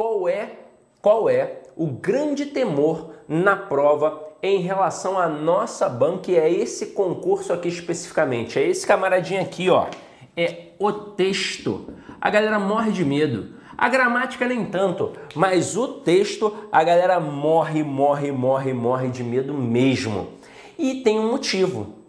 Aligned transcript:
qual 0.00 0.26
é, 0.26 0.52
qual 1.02 1.28
é 1.28 1.60
o 1.76 1.86
grande 1.86 2.46
temor 2.46 3.10
na 3.28 3.54
prova 3.54 4.18
em 4.42 4.58
relação 4.62 5.18
à 5.18 5.28
nossa 5.28 5.90
banca 5.90 6.30
e 6.30 6.38
é 6.38 6.50
esse 6.50 6.86
concurso 6.86 7.52
aqui 7.52 7.68
especificamente. 7.68 8.58
É 8.58 8.66
esse 8.66 8.86
camaradinho 8.86 9.42
aqui, 9.42 9.68
ó. 9.68 9.88
É 10.34 10.68
o 10.78 10.90
texto. 10.90 11.92
A 12.18 12.30
galera 12.30 12.58
morre 12.58 12.92
de 12.92 13.04
medo. 13.04 13.50
A 13.76 13.90
gramática 13.90 14.48
nem 14.48 14.64
tanto, 14.64 15.12
mas 15.34 15.76
o 15.76 15.86
texto 15.86 16.50
a 16.72 16.82
galera 16.82 17.20
morre, 17.20 17.82
morre, 17.82 18.32
morre, 18.32 18.72
morre 18.72 19.08
de 19.08 19.22
medo 19.22 19.52
mesmo. 19.52 20.28
E 20.78 21.02
tem 21.02 21.20
um 21.20 21.30
motivo. 21.30 21.99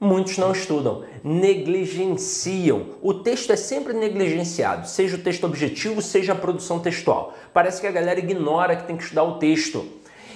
Muitos 0.00 0.38
não 0.38 0.52
estudam, 0.52 1.02
negligenciam. 1.24 2.90
O 3.02 3.14
texto 3.14 3.52
é 3.52 3.56
sempre 3.56 3.92
negligenciado, 3.92 4.86
seja 4.86 5.16
o 5.16 5.20
texto 5.20 5.44
objetivo, 5.44 6.00
seja 6.00 6.34
a 6.34 6.36
produção 6.36 6.78
textual. 6.78 7.34
Parece 7.52 7.80
que 7.80 7.86
a 7.86 7.90
galera 7.90 8.20
ignora 8.20 8.76
que 8.76 8.84
tem 8.84 8.96
que 8.96 9.02
estudar 9.02 9.24
o 9.24 9.40
texto. 9.40 9.84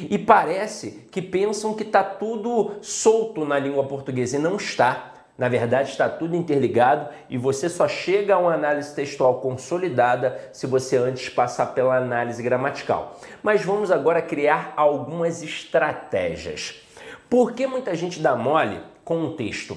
E 0.00 0.18
parece 0.18 1.06
que 1.12 1.22
pensam 1.22 1.74
que 1.74 1.84
está 1.84 2.02
tudo 2.02 2.72
solto 2.80 3.44
na 3.44 3.56
língua 3.56 3.84
portuguesa 3.84 4.36
e 4.36 4.40
não 4.40 4.56
está. 4.56 5.12
Na 5.38 5.48
verdade, 5.48 5.90
está 5.90 6.08
tudo 6.08 6.34
interligado 6.34 7.08
e 7.30 7.38
você 7.38 7.68
só 7.68 7.86
chega 7.86 8.34
a 8.34 8.38
uma 8.38 8.54
análise 8.54 8.92
textual 8.94 9.40
consolidada 9.40 10.40
se 10.52 10.66
você 10.66 10.96
antes 10.96 11.28
passar 11.28 11.66
pela 11.66 11.96
análise 11.96 12.42
gramatical. 12.42 13.16
Mas 13.44 13.64
vamos 13.64 13.92
agora 13.92 14.20
criar 14.20 14.72
algumas 14.76 15.40
estratégias. 15.40 16.82
Por 17.30 17.52
que 17.52 17.64
muita 17.66 17.94
gente 17.94 18.18
dá 18.18 18.34
mole 18.34 18.80
com 19.04 19.22
o 19.24 19.32
texto? 19.32 19.76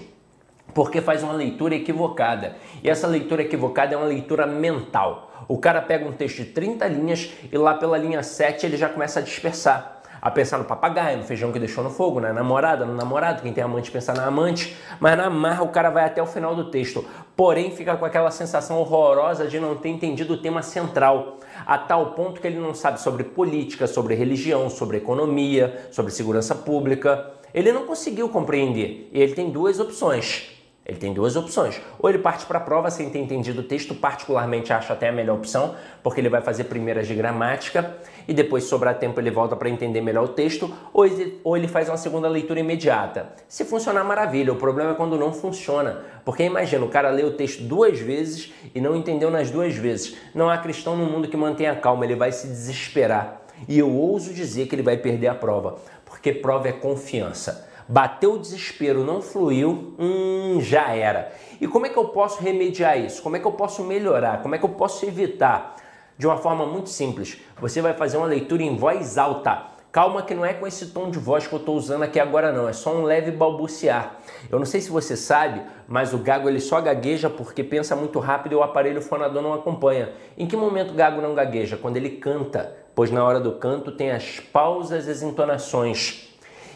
Porque 0.74 1.02
faz 1.02 1.24
uma 1.24 1.34
leitura 1.34 1.76
equivocada. 1.76 2.56
E 2.84 2.90
essa 2.90 3.08
leitura 3.08 3.44
equivocada 3.44 3.94
é 3.94 3.98
uma 3.98 4.08
leitura 4.08 4.46
mental. 4.46 5.32
O 5.48 5.58
cara 5.58 5.82
pega 5.82 6.08
um 6.08 6.12
texto 6.12 6.38
de 6.38 6.46
30 6.46 6.88
linhas 6.88 7.32
e 7.52 7.58
lá 7.58 7.76
pela 7.76 7.98
linha 7.98 8.24
7 8.24 8.66
ele 8.66 8.78
já 8.78 8.90
começa 8.90 9.20
a 9.20 9.24
dispersar 9.24 9.96
a 10.26 10.32
pensar 10.32 10.58
no 10.58 10.66
papagaio, 10.66 11.20
no 11.20 11.24
feijão 11.24 11.52
que 11.52 11.60
deixou 11.60 11.84
no 11.84 11.92
fogo, 11.92 12.20
na 12.20 12.34
namorada, 12.34 12.84
no 12.84 12.96
namorado, 12.96 13.44
quem 13.44 13.54
tem 13.54 13.64
amante 13.64 13.92
pensa 13.92 14.12
na 14.12 14.26
amante, 14.26 14.76
mas 15.00 15.16
na 15.16 15.30
marra 15.30 15.62
o 15.62 15.68
cara 15.68 15.92
vai 15.92 16.04
até 16.04 16.20
o 16.20 16.26
final 16.26 16.56
do 16.56 16.72
texto. 16.72 17.06
Porém, 17.36 17.70
fica 17.70 17.96
com 17.96 18.06
aquela 18.06 18.32
sensação 18.32 18.80
horrorosa 18.80 19.48
de 19.48 19.60
não 19.60 19.76
ter 19.76 19.90
entendido 19.90 20.34
o 20.34 20.38
tema 20.38 20.64
central, 20.64 21.38
a 21.64 21.78
tal 21.78 22.14
ponto 22.14 22.42
que 22.42 22.48
ele 22.48 22.58
não 22.58 22.74
sabe 22.74 23.00
sobre 23.00 23.24
política, 23.24 23.86
sobre 23.86 24.16
religião, 24.16 24.68
sobre 24.68 24.98
economia, 24.98 25.88
sobre 25.92 26.12
segurança 26.12 26.56
pública. 26.56 27.35
Ele 27.56 27.72
não 27.72 27.88
conseguiu 27.88 28.30
compreender. 28.30 29.10
E 29.12 29.20
ele 29.20 29.34
tem 29.34 29.50
duas 29.50 29.80
opções 29.80 30.54
ele 30.86 31.00
tem 31.00 31.14
duas 31.14 31.36
opções. 31.36 31.82
Ou 31.98 32.08
ele 32.08 32.20
parte 32.20 32.46
para 32.46 32.60
a 32.60 32.62
prova 32.62 32.92
sem 32.92 33.10
ter 33.10 33.18
entendido 33.18 33.62
o 33.62 33.64
texto, 33.64 33.96
particularmente 33.96 34.72
acho 34.72 34.94
até 34.94 35.10
a 35.10 35.12
melhor 35.12 35.38
opção, 35.38 35.74
porque 36.04 36.22
ele 36.22 36.30
vai 36.30 36.42
fazer 36.42 36.66
primeiras 36.66 37.08
de 37.08 37.16
gramática 37.16 37.98
e 38.28 38.34
depois, 38.34 38.66
sobrar 38.66 39.00
tempo, 39.00 39.20
ele 39.20 39.32
volta 39.32 39.56
para 39.56 39.68
entender 39.68 40.02
melhor 40.02 40.26
o 40.26 40.28
texto, 40.28 40.72
ou 40.94 41.06
ele, 41.06 41.40
ou 41.44 41.58
ele 41.58 41.68
faz 41.68 41.90
uma 41.90 41.98
segunda 41.98 42.28
leitura 42.28 42.60
imediata. 42.60 43.30
Se 43.48 43.66
funcionar, 43.66 44.04
maravilha. 44.04 44.54
O 44.54 44.58
problema 44.58 44.92
é 44.92 44.94
quando 44.94 45.18
não 45.18 45.34
funciona. 45.34 46.04
Porque 46.24 46.44
imagina, 46.44 46.86
o 46.86 46.90
cara 46.90 47.10
lê 47.10 47.24
o 47.24 47.32
texto 47.32 47.64
duas 47.64 48.00
vezes 48.00 48.54
e 48.74 48.80
não 48.80 48.96
entendeu 48.96 49.32
nas 49.32 49.50
duas 49.50 49.76
vezes. 49.76 50.16
Não 50.36 50.52
há 50.52 50.58
cristão 50.60 50.96
no 50.96 51.06
mundo 51.06 51.28
que 51.28 51.38
mantenha 51.38 51.76
calma, 51.76 52.06
ele 52.06 52.16
vai 52.16 52.32
se 52.32 52.48
desesperar. 52.48 53.42
E 53.68 53.80
eu 53.80 53.90
ouso 53.90 54.34
dizer 54.34 54.68
que 54.68 54.76
ele 54.76 54.84
vai 54.84 54.98
perder 54.98 55.28
a 55.28 55.36
prova, 55.36 55.78
porque 56.26 56.34
prova 56.34 56.68
é 56.68 56.72
confiança. 56.72 57.70
Bateu 57.88 58.34
o 58.34 58.40
desespero, 58.40 59.04
não 59.04 59.22
fluiu, 59.22 59.94
hum, 60.00 60.58
já 60.60 60.90
era. 60.90 61.32
E 61.62 61.68
como 61.68 61.86
é 61.86 61.90
que 61.90 61.98
eu 61.98 62.06
posso 62.06 62.42
remediar 62.42 62.98
isso? 62.98 63.22
Como 63.22 63.36
é 63.36 63.40
que 63.40 63.46
eu 63.46 63.52
posso 63.52 63.84
melhorar? 63.84 64.42
Como 64.42 64.56
é 64.56 64.58
que 64.58 64.66
eu 64.66 64.70
posso 64.70 65.06
evitar? 65.06 65.76
De 66.18 66.26
uma 66.26 66.38
forma 66.38 66.66
muito 66.66 66.90
simples. 66.90 67.40
Você 67.62 67.80
vai 67.80 67.94
fazer 67.94 68.18
uma 68.18 68.26
leitura 68.26 68.64
em 68.64 68.76
voz 68.76 69.20
alta. 69.20 69.68
Calma 69.92 70.24
que 70.24 70.34
não 70.34 70.44
é 70.44 70.52
com 70.52 70.66
esse 70.66 70.88
tom 70.88 71.12
de 71.12 71.20
voz 71.20 71.46
que 71.46 71.54
eu 71.54 71.60
estou 71.60 71.76
usando 71.76 72.02
aqui 72.02 72.20
agora 72.20 72.52
não, 72.52 72.68
é 72.68 72.74
só 72.74 72.94
um 72.94 73.04
leve 73.04 73.32
balbuciar. 73.32 74.18
Eu 74.52 74.58
não 74.58 74.66
sei 74.66 74.82
se 74.82 74.90
você 74.90 75.16
sabe, 75.16 75.62
mas 75.88 76.12
o 76.12 76.18
gago 76.18 76.50
ele 76.50 76.60
só 76.60 76.82
gagueja 76.82 77.30
porque 77.30 77.64
pensa 77.64 77.96
muito 77.96 78.18
rápido 78.20 78.54
e 78.54 78.56
o 78.56 78.64
aparelho 78.64 79.02
fonador 79.02 79.44
não 79.44 79.54
acompanha. 79.54 80.10
Em 80.36 80.48
que 80.48 80.58
momento 80.58 80.92
o 80.92 80.96
gago 80.96 81.22
não 81.22 81.36
gagueja? 81.36 81.78
Quando 81.78 81.98
ele 81.98 82.10
canta, 82.10 82.76
pois 82.96 83.12
na 83.12 83.24
hora 83.24 83.40
do 83.40 83.52
canto 83.52 83.92
tem 83.92 84.10
as 84.10 84.40
pausas 84.40 85.06
e 85.06 85.12
as 85.12 85.22
entonações. 85.22 86.30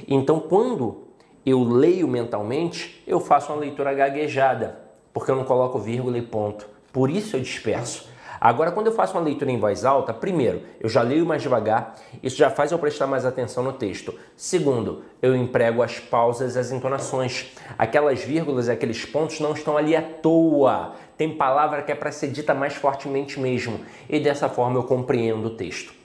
Então, 0.07 0.39
quando 0.39 1.07
eu 1.45 1.63
leio 1.63 2.07
mentalmente, 2.07 3.01
eu 3.07 3.19
faço 3.19 3.51
uma 3.51 3.61
leitura 3.61 3.93
gaguejada, 3.93 4.79
porque 5.13 5.31
eu 5.31 5.35
não 5.35 5.45
coloco 5.45 5.79
vírgula 5.79 6.17
e 6.17 6.21
ponto. 6.21 6.67
Por 6.91 7.09
isso 7.09 7.37
eu 7.37 7.41
disperso. 7.41 8.09
Agora, 8.41 8.71
quando 8.71 8.87
eu 8.87 8.93
faço 8.93 9.17
uma 9.17 9.23
leitura 9.23 9.51
em 9.51 9.59
voz 9.59 9.83
alta, 9.83 10.13
primeiro, 10.13 10.61
eu 10.79 10.87
já 10.87 11.01
leio 11.01 11.25
mais 11.25 11.41
devagar, 11.41 11.95
isso 12.23 12.37
já 12.37 12.49
faz 12.49 12.71
eu 12.71 12.79
prestar 12.79 13.05
mais 13.05 13.25
atenção 13.25 13.61
no 13.61 13.73
texto. 13.73 14.17
Segundo, 14.37 15.03
eu 15.21 15.35
emprego 15.35 15.81
as 15.81 15.99
pausas 15.99 16.55
e 16.55 16.59
as 16.59 16.71
entonações. 16.71 17.51
Aquelas 17.77 18.23
vírgulas 18.23 18.67
e 18.67 18.71
aqueles 18.71 19.05
pontos 19.05 19.41
não 19.41 19.51
estão 19.51 19.75
ali 19.75 19.93
à 19.93 20.01
toa. 20.01 20.93
Tem 21.17 21.35
palavra 21.35 21.81
que 21.81 21.91
é 21.91 21.95
para 21.95 22.13
ser 22.13 22.29
dita 22.29 22.53
mais 22.53 22.75
fortemente 22.75 23.37
mesmo. 23.37 23.81
E 24.09 24.21
dessa 24.21 24.47
forma 24.47 24.79
eu 24.79 24.83
compreendo 24.83 25.47
o 25.47 25.55
texto. 25.57 25.98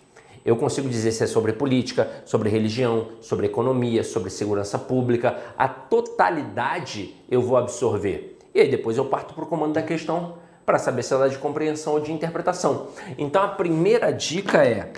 Eu 0.45 0.57
consigo 0.57 0.89
dizer 0.89 1.13
se 1.13 1.25
é 1.25 1.27
sobre 1.27 1.55
política, 1.55 2.23
sobre 2.27 2.51
religião, 2.51 3.09
sobre 3.21 3.47
economia, 3.47 4.05
sobre 4.05 4.29
segurança 4.29 4.79
pública. 4.79 5.39
A 5.57 5.67
totalidade 5.67 7.15
eu 7.31 7.41
vou 7.41 7.57
absorver. 7.57 8.39
E 8.55 8.61
aí 8.61 8.69
depois 8.69 8.99
eu 8.99 9.07
parto 9.07 9.33
para 9.33 9.45
o 9.45 9.47
comando 9.47 9.73
da 9.73 9.83
questão 9.83 10.35
para 10.67 10.79
saber 10.79 11.03
se 11.03 11.15
ela 11.15 11.27
é 11.27 11.29
de 11.29 11.39
compreensão 11.39 11.95
ou 11.95 12.01
de 12.01 12.13
interpretação. 12.13 12.89
Então 13.17 13.43
a 13.43 13.49
primeira 13.49 14.13
dica 14.13 14.63
é 14.63 14.93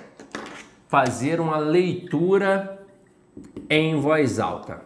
fazer 0.89 1.41
uma 1.41 1.59
leitura 1.59 2.85
em 3.71 4.01
voz 4.01 4.41
alta. 4.41 4.83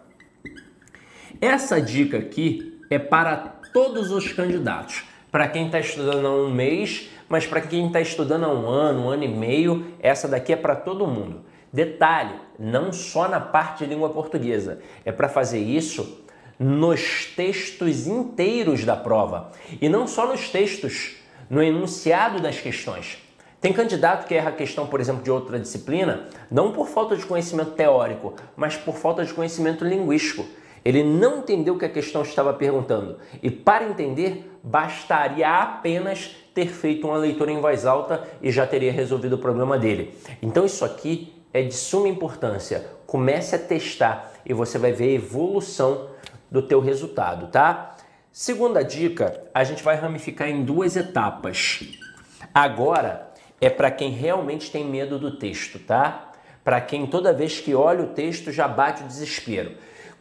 Essa 1.41 1.81
dica 1.81 2.19
aqui 2.19 2.79
é 2.91 2.99
para 2.99 3.37
todos 3.73 4.11
os 4.11 4.33
candidatos. 4.33 5.05
Para 5.31 5.49
quem 5.49 5.67
está 5.67 5.79
estudando 5.79 6.27
há 6.27 6.35
um 6.35 6.51
mês, 6.51 7.09
mas 7.31 7.47
para 7.47 7.61
quem 7.61 7.87
está 7.87 8.01
estudando 8.01 8.45
há 8.45 8.49
um 8.49 8.69
ano, 8.69 9.05
um 9.05 9.09
ano 9.09 9.23
e 9.23 9.29
meio, 9.29 9.87
essa 10.01 10.27
daqui 10.27 10.53
é 10.53 10.57
para 10.57 10.75
todo 10.75 11.07
mundo. 11.07 11.43
Detalhe, 11.73 12.35
não 12.59 12.93
só 12.93 13.29
na 13.29 13.39
parte 13.39 13.85
de 13.85 13.91
língua 13.91 14.11
portuguesa, 14.11 14.81
é 15.05 15.13
para 15.13 15.29
fazer 15.29 15.61
isso 15.61 16.25
nos 16.59 17.27
textos 17.37 18.09
inteiros 18.09 18.85
da 18.85 18.97
prova 18.97 19.53
e 19.81 19.89
não 19.89 20.09
só 20.09 20.27
nos 20.27 20.49
textos, 20.49 21.19
no 21.49 21.63
enunciado 21.63 22.43
das 22.43 22.61
questões. 22.61 23.19
Tem 23.61 23.73
candidato 23.73 24.27
que 24.27 24.35
erra 24.35 24.51
a 24.51 24.55
questão, 24.55 24.89
por 24.89 25.01
exemplo, 25.01 25.23
de 25.23 25.31
outra 25.31 25.61
disciplina, 25.61 26.29
não 26.51 26.73
por 26.73 26.89
falta 26.89 27.17
de 27.17 27.25
conhecimento 27.25 27.73
teórico, 27.73 28.35
mas 28.57 28.77
por 28.77 28.97
falta 28.97 29.25
de 29.25 29.33
conhecimento 29.33 29.85
linguístico. 29.85 30.45
Ele 30.85 31.03
não 31.03 31.39
entendeu 31.39 31.75
o 31.75 31.79
que 31.79 31.85
a 31.85 31.91
questão 31.91 32.23
estava 32.23 32.53
perguntando. 32.53 33.19
E 33.43 33.51
para 33.51 33.85
entender, 33.85 34.59
bastaria 34.63 35.49
apenas 35.49 36.37
ter 36.55 36.67
feito 36.67 37.07
uma 37.07 37.17
leitura 37.17 37.51
em 37.51 37.61
voz 37.61 37.87
alta 37.87 38.27
e 38.43 38.51
já 38.51 38.67
teria 38.67 38.93
resolvido 38.93 39.35
o 39.35 39.39
problema 39.39 39.79
dele. 39.79 40.15
Então 40.43 40.65
isso 40.65 40.85
aqui 40.85 41.33
é 41.53 41.63
de 41.63 41.75
suma 41.75 42.09
importância. 42.09 42.87
Comece 43.07 43.57
a 43.57 43.59
testar 43.59 44.33
e 44.45 44.53
você 44.53 44.79
vai 44.79 44.93
ver 44.93 45.09
a 45.09 45.13
evolução 45.13 46.09
do 46.51 46.63
teu 46.63 46.81
resultado, 46.81 47.49
tá? 47.49 47.97
Segunda 48.33 48.83
dica, 48.83 49.43
a 49.53 49.65
gente 49.65 49.83
vai 49.83 49.97
ramificar 49.97 50.49
em 50.49 50.63
duas 50.63 50.97
etapas. 50.97 51.81
Agora 52.55 53.31
é 53.61 53.69
para 53.69 53.91
quem 53.91 54.11
realmente 54.11 54.71
tem 54.71 54.85
medo 54.85 55.19
do 55.19 55.37
texto, 55.37 55.79
tá? 55.79 56.33
Para 56.65 56.81
quem 56.81 57.07
toda 57.07 57.33
vez 57.33 57.61
que 57.61 57.75
olha 57.75 58.05
o 58.05 58.09
texto 58.09 58.53
já 58.53 58.69
bate 58.69 59.03
o 59.03 59.07
desespero. 59.07 59.73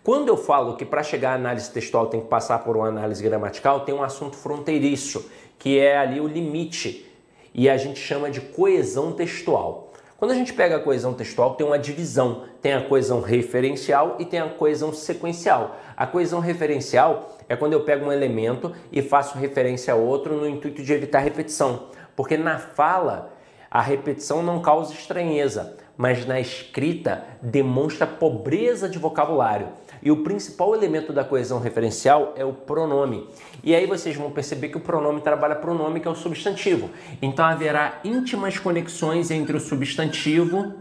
Quando 0.03 0.29
eu 0.29 0.37
falo 0.37 0.77
que 0.77 0.85
para 0.85 1.03
chegar 1.03 1.31
à 1.31 1.35
análise 1.35 1.69
textual 1.71 2.07
tem 2.07 2.21
que 2.21 2.27
passar 2.27 2.59
por 2.59 2.77
uma 2.77 2.87
análise 2.87 3.21
gramatical, 3.21 3.81
tem 3.81 3.93
um 3.93 4.01
assunto 4.01 4.37
fronteiriço, 4.37 5.29
que 5.57 5.77
é 5.77 5.97
ali 5.97 6.21
o 6.21 6.27
limite, 6.27 7.05
e 7.53 7.69
a 7.69 7.75
gente 7.75 7.99
chama 7.99 8.31
de 8.31 8.39
coesão 8.39 9.11
textual. 9.11 9.91
Quando 10.17 10.31
a 10.31 10.35
gente 10.35 10.53
pega 10.53 10.77
a 10.77 10.79
coesão 10.79 11.13
textual, 11.13 11.55
tem 11.55 11.65
uma 11.65 11.79
divisão. 11.79 12.43
Tem 12.61 12.73
a 12.73 12.81
coesão 12.81 13.21
referencial 13.21 14.15
e 14.19 14.25
tem 14.25 14.39
a 14.39 14.49
coesão 14.49 14.93
sequencial. 14.93 15.77
A 15.95 16.05
coesão 16.05 16.39
referencial 16.39 17.37
é 17.47 17.55
quando 17.55 17.73
eu 17.73 17.85
pego 17.85 18.05
um 18.05 18.11
elemento 18.11 18.73
e 18.91 19.01
faço 19.01 19.37
referência 19.37 19.93
a 19.93 19.97
outro 19.97 20.35
no 20.35 20.47
intuito 20.47 20.83
de 20.83 20.93
evitar 20.93 21.19
repetição. 21.19 21.87
Porque 22.15 22.37
na 22.37 22.57
fala, 22.57 23.33
a 23.71 23.81
repetição 23.81 24.43
não 24.43 24.61
causa 24.61 24.93
estranheza, 24.93 25.77
mas 25.95 26.25
na 26.25 26.39
escrita 26.39 27.23
demonstra 27.41 28.05
pobreza 28.05 28.89
de 28.89 28.99
vocabulário. 28.99 29.67
E 30.01 30.11
o 30.11 30.23
principal 30.23 30.73
elemento 30.73 31.11
da 31.11 31.23
coesão 31.23 31.59
referencial 31.59 32.33
é 32.35 32.45
o 32.45 32.53
pronome. 32.53 33.27
E 33.63 33.75
aí 33.75 33.85
vocês 33.85 34.15
vão 34.15 34.31
perceber 34.31 34.69
que 34.69 34.77
o 34.77 34.81
pronome 34.81 35.21
trabalha 35.21 35.55
pronome, 35.55 35.99
que 35.99 36.07
é 36.07 36.11
o 36.11 36.15
substantivo. 36.15 36.89
Então 37.21 37.45
haverá 37.45 37.99
íntimas 38.03 38.57
conexões 38.57 39.31
entre 39.31 39.55
o 39.57 39.59
substantivo 39.59 40.73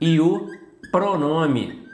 e 0.00 0.20
o 0.20 0.48
pronome. 0.90 1.88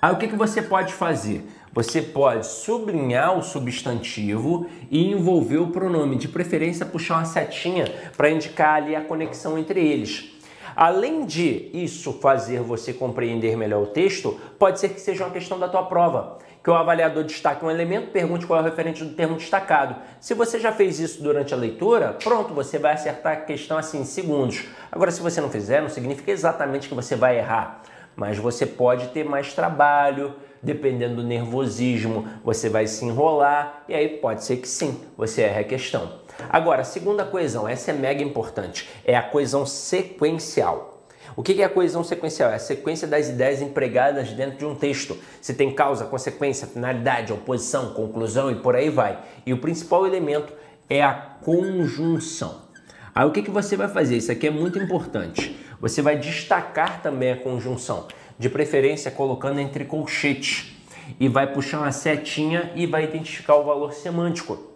Aí 0.00 0.12
o 0.12 0.16
que, 0.18 0.28
que 0.28 0.36
você 0.36 0.60
pode 0.60 0.92
fazer? 0.92 1.44
você 1.74 2.00
pode 2.00 2.46
sublinhar 2.46 3.36
o 3.36 3.42
substantivo 3.42 4.68
e 4.88 5.10
envolver 5.10 5.58
o 5.58 5.66
pronome, 5.66 6.14
de 6.14 6.28
preferência 6.28 6.86
puxar 6.86 7.16
uma 7.16 7.24
setinha 7.24 7.92
para 8.16 8.30
indicar 8.30 8.76
ali 8.76 8.94
a 8.94 9.00
conexão 9.00 9.58
entre 9.58 9.84
eles. 9.84 10.33
Além 10.76 11.24
de 11.24 11.70
isso 11.72 12.12
fazer 12.14 12.60
você 12.60 12.92
compreender 12.92 13.56
melhor 13.56 13.82
o 13.82 13.86
texto, 13.86 14.38
pode 14.58 14.80
ser 14.80 14.90
que 14.90 15.00
seja 15.00 15.24
uma 15.24 15.32
questão 15.32 15.58
da 15.58 15.68
tua 15.68 15.84
prova, 15.84 16.38
que 16.62 16.70
o 16.70 16.74
avaliador 16.74 17.24
destaque 17.24 17.64
um 17.64 17.70
elemento, 17.70 18.10
pergunte 18.10 18.46
qual 18.46 18.58
é 18.58 18.62
o 18.62 18.64
referente 18.64 19.04
do 19.04 19.14
termo 19.14 19.36
destacado. 19.36 19.96
Se 20.18 20.32
você 20.32 20.58
já 20.58 20.72
fez 20.72 20.98
isso 20.98 21.22
durante 21.22 21.52
a 21.52 21.56
leitura, 21.56 22.16
pronto, 22.22 22.54
você 22.54 22.78
vai 22.78 22.94
acertar 22.94 23.34
a 23.34 23.36
questão 23.36 23.76
assim 23.76 24.00
em 24.00 24.04
segundos. 24.04 24.64
Agora, 24.90 25.10
se 25.10 25.20
você 25.20 25.40
não 25.40 25.50
fizer, 25.50 25.82
não 25.82 25.90
significa 25.90 26.32
exatamente 26.32 26.88
que 26.88 26.94
você 26.94 27.14
vai 27.14 27.38
errar, 27.38 27.82
mas 28.16 28.38
você 28.38 28.64
pode 28.64 29.08
ter 29.08 29.24
mais 29.24 29.52
trabalho, 29.52 30.34
dependendo 30.62 31.16
do 31.16 31.22
nervosismo, 31.22 32.26
você 32.42 32.68
vai 32.68 32.86
se 32.86 33.04
enrolar 33.04 33.84
e 33.88 33.94
aí 33.94 34.08
pode 34.08 34.42
ser 34.42 34.56
que 34.56 34.66
sim, 34.66 34.98
você 35.16 35.42
erre 35.42 35.60
a 35.60 35.64
questão. 35.64 36.23
Agora, 36.48 36.82
a 36.82 36.84
segunda 36.84 37.24
coesão, 37.24 37.68
essa 37.68 37.90
é 37.90 37.94
mega 37.94 38.22
importante, 38.22 38.88
é 39.04 39.16
a 39.16 39.22
coesão 39.22 39.64
sequencial. 39.66 40.94
O 41.36 41.42
que 41.42 41.60
é 41.60 41.64
a 41.64 41.68
coesão 41.68 42.04
sequencial? 42.04 42.50
É 42.50 42.56
a 42.56 42.60
sequência 42.60 43.08
das 43.08 43.28
ideias 43.28 43.60
empregadas 43.60 44.30
dentro 44.30 44.58
de 44.58 44.64
um 44.64 44.74
texto. 44.74 45.16
Se 45.40 45.54
tem 45.54 45.74
causa, 45.74 46.04
consequência, 46.04 46.66
finalidade, 46.66 47.32
oposição, 47.32 47.92
conclusão 47.92 48.50
e 48.50 48.56
por 48.56 48.76
aí 48.76 48.88
vai. 48.88 49.18
E 49.44 49.52
o 49.52 49.58
principal 49.58 50.06
elemento 50.06 50.52
é 50.88 51.02
a 51.02 51.12
conjunção. 51.12 52.62
Aí 53.14 53.26
o 53.26 53.32
que, 53.32 53.42
que 53.42 53.50
você 53.50 53.76
vai 53.76 53.88
fazer? 53.88 54.16
Isso 54.16 54.30
aqui 54.30 54.46
é 54.46 54.50
muito 54.50 54.78
importante. 54.78 55.58
Você 55.80 56.02
vai 56.02 56.16
destacar 56.16 57.02
também 57.02 57.32
a 57.32 57.36
conjunção 57.36 58.06
de 58.38 58.48
preferência 58.48 59.10
colocando 59.10 59.60
entre 59.60 59.84
colchetes 59.84 60.72
e 61.18 61.28
vai 61.28 61.52
puxar 61.52 61.80
uma 61.80 61.92
setinha 61.92 62.72
e 62.74 62.86
vai 62.86 63.04
identificar 63.04 63.56
o 63.56 63.64
valor 63.64 63.92
semântico. 63.92 64.73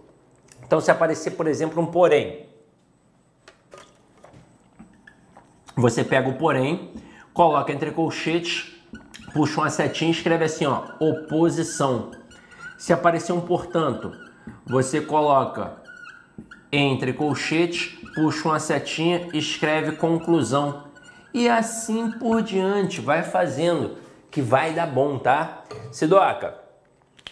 Então, 0.68 0.82
se 0.82 0.90
aparecer, 0.90 1.30
por 1.30 1.46
exemplo, 1.46 1.82
um 1.82 1.86
porém, 1.86 2.46
você 5.74 6.04
pega 6.04 6.28
o 6.28 6.34
porém, 6.34 6.92
coloca 7.32 7.72
entre 7.72 7.90
colchetes, 7.90 8.76
puxa 9.32 9.62
uma 9.62 9.70
setinha 9.70 10.10
e 10.10 10.12
escreve 10.12 10.44
assim, 10.44 10.66
ó, 10.66 10.82
oposição. 11.00 12.10
Se 12.76 12.92
aparecer 12.92 13.32
um 13.32 13.40
portanto, 13.40 14.12
você 14.66 15.00
coloca 15.00 15.72
entre 16.70 17.14
colchetes, 17.14 17.98
puxa 18.14 18.48
uma 18.48 18.60
setinha 18.60 19.26
e 19.32 19.38
escreve 19.38 19.92
conclusão 19.92 20.84
e 21.32 21.48
assim 21.48 22.10
por 22.10 22.42
diante, 22.42 23.00
vai 23.00 23.22
fazendo, 23.22 23.96
que 24.30 24.42
vai 24.42 24.74
dar 24.74 24.86
bom, 24.86 25.18
tá? 25.18 25.64
Sidoca, 25.90 26.58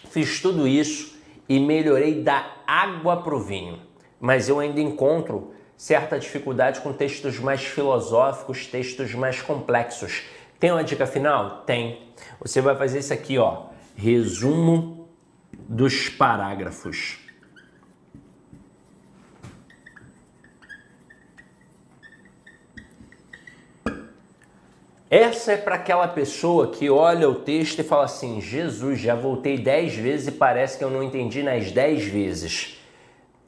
fiz 0.09 0.41
tudo 0.41 0.67
isso 0.67 1.16
e 1.49 1.59
melhorei 1.61 2.23
da 2.23 2.53
água 2.67 3.23
pro 3.23 3.41
vinho, 3.41 3.81
mas 4.21 4.49
eu 4.49 4.59
ainda 4.59 4.81
encontro 4.81 5.55
certa 5.77 6.19
dificuldade 6.19 6.81
com 6.81 6.93
textos 6.93 7.39
mais 7.39 7.65
filosóficos, 7.65 8.67
textos 8.67 9.15
mais 9.15 9.43
complexos. 9.43 10.23
Tem 10.59 10.73
uma 10.73 10.83
dica 10.83 11.07
final? 11.07 11.63
Tem. 11.67 12.03
Você 12.41 12.61
vai 12.61 12.75
fazer 12.75 13.01
isso 13.01 13.13
aqui, 13.13 13.39
ó, 13.39 13.67
resumo 13.95 15.09
dos 15.53 16.09
parágrafos. 16.09 17.26
Essa 25.19 25.53
é 25.53 25.57
para 25.57 25.77
aquela 25.77 26.07
pessoa 26.09 26.71
que 26.71 26.91
olha 26.91 27.27
o 27.27 27.37
texto 27.37 27.79
e 27.79 27.83
fala 27.83 28.05
assim: 28.05 28.39
Jesus, 28.39 29.01
já 29.01 29.15
voltei 29.15 29.57
dez 29.57 29.95
vezes 29.95 30.27
e 30.27 30.33
parece 30.33 30.77
que 30.77 30.85
eu 30.85 30.91
não 30.91 31.03
entendi 31.03 31.43
nas 31.43 31.73
dez 31.73 32.05
vezes. 32.05 32.79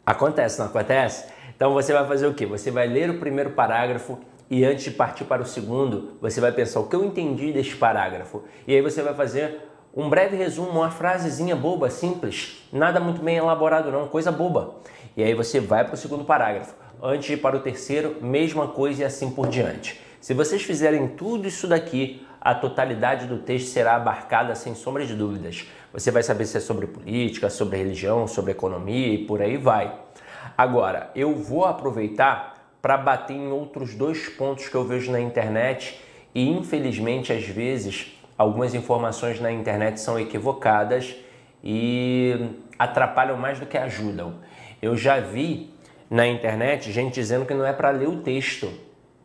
Acontece, 0.06 0.58
não 0.58 0.64
acontece? 0.64 1.26
Então 1.54 1.74
você 1.74 1.92
vai 1.92 2.06
fazer 2.06 2.26
o 2.26 2.32
que? 2.32 2.46
Você 2.46 2.70
vai 2.70 2.86
ler 2.86 3.10
o 3.10 3.18
primeiro 3.18 3.50
parágrafo 3.50 4.18
e 4.48 4.64
antes 4.64 4.84
de 4.84 4.92
partir 4.92 5.24
para 5.24 5.42
o 5.42 5.44
segundo, 5.44 6.16
você 6.22 6.40
vai 6.40 6.52
pensar 6.52 6.80
o 6.80 6.88
que 6.88 6.96
eu 6.96 7.04
entendi 7.04 7.52
deste 7.52 7.76
parágrafo. 7.76 8.44
E 8.66 8.74
aí 8.74 8.80
você 8.80 9.02
vai 9.02 9.12
fazer 9.12 9.60
um 9.94 10.08
breve 10.08 10.38
resumo, 10.38 10.70
uma 10.70 10.90
frasezinha 10.90 11.54
boba, 11.54 11.90
simples, 11.90 12.66
nada 12.72 12.98
muito 12.98 13.20
bem 13.20 13.36
elaborado 13.36 13.92
não, 13.92 14.08
coisa 14.08 14.32
boba. 14.32 14.76
E 15.14 15.22
aí 15.22 15.34
você 15.34 15.60
vai 15.60 15.84
para 15.84 15.96
o 15.96 15.98
segundo 15.98 16.24
parágrafo. 16.24 16.74
Antes 17.02 17.26
de 17.26 17.34
ir 17.34 17.36
para 17.36 17.58
o 17.58 17.60
terceiro, 17.60 18.16
mesma 18.22 18.68
coisa 18.68 19.02
e 19.02 19.04
assim 19.04 19.30
por 19.30 19.48
diante. 19.48 20.07
Se 20.20 20.34
vocês 20.34 20.62
fizerem 20.62 21.08
tudo 21.08 21.46
isso 21.46 21.66
daqui, 21.66 22.26
a 22.40 22.54
totalidade 22.54 23.26
do 23.26 23.38
texto 23.38 23.68
será 23.68 23.96
abarcada 23.96 24.54
sem 24.54 24.74
sombra 24.74 25.06
de 25.06 25.14
dúvidas. 25.14 25.66
Você 25.92 26.10
vai 26.10 26.22
saber 26.22 26.44
se 26.46 26.56
é 26.56 26.60
sobre 26.60 26.86
política, 26.86 27.48
sobre 27.48 27.78
religião, 27.78 28.26
sobre 28.26 28.52
economia 28.52 29.14
e 29.14 29.18
por 29.26 29.40
aí 29.40 29.56
vai. 29.56 29.94
Agora, 30.56 31.10
eu 31.14 31.34
vou 31.34 31.64
aproveitar 31.64 32.58
para 32.82 32.96
bater 32.96 33.34
em 33.34 33.50
outros 33.50 33.94
dois 33.94 34.28
pontos 34.28 34.68
que 34.68 34.74
eu 34.74 34.84
vejo 34.84 35.10
na 35.10 35.20
internet 35.20 36.00
e 36.34 36.48
infelizmente 36.48 37.32
às 37.32 37.44
vezes 37.44 38.18
algumas 38.36 38.74
informações 38.74 39.40
na 39.40 39.50
internet 39.50 40.00
são 40.00 40.18
equivocadas 40.18 41.16
e 41.62 42.50
atrapalham 42.78 43.36
mais 43.36 43.58
do 43.58 43.66
que 43.66 43.76
ajudam. 43.76 44.36
Eu 44.80 44.96
já 44.96 45.18
vi 45.18 45.70
na 46.08 46.26
internet 46.26 46.90
gente 46.92 47.14
dizendo 47.14 47.44
que 47.44 47.54
não 47.54 47.66
é 47.66 47.72
para 47.72 47.90
ler 47.90 48.08
o 48.08 48.20
texto, 48.20 48.72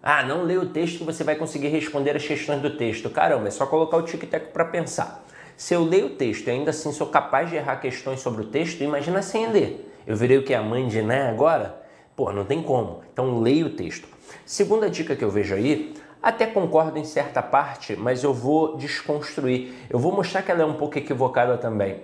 ah, 0.05 0.21
não 0.21 0.43
lê 0.43 0.57
o 0.57 0.65
texto 0.65 0.97
que 0.97 1.03
você 1.05 1.23
vai 1.23 1.37
conseguir 1.37 1.69
responder 1.69 2.13
as 2.13 2.27
questões 2.27 2.61
do 2.61 2.75
texto. 2.75 3.09
Caramba, 3.09 3.47
é 3.47 3.51
só 3.51 3.65
colocar 3.65 3.95
o 3.95 4.01
tic-tac 4.01 4.47
para 4.51 4.65
pensar. 4.65 5.23
Se 5.55 5.73
eu 5.73 5.85
leio 5.85 6.07
o 6.07 6.09
texto 6.09 6.47
e 6.47 6.51
ainda 6.51 6.71
assim 6.71 6.91
sou 6.91 7.07
capaz 7.07 7.49
de 7.49 7.55
errar 7.55 7.77
questões 7.77 8.19
sobre 8.19 8.41
o 8.41 8.47
texto, 8.47 8.81
imagina 8.83 9.21
sem 9.21 9.49
ler. 9.49 9.89
Eu 10.05 10.17
virei 10.17 10.37
o 10.37 10.43
que? 10.43 10.53
A 10.53 10.61
mãe 10.61 10.89
de 10.89 11.01
Né 11.01 11.29
agora? 11.29 11.81
Pô, 12.17 12.33
não 12.33 12.43
tem 12.43 12.61
como. 12.61 13.01
Então 13.13 13.39
leia 13.39 13.65
o 13.65 13.69
texto. 13.69 14.05
Segunda 14.45 14.89
dica 14.89 15.15
que 15.15 15.23
eu 15.23 15.29
vejo 15.29 15.55
aí, 15.55 15.93
até 16.21 16.47
concordo 16.47 16.99
em 16.99 17.05
certa 17.05 17.41
parte, 17.41 17.95
mas 17.95 18.25
eu 18.25 18.33
vou 18.33 18.75
desconstruir. 18.75 19.73
Eu 19.89 19.99
vou 19.99 20.11
mostrar 20.11 20.41
que 20.41 20.51
ela 20.51 20.63
é 20.63 20.65
um 20.65 20.73
pouco 20.73 20.97
equivocada 20.97 21.57
também. 21.57 22.01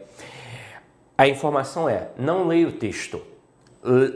A 1.17 1.27
informação 1.27 1.89
é: 1.89 2.11
não 2.17 2.47
leia 2.47 2.65
o 2.65 2.71
texto. 2.71 3.21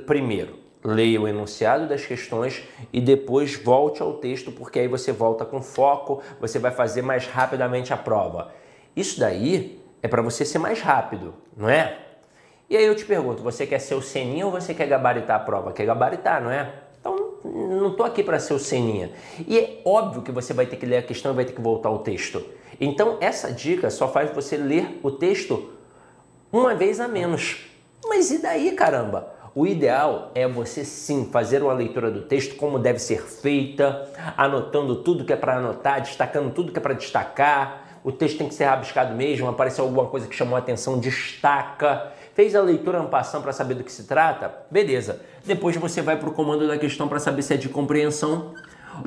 Primeiro, 0.05 0.62
leia 0.83 1.21
o 1.21 1.27
enunciado 1.27 1.87
das 1.87 2.05
questões 2.05 2.63
e 2.91 2.99
depois 2.99 3.55
volte 3.55 4.01
ao 4.01 4.13
texto, 4.15 4.51
porque 4.51 4.79
aí 4.79 4.87
você 4.87 5.11
volta 5.11 5.45
com 5.45 5.61
foco, 5.61 6.21
você 6.39 6.59
vai 6.59 6.71
fazer 6.71 7.01
mais 7.01 7.25
rapidamente 7.25 7.93
a 7.93 7.97
prova. 7.97 8.51
Isso 8.95 9.19
daí 9.19 9.79
é 10.01 10.07
para 10.07 10.21
você 10.21 10.43
ser 10.43 10.59
mais 10.59 10.81
rápido, 10.81 11.33
não 11.55 11.69
é? 11.69 11.97
E 12.69 12.77
aí 12.77 12.85
eu 12.85 12.95
te 12.95 13.05
pergunto, 13.05 13.43
você 13.43 13.65
quer 13.65 13.79
ser 13.79 13.95
o 13.95 14.01
Seninha 14.01 14.45
ou 14.45 14.51
você 14.51 14.73
quer 14.73 14.87
gabaritar 14.87 15.37
a 15.37 15.39
prova? 15.39 15.71
Quer 15.71 15.85
gabaritar, 15.85 16.41
não 16.41 16.51
é? 16.51 16.73
Então, 16.99 17.35
não 17.43 17.91
estou 17.91 18.05
aqui 18.05 18.23
para 18.23 18.39
ser 18.39 18.53
o 18.53 18.59
Seninha. 18.59 19.11
E 19.47 19.59
é 19.59 19.81
óbvio 19.85 20.21
que 20.21 20.31
você 20.31 20.53
vai 20.53 20.65
ter 20.65 20.77
que 20.77 20.85
ler 20.85 20.97
a 20.97 21.03
questão 21.03 21.31
e 21.31 21.35
vai 21.35 21.45
ter 21.45 21.53
que 21.53 21.61
voltar 21.61 21.89
ao 21.89 21.99
texto. 21.99 22.43
Então, 22.79 23.17
essa 23.21 23.51
dica 23.51 23.89
só 23.89 24.07
faz 24.07 24.31
você 24.31 24.57
ler 24.57 24.99
o 25.03 25.11
texto 25.11 25.73
uma 26.51 26.73
vez 26.73 26.99
a 26.99 27.07
menos. 27.07 27.65
Mas 28.05 28.31
e 28.31 28.41
daí, 28.41 28.71
caramba? 28.71 29.32
O 29.55 29.67
ideal 29.67 30.31
é 30.33 30.47
você 30.47 30.83
sim 30.83 31.29
fazer 31.31 31.61
uma 31.61 31.73
leitura 31.73 32.09
do 32.09 32.21
texto 32.21 32.55
como 32.55 32.79
deve 32.79 32.97
ser 32.97 33.21
feita, 33.21 34.09
anotando 34.35 34.95
tudo 34.95 35.23
que 35.23 35.31
é 35.31 35.35
para 35.35 35.57
anotar, 35.57 36.01
destacando 36.01 36.51
tudo 36.51 36.71
que 36.71 36.79
é 36.79 36.81
para 36.81 36.95
destacar. 36.95 37.99
O 38.03 38.11
texto 38.11 38.39
tem 38.39 38.47
que 38.47 38.55
ser 38.55 38.65
rabiscado 38.65 39.13
mesmo, 39.13 39.47
apareceu 39.47 39.83
alguma 39.83 40.07
coisa 40.07 40.27
que 40.27 40.35
chamou 40.35 40.55
a 40.55 40.59
atenção, 40.59 40.99
destaca. 40.99 42.11
Fez 42.33 42.55
a 42.55 42.61
leitura 42.63 42.99
ampassão 42.99 43.43
para 43.43 43.53
saber 43.53 43.75
do 43.75 43.83
que 43.83 43.91
se 43.91 44.05
trata? 44.05 44.51
Beleza. 44.71 45.21
Depois 45.45 45.75
você 45.75 46.01
vai 46.01 46.17
para 46.17 46.29
o 46.29 46.33
comando 46.33 46.67
da 46.67 46.79
questão 46.79 47.07
para 47.07 47.19
saber 47.19 47.43
se 47.43 47.53
é 47.53 47.57
de 47.57 47.69
compreensão 47.69 48.55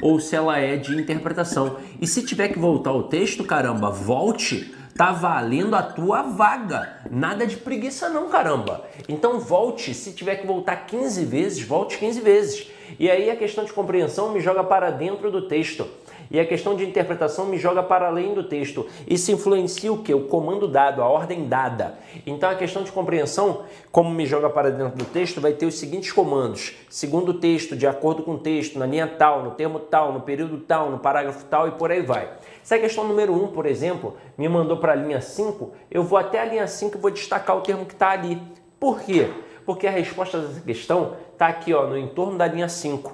ou 0.01 0.21
se 0.21 0.37
ela 0.37 0.59
é 0.59 0.77
de 0.77 0.95
interpretação. 0.97 1.77
E 2.01 2.07
se 2.07 2.25
tiver 2.25 2.49
que 2.51 2.59
voltar 2.59 2.91
ao 2.91 3.03
texto, 3.03 3.43
caramba, 3.43 3.91
volte 3.91 4.76
Tá 4.97 5.13
valendo 5.13 5.75
a 5.75 5.83
tua 5.83 6.23
vaga. 6.23 7.01
Nada 7.11 7.47
de 7.47 7.57
preguiça 7.57 8.09
não, 8.09 8.31
caramba. 8.31 8.85
Então 9.07 9.39
volte, 9.39 9.93
se 9.93 10.13
tiver 10.13 10.37
que 10.37 10.47
voltar 10.47 10.87
15 10.87 11.23
vezes, 11.25 11.63
volte 11.63 11.99
15 11.99 12.21
vezes. 12.21 12.71
E 12.99 13.11
aí 13.11 13.29
a 13.29 13.37
questão 13.37 13.65
de 13.65 13.73
compreensão 13.75 14.33
me 14.33 14.41
joga 14.41 14.65
para 14.65 14.91
dentro 14.91 15.31
do 15.31 15.43
texto. 15.49 15.87
E 16.31 16.41
a 16.41 16.47
questão 16.47 16.75
de 16.75 16.85
interpretação 16.85 17.47
me 17.47 17.59
joga 17.59 17.83
para 17.83 18.09
além 18.09 18.35
do 18.35 18.45
texto. 18.45 18.87
Isso 19.07 19.31
influencia 19.33 19.93
o 19.93 20.03
que? 20.03 20.13
O 20.13 20.27
comando 20.27 20.67
dado, 20.67 21.03
a 21.03 21.09
ordem 21.09 21.49
dada. 21.49 21.99
Então 22.27 22.51
a 22.51 22.55
questão 22.55 22.83
de 22.83 22.93
compreensão, 22.93 23.63
como 23.93 24.11
me 24.11 24.27
joga 24.27 24.51
para 24.51 24.71
dentro 24.71 24.99
do 24.99 25.05
texto, 25.05 25.41
vai 25.41 25.53
ter 25.53 25.67
os 25.67 25.79
seguintes 25.79 26.13
comandos. 26.13 26.75
Segundo 26.89 27.31
o 27.31 27.35
texto, 27.35 27.77
de 27.77 27.87
acordo 27.87 28.23
com 28.23 28.33
o 28.33 28.39
texto, 28.39 28.79
na 28.79 28.87
linha 28.87 29.07
tal, 29.07 29.43
no 29.43 29.51
termo 29.53 29.79
tal, 29.79 30.13
no 30.13 30.21
período 30.21 30.59
tal, 30.59 30.91
no 30.91 30.99
parágrafo 30.99 31.45
tal 31.47 31.69
e 31.69 31.73
por 31.73 31.91
aí 31.91 32.03
vai. 32.03 32.29
Se 32.63 32.75
a 32.75 32.79
questão 32.79 33.07
número 33.07 33.33
1, 33.33 33.49
por 33.49 33.65
exemplo, 33.67 34.17
me 34.37 34.49
mandou 34.49 34.79
para 34.79 34.93
a 34.93 34.97
linha 34.97 35.21
5, 35.21 35.73
eu 35.91 36.03
vou 36.03 36.19
até 36.19 36.41
a 36.41 36.45
linha 36.45 36.67
5 36.67 36.97
e 36.97 37.01
vou 37.01 37.11
destacar 37.11 37.57
o 37.57 37.61
termo 37.61 37.87
que 37.87 37.93
está 37.93 38.11
ali. 38.11 38.43
Por 38.81 39.01
quê? 39.01 39.31
Porque 39.65 39.87
a 39.87 39.91
resposta 39.91 40.39
dessa 40.39 40.61
questão 40.61 41.17
está 41.33 41.47
aqui 41.47 41.73
ó, 41.75 41.87
no 41.87 41.97
entorno 41.97 42.37
da 42.37 42.47
linha 42.47 42.69
5. 42.69 43.13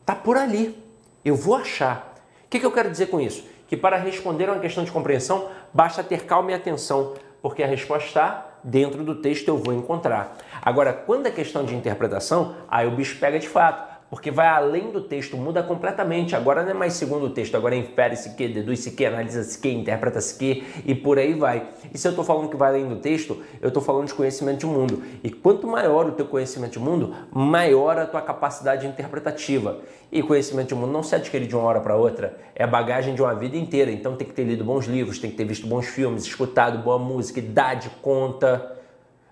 Está 0.00 0.14
por 0.14 0.36
ali. 0.36 0.76
Eu 1.24 1.36
vou 1.36 1.54
achar. 1.54 2.09
O 2.50 2.52
que, 2.52 2.58
que 2.58 2.66
eu 2.66 2.72
quero 2.72 2.90
dizer 2.90 3.06
com 3.06 3.20
isso? 3.20 3.44
Que 3.68 3.76
para 3.76 3.96
responder 3.96 4.48
a 4.48 4.52
uma 4.54 4.60
questão 4.60 4.82
de 4.82 4.90
compreensão, 4.90 5.50
basta 5.72 6.02
ter 6.02 6.24
calma 6.24 6.50
e 6.50 6.54
atenção. 6.54 7.14
porque 7.40 7.62
a 7.62 7.66
resposta 7.66 8.08
está 8.08 8.46
dentro 8.64 9.04
do 9.04 9.14
texto 9.14 9.46
eu 9.46 9.56
vou 9.56 9.72
encontrar. 9.72 10.36
Agora, 10.60 10.92
quando 10.92 11.26
é 11.26 11.30
questão 11.30 11.64
de 11.64 11.76
interpretação, 11.76 12.56
aí 12.68 12.88
o 12.88 12.90
bicho 12.90 13.20
pega 13.20 13.38
de 13.38 13.48
fato 13.48 13.89
porque 14.10 14.28
vai 14.28 14.48
além 14.48 14.90
do 14.90 15.00
texto, 15.00 15.36
muda 15.36 15.62
completamente. 15.62 16.34
Agora 16.34 16.64
não 16.64 16.70
é 16.72 16.74
mais 16.74 16.94
segundo 16.94 17.26
o 17.26 17.30
texto, 17.30 17.54
agora 17.54 17.76
infere-se 17.76 18.34
que, 18.34 18.48
deduz-se 18.48 18.90
que, 18.90 19.06
analisa-se 19.06 19.56
que, 19.56 19.70
interpreta-se 19.70 20.36
que 20.36 20.64
e 20.84 20.96
por 20.96 21.16
aí 21.16 21.32
vai. 21.32 21.68
E 21.94 21.96
se 21.96 22.08
eu 22.08 22.10
estou 22.10 22.24
falando 22.24 22.48
que 22.48 22.56
vai 22.56 22.70
além 22.70 22.88
do 22.88 22.96
texto, 22.96 23.40
eu 23.62 23.68
estou 23.68 23.80
falando 23.80 24.08
de 24.08 24.14
conhecimento 24.14 24.58
de 24.60 24.66
mundo. 24.66 25.00
E 25.22 25.30
quanto 25.30 25.64
maior 25.64 26.06
o 26.06 26.12
teu 26.12 26.26
conhecimento 26.26 26.72
de 26.72 26.80
mundo, 26.80 27.14
maior 27.30 27.98
a 27.98 28.06
tua 28.06 28.20
capacidade 28.20 28.84
interpretativa. 28.84 29.78
E 30.10 30.24
conhecimento 30.24 30.70
de 30.70 30.74
mundo 30.74 30.90
não 30.90 31.04
se 31.04 31.14
adquire 31.14 31.46
de 31.46 31.54
uma 31.54 31.62
hora 31.62 31.80
para 31.80 31.94
outra, 31.94 32.36
é 32.56 32.66
bagagem 32.66 33.14
de 33.14 33.22
uma 33.22 33.32
vida 33.32 33.56
inteira. 33.56 33.92
Então 33.92 34.16
tem 34.16 34.26
que 34.26 34.34
ter 34.34 34.42
lido 34.42 34.64
bons 34.64 34.86
livros, 34.86 35.20
tem 35.20 35.30
que 35.30 35.36
ter 35.36 35.44
visto 35.44 35.68
bons 35.68 35.86
filmes, 35.86 36.24
escutado 36.24 36.82
boa 36.82 36.98
música, 36.98 37.38
idade 37.38 37.88
conta. 38.02 38.76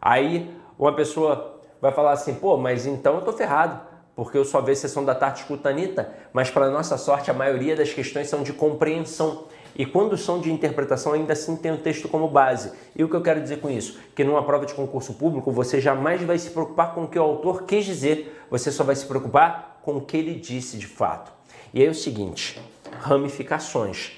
Aí 0.00 0.48
uma 0.78 0.94
pessoa 0.94 1.58
vai 1.80 1.90
falar 1.90 2.12
assim, 2.12 2.34
pô, 2.34 2.56
mas 2.56 2.86
então 2.86 3.16
eu 3.16 3.22
tô 3.22 3.32
ferrado 3.32 3.87
porque 4.18 4.36
eu 4.36 4.44
só 4.44 4.60
vejo 4.60 4.80
sessão 4.80 5.04
da 5.04 5.14
tarde 5.14 5.42
escuta 5.42 5.68
Anitta, 5.68 6.12
mas 6.32 6.50
para 6.50 6.68
nossa 6.68 6.98
sorte 6.98 7.30
a 7.30 7.32
maioria 7.32 7.76
das 7.76 7.94
questões 7.94 8.28
são 8.28 8.42
de 8.42 8.52
compreensão. 8.52 9.44
E 9.76 9.86
quando 9.86 10.16
são 10.16 10.40
de 10.40 10.50
interpretação, 10.50 11.12
ainda 11.12 11.34
assim 11.34 11.54
tem 11.54 11.70
o 11.70 11.76
texto 11.76 12.08
como 12.08 12.26
base. 12.26 12.72
E 12.96 13.04
o 13.04 13.08
que 13.08 13.14
eu 13.14 13.22
quero 13.22 13.40
dizer 13.40 13.60
com 13.60 13.70
isso? 13.70 13.96
Que 14.16 14.24
numa 14.24 14.42
prova 14.42 14.66
de 14.66 14.74
concurso 14.74 15.14
público, 15.14 15.52
você 15.52 15.80
jamais 15.80 16.20
vai 16.20 16.36
se 16.36 16.50
preocupar 16.50 16.96
com 16.96 17.04
o 17.04 17.06
que 17.06 17.16
o 17.16 17.22
autor 17.22 17.62
quis 17.62 17.84
dizer, 17.84 18.44
você 18.50 18.72
só 18.72 18.82
vai 18.82 18.96
se 18.96 19.06
preocupar 19.06 19.78
com 19.84 19.98
o 19.98 20.00
que 20.00 20.16
ele 20.16 20.34
disse 20.34 20.76
de 20.78 20.88
fato. 20.88 21.30
E 21.72 21.80
aí 21.80 21.86
é 21.86 21.90
o 21.90 21.94
seguinte, 21.94 22.60
ramificações. 22.98 24.14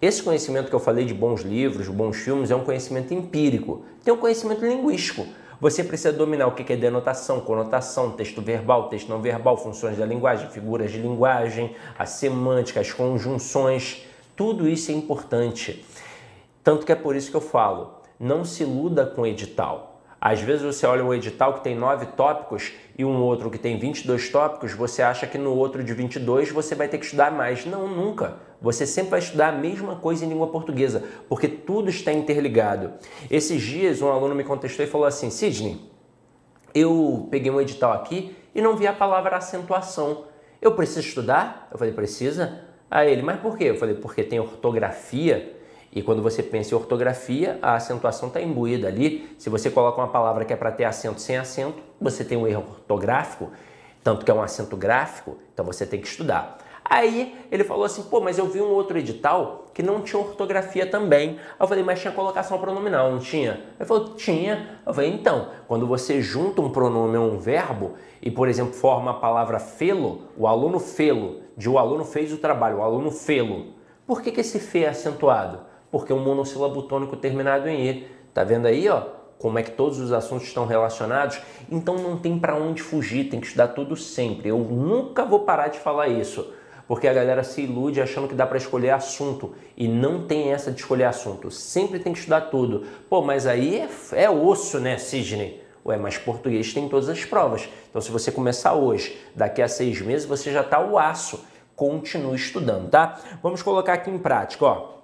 Esse 0.00 0.22
conhecimento 0.22 0.68
que 0.68 0.76
eu 0.76 0.80
falei 0.80 1.04
de 1.04 1.12
bons 1.12 1.40
livros, 1.40 1.88
bons 1.88 2.18
filmes, 2.18 2.52
é 2.52 2.54
um 2.54 2.62
conhecimento 2.62 3.12
empírico. 3.12 3.84
Tem 4.04 4.14
um 4.14 4.16
conhecimento 4.16 4.64
linguístico. 4.64 5.26
Você 5.60 5.84
precisa 5.84 6.10
dominar 6.10 6.46
o 6.46 6.52
que 6.52 6.72
é 6.72 6.76
denotação, 6.76 7.38
conotação, 7.40 8.12
texto 8.12 8.40
verbal, 8.40 8.88
texto 8.88 9.10
não 9.10 9.20
verbal, 9.20 9.58
funções 9.58 9.98
da 9.98 10.06
linguagem, 10.06 10.48
figuras 10.48 10.90
de 10.90 10.98
linguagem, 10.98 11.76
a 11.98 12.06
semântica, 12.06 12.80
as 12.80 12.90
conjunções. 12.92 14.06
Tudo 14.34 14.66
isso 14.66 14.90
é 14.90 14.94
importante. 14.94 15.84
Tanto 16.64 16.86
que 16.86 16.92
é 16.92 16.94
por 16.94 17.14
isso 17.14 17.30
que 17.30 17.36
eu 17.36 17.42
falo, 17.42 18.00
não 18.18 18.42
se 18.42 18.62
iluda 18.62 19.04
com 19.04 19.26
edital. 19.26 20.00
Às 20.18 20.40
vezes 20.40 20.62
você 20.62 20.86
olha 20.86 21.04
um 21.04 21.12
edital 21.12 21.52
que 21.52 21.64
tem 21.64 21.74
nove 21.74 22.06
tópicos 22.06 22.72
e 22.96 23.04
um 23.04 23.20
outro 23.20 23.50
que 23.50 23.58
tem 23.58 23.78
22 23.78 24.30
tópicos, 24.30 24.72
você 24.72 25.02
acha 25.02 25.26
que 25.26 25.36
no 25.36 25.54
outro 25.54 25.84
de 25.84 25.92
22 25.92 26.50
você 26.50 26.74
vai 26.74 26.88
ter 26.88 26.96
que 26.96 27.04
estudar 27.04 27.30
mais. 27.30 27.66
Não, 27.66 27.86
nunca. 27.86 28.36
Você 28.60 28.86
sempre 28.86 29.12
vai 29.12 29.20
estudar 29.20 29.48
a 29.48 29.52
mesma 29.52 29.96
coisa 29.96 30.24
em 30.24 30.28
língua 30.28 30.48
portuguesa, 30.48 31.02
porque 31.28 31.48
tudo 31.48 31.88
está 31.88 32.12
interligado. 32.12 32.92
Esses 33.30 33.62
dias 33.62 34.02
um 34.02 34.08
aluno 34.08 34.34
me 34.34 34.44
contestou 34.44 34.84
e 34.84 34.88
falou 34.88 35.06
assim: 35.06 35.30
Sidney, 35.30 35.80
eu 36.74 37.26
peguei 37.30 37.50
um 37.50 37.60
edital 37.60 37.92
aqui 37.92 38.36
e 38.54 38.60
não 38.60 38.76
vi 38.76 38.86
a 38.86 38.92
palavra 38.92 39.36
acentuação. 39.36 40.24
Eu 40.60 40.72
preciso 40.72 41.00
estudar? 41.00 41.68
Eu 41.72 41.78
falei: 41.78 41.94
precisa? 41.94 42.60
Aí 42.90 43.10
ele, 43.10 43.22
mas 43.22 43.40
por 43.40 43.56
quê? 43.56 43.64
Eu 43.64 43.76
falei: 43.76 43.94
porque 43.94 44.22
tem 44.22 44.38
ortografia. 44.38 45.56
E 45.92 46.02
quando 46.02 46.22
você 46.22 46.40
pensa 46.40 46.72
em 46.72 46.78
ortografia, 46.78 47.58
a 47.60 47.74
acentuação 47.74 48.28
está 48.28 48.40
imbuída 48.40 48.86
ali. 48.86 49.34
Se 49.38 49.50
você 49.50 49.70
coloca 49.70 50.00
uma 50.00 50.08
palavra 50.08 50.44
que 50.44 50.52
é 50.52 50.56
para 50.56 50.70
ter 50.70 50.84
acento 50.84 51.20
sem 51.20 51.36
acento, 51.36 51.82
você 52.00 52.24
tem 52.24 52.38
um 52.38 52.46
erro 52.46 52.64
ortográfico, 52.68 53.50
tanto 54.04 54.24
que 54.24 54.30
é 54.30 54.34
um 54.34 54.40
acento 54.40 54.76
gráfico, 54.76 55.36
então 55.52 55.64
você 55.64 55.84
tem 55.84 56.00
que 56.00 56.06
estudar. 56.06 56.58
Aí 56.90 57.36
ele 57.52 57.62
falou 57.62 57.84
assim: 57.84 58.02
pô, 58.02 58.20
mas 58.20 58.36
eu 58.36 58.46
vi 58.46 58.60
um 58.60 58.72
outro 58.72 58.98
edital 58.98 59.66
que 59.72 59.80
não 59.80 60.00
tinha 60.00 60.20
ortografia 60.20 60.84
também. 60.84 61.30
Aí 61.30 61.36
eu 61.60 61.68
falei: 61.68 61.84
mas 61.84 62.00
tinha 62.00 62.12
colocação 62.12 62.58
pronominal, 62.58 63.12
não 63.12 63.20
tinha? 63.20 63.60
Ele 63.78 63.86
falou: 63.86 64.14
tinha. 64.16 64.80
Eu 64.84 64.92
falei: 64.92 65.14
então, 65.14 65.50
quando 65.68 65.86
você 65.86 66.20
junta 66.20 66.60
um 66.60 66.70
pronome 66.70 67.16
a 67.16 67.20
um 67.20 67.38
verbo 67.38 67.92
e, 68.20 68.28
por 68.28 68.48
exemplo, 68.48 68.72
forma 68.72 69.12
a 69.12 69.14
palavra 69.14 69.60
felo, 69.60 70.22
o 70.36 70.48
aluno 70.48 70.80
felo, 70.80 71.42
de 71.56 71.70
o 71.70 71.78
aluno 71.78 72.04
fez 72.04 72.32
o 72.32 72.38
trabalho, 72.38 72.78
o 72.78 72.82
aluno 72.82 73.12
felo. 73.12 73.66
Por 74.04 74.20
que, 74.20 74.32
que 74.32 74.40
esse 74.40 74.58
fe 74.58 74.82
é 74.82 74.88
acentuado? 74.88 75.60
Porque 75.92 76.10
é 76.10 76.14
um 76.14 76.24
monossílabo 76.24 76.82
tônico 76.82 77.16
terminado 77.16 77.68
em 77.68 77.88
e. 77.88 78.08
Tá 78.34 78.42
vendo 78.42 78.66
aí, 78.66 78.88
ó? 78.88 79.20
como 79.38 79.58
é 79.58 79.62
que 79.62 79.70
todos 79.70 79.98
os 79.98 80.12
assuntos 80.12 80.48
estão 80.48 80.66
relacionados, 80.66 81.40
então 81.70 81.94
não 81.94 82.18
tem 82.18 82.38
para 82.38 82.54
onde 82.54 82.82
fugir, 82.82 83.30
tem 83.30 83.40
que 83.40 83.46
estudar 83.46 83.68
tudo 83.68 83.96
sempre. 83.96 84.50
Eu 84.50 84.58
nunca 84.58 85.24
vou 85.24 85.40
parar 85.46 85.68
de 85.68 85.78
falar 85.78 86.08
isso 86.08 86.52
porque 86.90 87.06
a 87.06 87.12
galera 87.12 87.44
se 87.44 87.60
ilude 87.60 88.00
achando 88.00 88.26
que 88.26 88.34
dá 88.34 88.44
para 88.44 88.58
escolher 88.58 88.90
assunto 88.90 89.54
e 89.76 89.86
não 89.86 90.26
tem 90.26 90.50
essa 90.50 90.72
de 90.72 90.80
escolher 90.80 91.04
assunto. 91.04 91.48
Sempre 91.48 92.00
tem 92.00 92.12
que 92.12 92.18
estudar 92.18 92.40
tudo. 92.50 92.84
Pô, 93.08 93.22
mas 93.22 93.46
aí 93.46 93.78
é, 93.78 94.24
é 94.24 94.28
osso, 94.28 94.80
né, 94.80 94.98
Sidney? 94.98 95.62
Ué, 95.86 95.96
mas 95.96 96.18
português 96.18 96.74
tem 96.74 96.88
todas 96.88 97.08
as 97.08 97.24
provas. 97.24 97.68
Então, 97.88 98.02
se 98.02 98.10
você 98.10 98.32
começar 98.32 98.74
hoje, 98.74 99.16
daqui 99.36 99.62
a 99.62 99.68
seis 99.68 100.00
meses, 100.00 100.26
você 100.26 100.50
já 100.50 100.62
está 100.62 100.84
o 100.84 100.98
aço. 100.98 101.44
Continue 101.76 102.34
estudando, 102.34 102.90
tá? 102.90 103.20
Vamos 103.40 103.62
colocar 103.62 103.92
aqui 103.92 104.10
em 104.10 104.18
prática, 104.18 104.64
ó. 104.64 104.94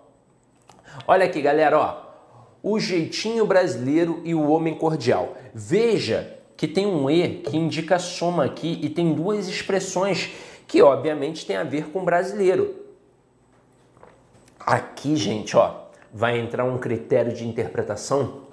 Olha 1.06 1.24
aqui, 1.24 1.40
galera, 1.40 1.78
ó. 1.78 1.98
O 2.64 2.80
jeitinho 2.80 3.46
brasileiro 3.46 4.22
e 4.24 4.34
o 4.34 4.50
homem 4.50 4.74
cordial. 4.74 5.36
Veja 5.54 6.36
que 6.56 6.66
tem 6.66 6.84
um 6.84 7.08
E 7.08 7.42
que 7.42 7.56
indica 7.56 7.96
soma 8.00 8.44
aqui 8.44 8.80
e 8.82 8.88
tem 8.88 9.12
duas 9.14 9.46
expressões 9.46 10.30
que 10.66 10.82
obviamente 10.82 11.46
tem 11.46 11.56
a 11.56 11.64
ver 11.64 11.90
com 11.90 12.04
brasileiro. 12.04 12.74
Aqui, 14.58 15.14
gente, 15.16 15.56
ó, 15.56 15.86
vai 16.12 16.38
entrar 16.38 16.64
um 16.64 16.78
critério 16.78 17.32
de 17.32 17.46
interpretação 17.46 18.46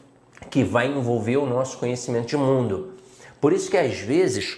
que 0.49 0.63
vai 0.63 0.87
envolver 0.87 1.37
o 1.37 1.45
nosso 1.45 1.77
conhecimento 1.77 2.27
de 2.27 2.37
mundo. 2.37 2.93
Por 3.41 3.53
isso 3.53 3.69
que 3.69 3.77
às 3.77 3.97
vezes 3.99 4.57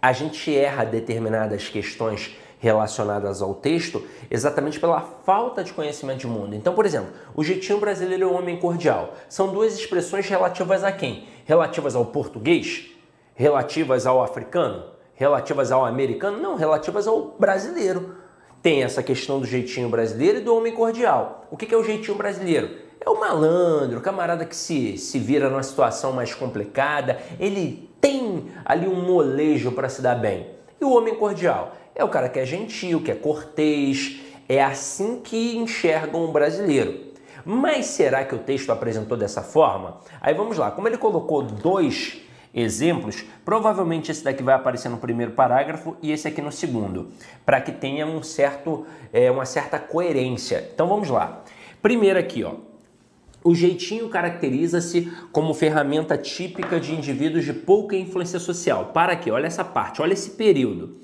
a 0.00 0.12
gente 0.12 0.54
erra 0.56 0.84
determinadas 0.84 1.68
questões 1.68 2.36
relacionadas 2.60 3.40
ao 3.40 3.54
texto 3.54 4.04
exatamente 4.30 4.80
pela 4.80 5.00
falta 5.00 5.62
de 5.62 5.72
conhecimento 5.72 6.20
de 6.20 6.26
mundo. 6.26 6.54
Então, 6.54 6.74
por 6.74 6.86
exemplo, 6.86 7.12
o 7.34 7.44
jeitinho 7.44 7.78
brasileiro 7.78 8.24
é 8.24 8.26
o 8.26 8.34
homem 8.34 8.58
cordial. 8.58 9.14
São 9.28 9.52
duas 9.52 9.78
expressões 9.78 10.28
relativas 10.28 10.82
a 10.82 10.92
quem? 10.92 11.28
Relativas 11.44 11.94
ao 11.94 12.06
português? 12.06 12.90
Relativas 13.34 14.06
ao 14.06 14.22
africano? 14.22 14.97
Relativas 15.18 15.72
ao 15.72 15.84
americano, 15.84 16.38
não, 16.38 16.54
relativas 16.54 17.08
ao 17.08 17.34
brasileiro. 17.36 18.14
Tem 18.62 18.84
essa 18.84 19.02
questão 19.02 19.40
do 19.40 19.46
jeitinho 19.46 19.88
brasileiro 19.88 20.38
e 20.38 20.40
do 20.40 20.54
homem 20.54 20.72
cordial. 20.72 21.44
O 21.50 21.56
que 21.56 21.74
é 21.74 21.76
o 21.76 21.82
jeitinho 21.82 22.16
brasileiro? 22.16 22.70
É 23.04 23.10
o 23.10 23.18
malandro, 23.18 23.98
o 23.98 24.00
camarada 24.00 24.44
que 24.44 24.54
se, 24.54 24.96
se 24.96 25.18
vira 25.18 25.50
numa 25.50 25.62
situação 25.62 26.12
mais 26.12 26.34
complicada, 26.34 27.18
ele 27.40 27.90
tem 28.00 28.48
ali 28.64 28.86
um 28.86 29.02
molejo 29.04 29.72
para 29.72 29.88
se 29.88 30.00
dar 30.00 30.14
bem. 30.14 30.50
E 30.80 30.84
o 30.84 30.92
homem 30.92 31.16
cordial? 31.16 31.72
É 31.96 32.04
o 32.04 32.08
cara 32.08 32.28
que 32.28 32.38
é 32.38 32.46
gentil, 32.46 33.02
que 33.02 33.10
é 33.10 33.14
cortês, 33.16 34.20
é 34.48 34.62
assim 34.62 35.20
que 35.20 35.56
enxergam 35.56 36.24
o 36.24 36.32
brasileiro. 36.32 37.08
Mas 37.44 37.86
será 37.86 38.24
que 38.24 38.36
o 38.36 38.38
texto 38.38 38.70
apresentou 38.70 39.16
dessa 39.16 39.42
forma? 39.42 39.98
Aí 40.20 40.32
vamos 40.32 40.56
lá, 40.56 40.70
como 40.70 40.86
ele 40.86 40.96
colocou 40.96 41.42
dois 41.42 42.20
exemplos, 42.60 43.24
provavelmente 43.44 44.10
esse 44.10 44.24
daqui 44.24 44.42
vai 44.42 44.54
aparecer 44.54 44.88
no 44.88 44.98
primeiro 44.98 45.32
parágrafo 45.32 45.96
e 46.02 46.10
esse 46.10 46.26
aqui 46.26 46.42
no 46.42 46.50
segundo, 46.50 47.08
para 47.44 47.60
que 47.60 47.72
tenha 47.72 48.06
um 48.06 48.22
certo, 48.22 48.86
é, 49.12 49.30
uma 49.30 49.44
certa 49.44 49.78
coerência. 49.78 50.70
Então 50.74 50.88
vamos 50.88 51.08
lá. 51.08 51.44
Primeiro 51.80 52.18
aqui, 52.18 52.42
ó. 52.42 52.54
O 53.44 53.54
jeitinho 53.54 54.08
caracteriza-se 54.08 55.12
como 55.30 55.54
ferramenta 55.54 56.18
típica 56.18 56.80
de 56.80 56.92
indivíduos 56.92 57.44
de 57.44 57.52
pouca 57.52 57.96
influência 57.96 58.38
social. 58.38 58.86
Para 58.86 59.12
aqui, 59.12 59.30
olha 59.30 59.46
essa 59.46 59.64
parte, 59.64 60.02
olha 60.02 60.12
esse 60.12 60.30
período. 60.30 60.96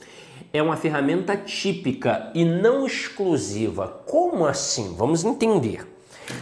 É 0.52 0.62
uma 0.62 0.76
ferramenta 0.76 1.36
típica 1.36 2.30
e 2.34 2.44
não 2.44 2.84
exclusiva. 2.84 4.02
Como 4.06 4.46
assim? 4.46 4.94
Vamos 4.96 5.24
entender. 5.24 5.86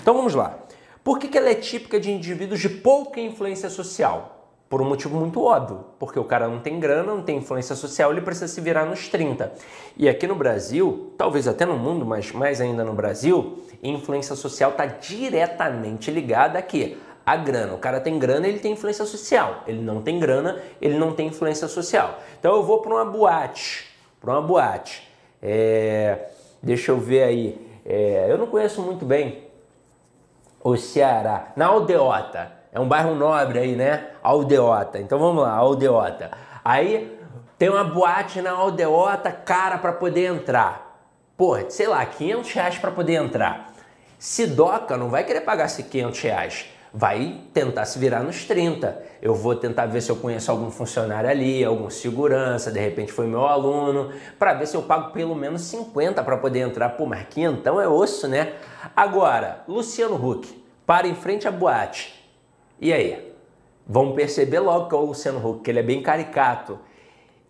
Então 0.00 0.14
vamos 0.14 0.34
lá. 0.34 0.58
Por 1.04 1.18
que, 1.18 1.28
que 1.28 1.36
ela 1.36 1.50
é 1.50 1.54
típica 1.54 2.00
de 2.00 2.10
indivíduos 2.10 2.60
de 2.60 2.68
pouca 2.68 3.20
influência 3.20 3.68
social? 3.68 4.41
Por 4.72 4.80
um 4.80 4.86
motivo 4.86 5.18
muito 5.18 5.44
óbvio, 5.44 5.84
porque 5.98 6.18
o 6.18 6.24
cara 6.24 6.48
não 6.48 6.58
tem 6.58 6.80
grana, 6.80 7.02
não 7.02 7.20
tem 7.20 7.36
influência 7.36 7.76
social, 7.76 8.10
ele 8.10 8.22
precisa 8.22 8.48
se 8.48 8.58
virar 8.58 8.86
nos 8.86 9.06
30. 9.06 9.52
E 9.98 10.08
aqui 10.08 10.26
no 10.26 10.34
Brasil, 10.34 11.12
talvez 11.18 11.46
até 11.46 11.66
no 11.66 11.76
mundo, 11.76 12.06
mas 12.06 12.32
mais 12.32 12.58
ainda 12.58 12.82
no 12.82 12.94
Brasil, 12.94 13.58
influência 13.82 14.34
social 14.34 14.70
está 14.70 14.86
diretamente 14.86 16.10
ligada 16.10 16.58
a 16.58 16.62
quê? 16.62 16.96
A 17.26 17.36
grana. 17.36 17.74
O 17.74 17.78
cara 17.78 18.00
tem 18.00 18.18
grana, 18.18 18.48
ele 18.48 18.60
tem 18.60 18.72
influência 18.72 19.04
social. 19.04 19.62
Ele 19.66 19.82
não 19.82 20.00
tem 20.00 20.18
grana, 20.18 20.62
ele 20.80 20.98
não 20.98 21.12
tem 21.12 21.26
influência 21.26 21.68
social. 21.68 22.18
Então 22.40 22.56
eu 22.56 22.62
vou 22.62 22.80
para 22.80 22.94
uma 22.94 23.04
boate, 23.04 23.94
para 24.22 24.30
uma 24.32 24.40
boate. 24.40 25.06
É... 25.42 26.30
Deixa 26.62 26.92
eu 26.92 26.98
ver 26.98 27.24
aí. 27.24 27.68
É... 27.84 28.26
Eu 28.26 28.38
não 28.38 28.46
conheço 28.46 28.80
muito 28.80 29.04
bem 29.04 29.48
o 30.64 30.78
Ceará. 30.78 31.52
Na 31.56 31.66
Aldeota. 31.66 32.61
É 32.72 32.80
um 32.80 32.88
bairro 32.88 33.14
nobre 33.14 33.58
aí, 33.58 33.76
né? 33.76 34.08
Aldeota. 34.22 34.98
Então 34.98 35.18
vamos 35.18 35.42
lá, 35.42 35.52
Aldeota. 35.52 36.30
Aí 36.64 37.18
tem 37.58 37.68
uma 37.68 37.84
boate 37.84 38.40
na 38.40 38.52
Aldeota 38.52 39.30
cara 39.30 39.76
para 39.76 39.92
poder 39.92 40.26
entrar. 40.26 40.98
Porra, 41.36 41.68
sei 41.68 41.86
lá, 41.86 42.04
500 42.06 42.52
reais 42.52 42.78
para 42.78 42.90
poder 42.90 43.14
entrar. 43.14 43.72
Sidoca 44.18 44.96
não 44.96 45.10
vai 45.10 45.22
querer 45.24 45.42
pagar 45.42 45.66
esses 45.66 45.86
500 45.86 46.20
reais. 46.20 46.66
vai 46.92 47.40
tentar 47.54 47.86
se 47.86 47.98
virar 47.98 48.22
nos 48.22 48.44
30. 48.44 49.02
Eu 49.22 49.34
vou 49.34 49.56
tentar 49.56 49.86
ver 49.86 50.02
se 50.02 50.10
eu 50.10 50.16
conheço 50.16 50.50
algum 50.50 50.70
funcionário 50.70 51.30
ali, 51.30 51.64
algum 51.64 51.88
segurança, 51.88 52.70
de 52.70 52.78
repente 52.78 53.10
foi 53.10 53.26
meu 53.26 53.46
aluno, 53.46 54.12
para 54.38 54.52
ver 54.52 54.66
se 54.66 54.76
eu 54.76 54.82
pago 54.82 55.10
pelo 55.12 55.34
menos 55.34 55.62
50 55.62 56.22
para 56.22 56.36
poder 56.36 56.60
entrar. 56.60 56.90
Pô, 56.90 57.06
mas 57.06 57.26
então 57.34 57.80
é 57.80 57.88
osso, 57.88 58.28
né? 58.28 58.54
Agora, 58.94 59.62
Luciano 59.66 60.16
Huck, 60.16 60.62
para 60.86 61.08
em 61.08 61.14
frente 61.14 61.48
à 61.48 61.50
boate. 61.50 62.21
E 62.82 62.92
aí? 62.92 63.32
Vamos 63.86 64.16
perceber 64.16 64.58
logo 64.58 64.88
que 64.88 64.94
é 64.96 64.98
o 64.98 65.02
Luciano 65.02 65.38
Huck, 65.38 65.62
que 65.62 65.70
ele 65.70 65.78
é 65.78 65.84
bem 65.84 66.02
caricato. 66.02 66.80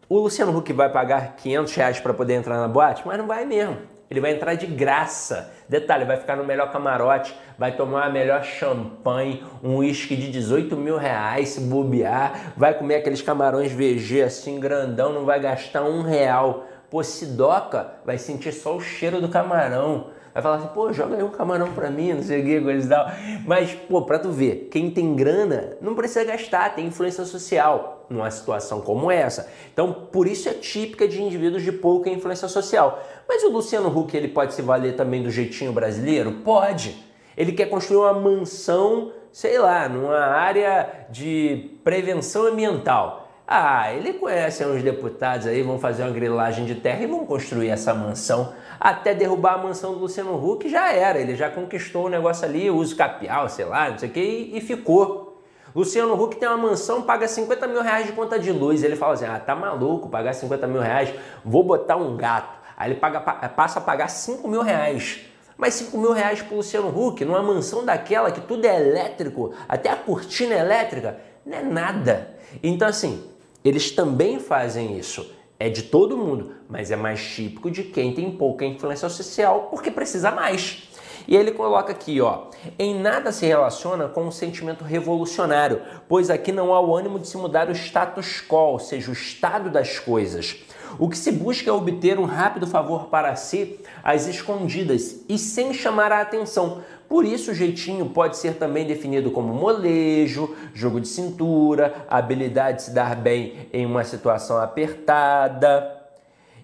O 0.06 0.18
Luciano 0.18 0.54
Huck 0.54 0.70
vai 0.74 0.92
pagar 0.92 1.36
500 1.36 1.74
reais 1.74 2.00
para 2.00 2.12
poder 2.12 2.34
entrar 2.34 2.58
na 2.58 2.68
boate? 2.68 3.02
Mas 3.06 3.16
não 3.16 3.26
vai 3.26 3.46
mesmo. 3.46 3.78
Ele 4.10 4.20
vai 4.20 4.32
entrar 4.32 4.52
de 4.56 4.66
graça. 4.66 5.50
Detalhe, 5.66 6.04
vai 6.04 6.18
ficar 6.18 6.36
no 6.36 6.44
melhor 6.44 6.70
camarote, 6.70 7.34
vai 7.56 7.74
tomar 7.74 8.04
a 8.04 8.10
melhor 8.10 8.44
champanhe, 8.44 9.42
um 9.64 9.76
uísque 9.76 10.14
de 10.16 10.30
18 10.30 10.76
mil 10.76 10.98
reais 10.98 11.48
se 11.48 11.62
bobear, 11.62 12.52
vai 12.54 12.74
comer 12.74 12.96
aqueles 12.96 13.22
camarões 13.22 13.72
VG 13.72 14.24
assim 14.24 14.60
grandão, 14.60 15.14
não 15.14 15.24
vai 15.24 15.40
gastar 15.40 15.82
um 15.82 16.02
real. 16.02 16.66
Pô, 16.90 17.02
se 17.02 17.24
doca, 17.24 17.94
vai 18.04 18.18
sentir 18.18 18.52
só 18.52 18.76
o 18.76 18.82
cheiro 18.82 19.18
do 19.18 19.30
camarão. 19.30 20.10
Vai 20.32 20.42
falar 20.42 20.56
assim, 20.56 20.68
pô, 20.68 20.92
joga 20.92 21.16
aí 21.16 21.22
um 21.22 21.28
camarão 21.28 21.72
pra 21.72 21.90
mim, 21.90 22.14
não 22.14 22.22
sei 22.22 22.40
o 22.40 22.44
que, 22.44 22.60
coisa 22.60 22.86
e 22.86 22.88
tal. 22.88 23.06
Mas, 23.44 23.74
pô, 23.74 24.02
pra 24.02 24.18
tu 24.18 24.30
ver, 24.30 24.68
quem 24.70 24.90
tem 24.90 25.14
grana 25.14 25.76
não 25.80 25.94
precisa 25.94 26.24
gastar, 26.24 26.74
tem 26.74 26.86
influência 26.86 27.24
social 27.24 28.06
numa 28.08 28.30
situação 28.30 28.80
como 28.80 29.10
essa. 29.10 29.50
Então, 29.72 29.92
por 29.92 30.26
isso 30.26 30.48
é 30.48 30.52
típica 30.52 31.06
de 31.06 31.22
indivíduos 31.22 31.62
de 31.62 31.72
pouca 31.72 32.08
influência 32.08 32.48
social. 32.48 33.02
Mas 33.28 33.42
o 33.42 33.50
Luciano 33.50 33.88
Huck, 33.88 34.16
ele 34.16 34.28
pode 34.28 34.54
se 34.54 34.62
valer 34.62 34.96
também 34.96 35.22
do 35.22 35.30
jeitinho 35.30 35.72
brasileiro? 35.72 36.32
Pode. 36.44 36.96
Ele 37.36 37.52
quer 37.52 37.66
construir 37.66 37.98
uma 37.98 38.12
mansão, 38.14 39.12
sei 39.32 39.58
lá, 39.58 39.88
numa 39.88 40.18
área 40.18 41.06
de 41.10 41.78
prevenção 41.84 42.46
ambiental. 42.46 43.22
Ah, 43.46 43.92
ele 43.92 44.14
conhece 44.14 44.64
uns 44.64 44.82
deputados 44.82 45.46
aí, 45.46 45.62
vão 45.62 45.78
fazer 45.78 46.04
uma 46.04 46.10
grilagem 46.12 46.64
de 46.64 46.74
terra 46.76 47.02
e 47.02 47.06
vão 47.06 47.26
construir 47.26 47.68
essa 47.68 47.92
mansão. 47.92 48.54
Até 48.84 49.14
derrubar 49.14 49.54
a 49.54 49.58
mansão 49.58 49.92
do 49.92 50.00
Luciano 50.00 50.34
Huck 50.34 50.68
já 50.68 50.92
era, 50.92 51.20
ele 51.20 51.36
já 51.36 51.48
conquistou 51.48 52.06
o 52.06 52.08
negócio 52.08 52.44
ali, 52.44 52.68
uso 52.68 52.96
capial, 52.96 53.48
sei 53.48 53.64
lá, 53.64 53.88
não 53.88 53.96
sei 53.96 54.08
o 54.08 54.12
que, 54.12 54.20
e, 54.20 54.58
e 54.58 54.60
ficou. 54.60 55.40
Luciano 55.72 56.20
Huck 56.20 56.34
tem 56.34 56.48
uma 56.48 56.56
mansão, 56.56 57.00
paga 57.02 57.28
50 57.28 57.68
mil 57.68 57.80
reais 57.80 58.06
de 58.06 58.12
conta 58.12 58.40
de 58.40 58.50
luz. 58.50 58.82
Ele 58.82 58.96
fala 58.96 59.14
assim: 59.14 59.24
ah, 59.24 59.38
tá 59.38 59.54
maluco 59.54 60.08
pagar 60.08 60.32
50 60.32 60.66
mil 60.66 60.80
reais, 60.80 61.14
vou 61.44 61.62
botar 61.62 61.94
um 61.94 62.16
gato. 62.16 62.58
Aí 62.76 62.90
ele 62.90 62.98
paga, 62.98 63.20
passa 63.20 63.78
a 63.78 63.82
pagar 63.82 64.08
5 64.08 64.48
mil 64.48 64.62
reais. 64.62 65.20
Mas 65.56 65.74
5 65.74 65.96
mil 65.96 66.10
reais 66.10 66.42
pro 66.42 66.56
Luciano 66.56 66.88
Huck, 66.88 67.24
numa 67.24 67.40
mansão 67.40 67.84
daquela 67.84 68.32
que 68.32 68.40
tudo 68.40 68.64
é 68.64 68.74
elétrico, 68.74 69.54
até 69.68 69.90
a 69.90 69.96
cortina 69.96 70.54
é 70.54 70.58
elétrica, 70.58 71.20
não 71.46 71.56
é 71.56 71.62
nada. 71.62 72.34
Então, 72.60 72.88
assim, 72.88 73.22
eles 73.64 73.92
também 73.92 74.40
fazem 74.40 74.98
isso. 74.98 75.24
É 75.62 75.68
de 75.68 75.84
todo 75.84 76.16
mundo, 76.16 76.56
mas 76.68 76.90
é 76.90 76.96
mais 76.96 77.24
típico 77.24 77.70
de 77.70 77.84
quem 77.84 78.12
tem 78.12 78.28
pouca 78.32 78.64
influência 78.64 79.08
social 79.08 79.68
porque 79.70 79.92
precisa 79.92 80.32
mais. 80.32 80.88
E 81.28 81.36
ele 81.36 81.52
coloca 81.52 81.92
aqui, 81.92 82.20
ó, 82.20 82.46
em 82.76 82.98
nada 82.98 83.30
se 83.30 83.46
relaciona 83.46 84.08
com 84.08 84.24
um 84.24 84.32
sentimento 84.32 84.82
revolucionário, 84.82 85.80
pois 86.08 86.30
aqui 86.30 86.50
não 86.50 86.74
há 86.74 86.80
o 86.80 86.96
ânimo 86.96 87.16
de 87.16 87.28
se 87.28 87.36
mudar 87.36 87.68
o 87.68 87.72
status 87.76 88.42
quo, 88.44 88.72
ou 88.72 88.80
seja, 88.80 89.08
o 89.08 89.12
estado 89.12 89.70
das 89.70 90.00
coisas. 90.00 90.56
O 90.98 91.08
que 91.08 91.16
se 91.16 91.30
busca 91.30 91.70
é 91.70 91.72
obter 91.72 92.18
um 92.18 92.24
rápido 92.24 92.66
favor 92.66 93.06
para 93.06 93.36
si, 93.36 93.78
às 94.02 94.26
escondidas 94.26 95.24
e 95.28 95.38
sem 95.38 95.72
chamar 95.72 96.10
a 96.10 96.22
atenção, 96.22 96.82
por 97.12 97.26
isso, 97.26 97.50
o 97.50 97.54
jeitinho 97.54 98.06
pode 98.06 98.38
ser 98.38 98.54
também 98.54 98.86
definido 98.86 99.30
como 99.30 99.52
molejo, 99.52 100.56
jogo 100.72 100.98
de 100.98 101.06
cintura, 101.06 102.06
habilidade 102.08 102.78
de 102.78 102.82
se 102.84 102.90
dar 102.90 103.14
bem 103.14 103.68
em 103.70 103.84
uma 103.84 104.02
situação 104.02 104.56
apertada. 104.56 105.94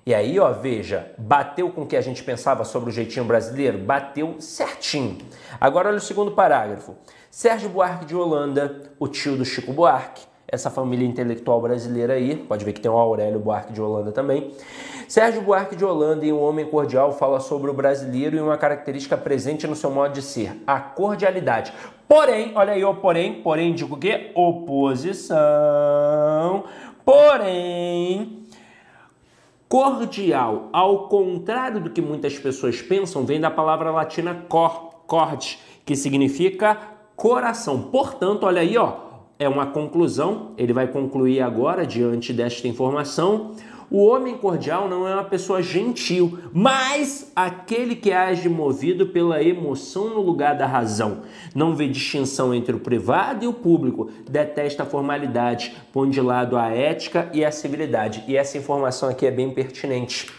E 0.07 0.15
aí, 0.15 0.41
ó, 0.41 0.51
veja, 0.51 1.13
bateu 1.19 1.71
com 1.71 1.83
o 1.83 1.87
que 1.87 1.95
a 1.95 2.01
gente 2.01 2.25
pensava 2.25 2.65
sobre 2.65 2.89
o 2.89 2.93
jeitinho 2.95 3.27
brasileiro? 3.27 3.77
Bateu 3.77 4.37
certinho. 4.41 5.19
Agora, 5.61 5.91
olha 5.91 5.99
o 5.99 6.01
segundo 6.01 6.31
parágrafo. 6.31 6.97
Sérgio 7.31 7.69
Buarque 7.69 8.07
de 8.07 8.17
Holanda, 8.17 8.91
o 8.99 9.07
tio 9.07 9.37
do 9.37 9.45
Chico 9.45 9.75
Buarque, 9.75 10.23
essa 10.51 10.71
família 10.71 11.07
intelectual 11.07 11.61
brasileira 11.61 12.15
aí, 12.15 12.35
pode 12.35 12.65
ver 12.65 12.73
que 12.73 12.81
tem 12.81 12.91
o 12.91 12.97
Aurélio 12.97 13.39
Buarque 13.39 13.71
de 13.71 13.83
Holanda 13.83 14.11
também. 14.11 14.51
Sérgio 15.07 15.43
Buarque 15.43 15.77
de 15.77 15.85
Holanda, 15.85 16.25
em 16.25 16.33
Um 16.33 16.41
Homem 16.41 16.65
Cordial, 16.65 17.13
fala 17.13 17.39
sobre 17.39 17.71
o 17.71 17.75
brasileiro 17.75 18.35
e 18.37 18.41
uma 18.41 18.57
característica 18.57 19.15
presente 19.17 19.67
no 19.67 19.77
seu 19.77 19.91
modo 19.91 20.15
de 20.15 20.23
ser, 20.23 20.63
a 20.67 20.81
cordialidade. 20.81 21.71
Porém, 22.09 22.53
olha 22.55 22.73
aí 22.73 22.83
o 22.83 22.95
porém, 22.95 23.43
porém 23.43 23.75
digo 23.75 23.95
o 23.95 23.99
quê? 23.99 24.33
Oposição. 24.35 25.37
Porém, 27.05 28.47
cordial, 29.69 30.71
ao 30.73 31.09
contrário 31.09 31.81
do 31.81 31.91
que 31.91 32.01
muitas 32.01 32.39
pessoas 32.39 32.81
pensam, 32.81 33.27
vem 33.27 33.39
da 33.39 33.51
palavra 33.51 33.91
latina 33.91 34.35
cor, 34.49 35.03
cord, 35.07 35.59
que 35.85 35.95
significa 35.95 36.79
coração. 37.15 37.83
Portanto, 37.83 38.45
olha 38.45 38.63
aí, 38.63 38.79
ó, 38.79 39.08
é 39.39 39.49
uma 39.49 39.67
conclusão, 39.67 40.51
ele 40.59 40.73
vai 40.73 40.89
concluir 40.89 41.41
agora, 41.41 41.87
diante 41.87 42.33
desta 42.33 42.67
informação. 42.67 43.53
O 43.91 44.05
homem 44.05 44.37
cordial 44.37 44.89
não 44.89 45.09
é 45.09 45.15
uma 45.15 45.25
pessoa 45.25 45.63
gentil, 45.63 46.39
mas 46.53 47.31
aquele 47.35 47.95
que 47.95 48.13
age 48.13 48.49
movido 48.49 49.07
pela 49.07 49.43
emoção 49.43 50.11
no 50.11 50.21
lugar 50.21 50.57
da 50.57 50.67
razão. 50.67 51.23
Não 51.55 51.75
vê 51.75 51.89
distinção 51.89 52.53
entre 52.53 52.75
o 52.75 52.81
privado 52.81 53.45
e 53.45 53.49
o 53.49 53.53
público, 53.53 54.11
detesta 54.29 54.83
a 54.83 54.87
formalidade, 54.87 55.75
põe 55.93 56.11
de 56.11 56.21
lado 56.21 56.59
a 56.59 56.69
ética 56.69 57.31
e 57.33 57.45
a 57.45 57.53
civilidade. 57.53 58.25
E 58.27 58.37
essa 58.37 58.59
informação 58.59 59.09
aqui 59.09 59.25
é 59.25 59.31
bem 59.31 59.51
pertinente. 59.51 60.31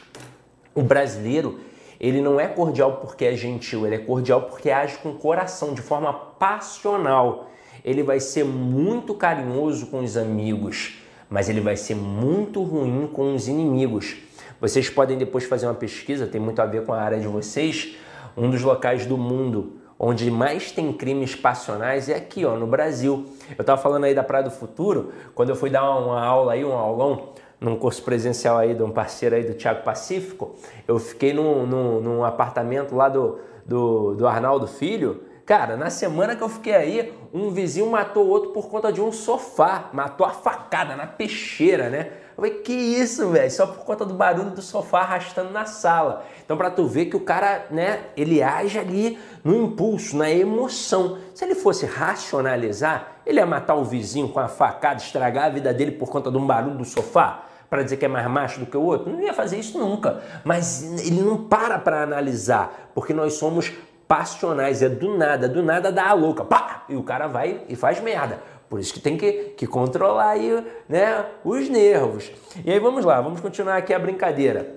O 0.76 0.84
brasileiro, 0.84 1.58
ele 2.00 2.22
não 2.22 2.40
é 2.40 2.48
cordial 2.48 2.98
porque 2.98 3.26
é 3.26 3.36
gentil, 3.36 3.86
ele 3.88 3.96
é 3.96 4.00
cordial 4.00 4.44
porque 4.44 4.70
age 4.70 4.98
com 4.98 5.14
coração, 5.14 5.74
de 5.74 5.82
forma 5.82 6.14
passional 6.14 7.50
ele 7.84 8.04
vai 8.04 8.20
ser 8.20 8.44
muito 8.44 9.13
carinhoso 9.13 9.88
com 9.88 10.00
os 10.00 10.18
amigos, 10.18 10.98
mas 11.30 11.50
ele 11.50 11.62
vai 11.62 11.76
ser 11.76 11.96
muito 11.96 12.63
ruim 12.63 13.08
com 13.12 13.34
os 13.34 13.48
inimigos. 13.48 14.18
Vocês 14.60 14.89
podem 14.89 15.18
depois 15.18 15.46
fazer 15.46 15.68
uma 15.68 15.76
pesquisa, 15.76 16.28
tem 16.28 16.42
muito 16.42 16.62
a 16.62 16.65
ver 16.65 16.86
com 16.86 16.94
a 16.94 17.02
área 17.02 17.20
de 17.20 17.28
vocês. 17.28 17.96
Um 18.36 18.50
dos 18.50 18.62
locais 18.62 19.06
do 19.06 19.18
mundo 19.18 19.80
onde 20.00 20.32
mais 20.32 20.72
tem 20.72 20.94
crimes 20.94 21.36
passionais 21.36 22.08
é 22.08 22.15
aqui, 22.15 22.46
ó, 22.46 22.56
no 22.56 22.65
Brasil. 22.65 23.26
Eu 23.58 23.62
estava 23.62 23.80
falando 23.82 24.06
aí 24.06 24.15
da 24.15 24.24
Praia 24.24 24.46
do 24.46 24.52
Futuro, 24.52 25.12
quando 25.36 25.50
eu 25.50 25.56
fui 25.58 25.70
dar 25.70 25.84
uma 25.98 26.24
aula 26.24 26.54
aí, 26.54 26.63
um 26.63 26.72
aulão, 26.72 27.30
num 27.60 27.76
curso 27.76 28.02
presencial 28.04 28.58
aí 28.58 28.74
de 28.74 28.82
um 28.82 28.92
parceiro 28.92 29.36
aí 29.36 29.44
do 29.44 29.54
Tiago 29.54 29.84
Pacífico, 29.84 30.56
eu 30.88 30.98
fiquei 30.98 31.34
num, 31.34 31.65
num, 31.65 32.00
num 32.00 32.24
apartamento 32.24 32.96
lá 32.96 33.10
do, 33.10 33.39
do, 33.65 34.15
do 34.15 34.26
Arnaldo 34.26 34.65
Filho, 34.65 35.22
Cara, 35.50 35.76
na 35.76 35.90
semana 35.90 36.36
que 36.36 36.44
eu 36.44 36.48
fiquei 36.48 36.76
aí, 36.76 37.12
um 37.34 37.50
vizinho 37.50 37.90
matou 37.90 38.24
o 38.24 38.30
outro 38.30 38.52
por 38.52 38.70
conta 38.70 38.94
de 38.94 39.02
um 39.02 39.12
sofá. 39.12 39.90
Matou 39.92 40.24
a 40.24 40.30
facada 40.30 40.96
na 40.96 41.08
peixeira, 41.08 41.90
né? 41.90 42.12
Eu 42.30 42.36
falei, 42.36 42.52
que 42.60 42.72
isso, 42.72 43.30
velho? 43.30 43.50
Só 43.50 43.66
por 43.66 43.84
conta 43.84 44.06
do 44.06 44.14
barulho 44.14 44.52
do 44.52 44.62
sofá 44.62 45.00
arrastando 45.00 45.50
na 45.50 45.66
sala. 45.66 46.24
Então, 46.46 46.56
para 46.56 46.70
tu 46.70 46.86
ver 46.86 47.06
que 47.06 47.16
o 47.16 47.22
cara, 47.22 47.66
né, 47.72 48.02
ele 48.16 48.44
age 48.44 48.78
ali 48.78 49.18
no 49.44 49.56
impulso, 49.64 50.16
na 50.16 50.30
emoção. 50.30 51.18
Se 51.34 51.44
ele 51.44 51.56
fosse 51.56 51.84
racionalizar, 51.84 53.22
ele 53.26 53.40
ia 53.40 53.46
matar 53.48 53.74
o 53.74 53.84
vizinho 53.84 54.30
com 54.30 54.40
a 54.40 54.48
facada, 54.48 55.02
estragar 55.02 55.46
a 55.46 55.50
vida 55.50 55.74
dele 55.74 55.94
por 55.94 56.10
conta 56.10 56.30
de 56.30 56.38
um 56.38 56.46
barulho 56.46 56.78
do 56.78 56.86
sofá? 56.86 57.46
para 57.70 57.84
dizer 57.84 57.98
que 57.98 58.06
é 58.06 58.08
mais 58.08 58.28
macho 58.28 58.60
do 58.60 58.66
que 58.66 58.76
o 58.76 58.82
outro? 58.82 59.12
Não 59.12 59.22
ia 59.22 59.34
fazer 59.34 59.60
isso 59.60 59.78
nunca. 59.78 60.24
Mas 60.44 60.82
ele 61.06 61.22
não 61.22 61.38
para 61.38 61.78
para 61.78 62.02
analisar, 62.02 62.90
porque 62.96 63.14
nós 63.14 63.34
somos 63.34 63.72
passionais, 64.10 64.82
é 64.82 64.89
do 64.89 65.15
nada, 65.15 65.48
do 65.48 65.62
nada 65.62 65.91
dá 65.91 66.10
a 66.10 66.13
louca, 66.13 66.43
pá! 66.43 66.84
E 66.89 66.95
o 66.95 67.04
cara 67.04 67.28
vai 67.28 67.62
e 67.69 67.76
faz 67.76 68.02
merda. 68.02 68.41
Por 68.67 68.80
isso 68.80 68.91
que 68.91 69.00
tem 69.00 69.15
que, 69.15 69.32
que 69.56 69.67
controlar 69.67 70.32
aí, 70.32 70.65
né, 70.88 71.26
os 71.45 71.69
nervos. 71.69 72.32
E 72.65 72.72
aí 72.72 72.80
vamos 72.80 73.06
lá, 73.06 73.22
vamos 73.22 73.39
continuar 73.39 73.78
aqui 73.78 73.93
a 73.93 74.00
brincadeira. 74.00 74.76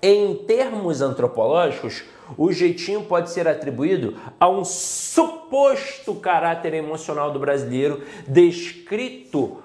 Em 0.00 0.36
termos 0.36 1.02
antropológicos, 1.02 2.04
o 2.36 2.52
jeitinho 2.52 3.02
pode 3.02 3.30
ser 3.30 3.48
atribuído 3.48 4.16
a 4.38 4.48
um 4.48 4.64
suposto 4.64 6.14
caráter 6.14 6.74
emocional 6.74 7.32
do 7.32 7.40
brasileiro 7.40 8.04
descrito 8.26 9.56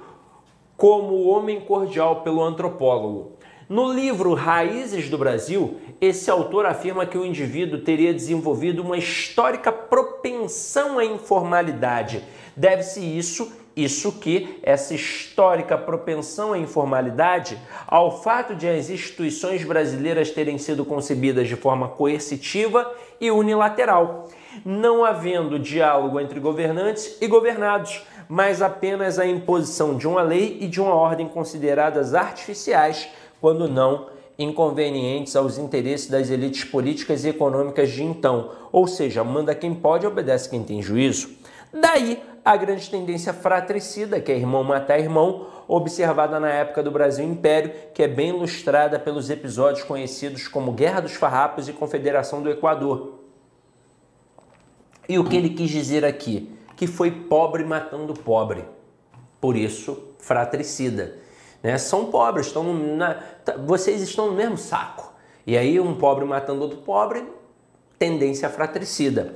como 0.75 1.27
homem 1.27 1.61
cordial 1.61 2.21
pelo 2.21 2.43
antropólogo. 2.43 3.33
No 3.73 3.91
livro 3.91 4.35
Raízes 4.35 5.09
do 5.09 5.17
Brasil, 5.17 5.77
esse 5.99 6.29
autor 6.29 6.63
afirma 6.63 7.07
que 7.07 7.17
o 7.17 7.25
indivíduo 7.25 7.81
teria 7.81 8.13
desenvolvido 8.13 8.83
uma 8.83 8.99
histórica 8.99 9.71
propensão 9.71 10.99
à 10.99 11.03
informalidade. 11.03 12.23
Deve-se 12.55 12.99
isso 12.99 13.51
Isso 13.75 14.11
que 14.11 14.59
essa 14.61 14.93
histórica 14.93 15.75
propensão 15.75 16.53
à 16.53 16.59
informalidade, 16.59 17.57
ao 17.87 18.21
fato 18.21 18.53
de 18.53 18.69
as 18.69 18.91
instituições 18.91 19.63
brasileiras 19.63 20.29
terem 20.29 20.59
sido 20.59 20.85
concebidas 20.85 21.47
de 21.47 21.55
forma 21.55 21.87
coercitiva 21.87 22.93
e 23.19 23.31
unilateral, 23.31 24.29
não 24.63 25.03
havendo 25.03 25.57
diálogo 25.57 26.19
entre 26.19 26.39
governantes 26.39 27.17
e 27.19 27.25
governados, 27.25 28.05
mas 28.29 28.61
apenas 28.61 29.17
a 29.17 29.25
imposição 29.25 29.97
de 29.97 30.07
uma 30.07 30.21
lei 30.21 30.59
e 30.61 30.67
de 30.67 30.79
uma 30.79 30.93
ordem 30.93 31.27
consideradas 31.27 32.13
artificiais, 32.13 33.09
quando 33.43 33.67
não 33.67 34.05
inconvenientes 34.39 35.35
aos 35.35 35.57
interesses 35.57 36.09
das 36.09 36.29
elites 36.29 36.63
políticas 36.63 37.25
e 37.25 37.27
econômicas 37.27 37.91
de 37.91 38.01
então, 38.01 38.51
ou 38.71 38.87
seja, 38.87 39.21
manda 39.21 39.53
quem 39.53 39.75
pode 39.75 40.07
obedece 40.07 40.49
quem 40.49 40.63
tem 40.63 40.81
juízo. 40.81 41.31
Daí 41.73 42.23
a 42.45 42.55
grande 42.55 42.89
tendência 42.89 43.33
fratricida, 43.33 44.21
que 44.21 44.31
é 44.31 44.37
irmão 44.37 44.63
matar 44.63 44.97
irmão, 44.97 45.47
observada 45.67 46.39
na 46.39 46.47
época 46.47 46.81
do 46.81 46.89
Brasil 46.89 47.25
Império, 47.25 47.73
que 47.93 48.01
é 48.01 48.07
bem 48.07 48.29
ilustrada 48.29 48.97
pelos 48.97 49.29
episódios 49.29 49.83
conhecidos 49.83 50.47
como 50.47 50.71
Guerra 50.71 51.01
dos 51.01 51.15
Farrapos 51.15 51.67
e 51.67 51.73
Confederação 51.73 52.41
do 52.41 52.49
Equador. 52.49 53.19
E 55.09 55.19
o 55.19 55.25
que 55.25 55.35
ele 55.35 55.49
quis 55.49 55.69
dizer 55.69 56.05
aqui? 56.05 56.49
Que 56.77 56.87
foi 56.87 57.11
pobre 57.11 57.65
matando 57.65 58.13
pobre. 58.13 58.63
Por 59.41 59.57
isso, 59.57 60.01
fratricida. 60.17 61.21
Né? 61.63 61.77
São 61.77 62.07
pobres, 62.07 62.47
estão 62.47 62.73
na, 62.73 63.13
tá, 63.13 63.55
vocês 63.57 64.01
estão 64.01 64.27
no 64.27 64.33
mesmo 64.33 64.57
saco. 64.57 65.13
E 65.47 65.57
aí 65.57 65.79
um 65.79 65.95
pobre 65.95 66.25
matando 66.25 66.61
outro 66.61 66.79
pobre, 66.79 67.25
tendência 67.97 68.49
fratricida. 68.49 69.33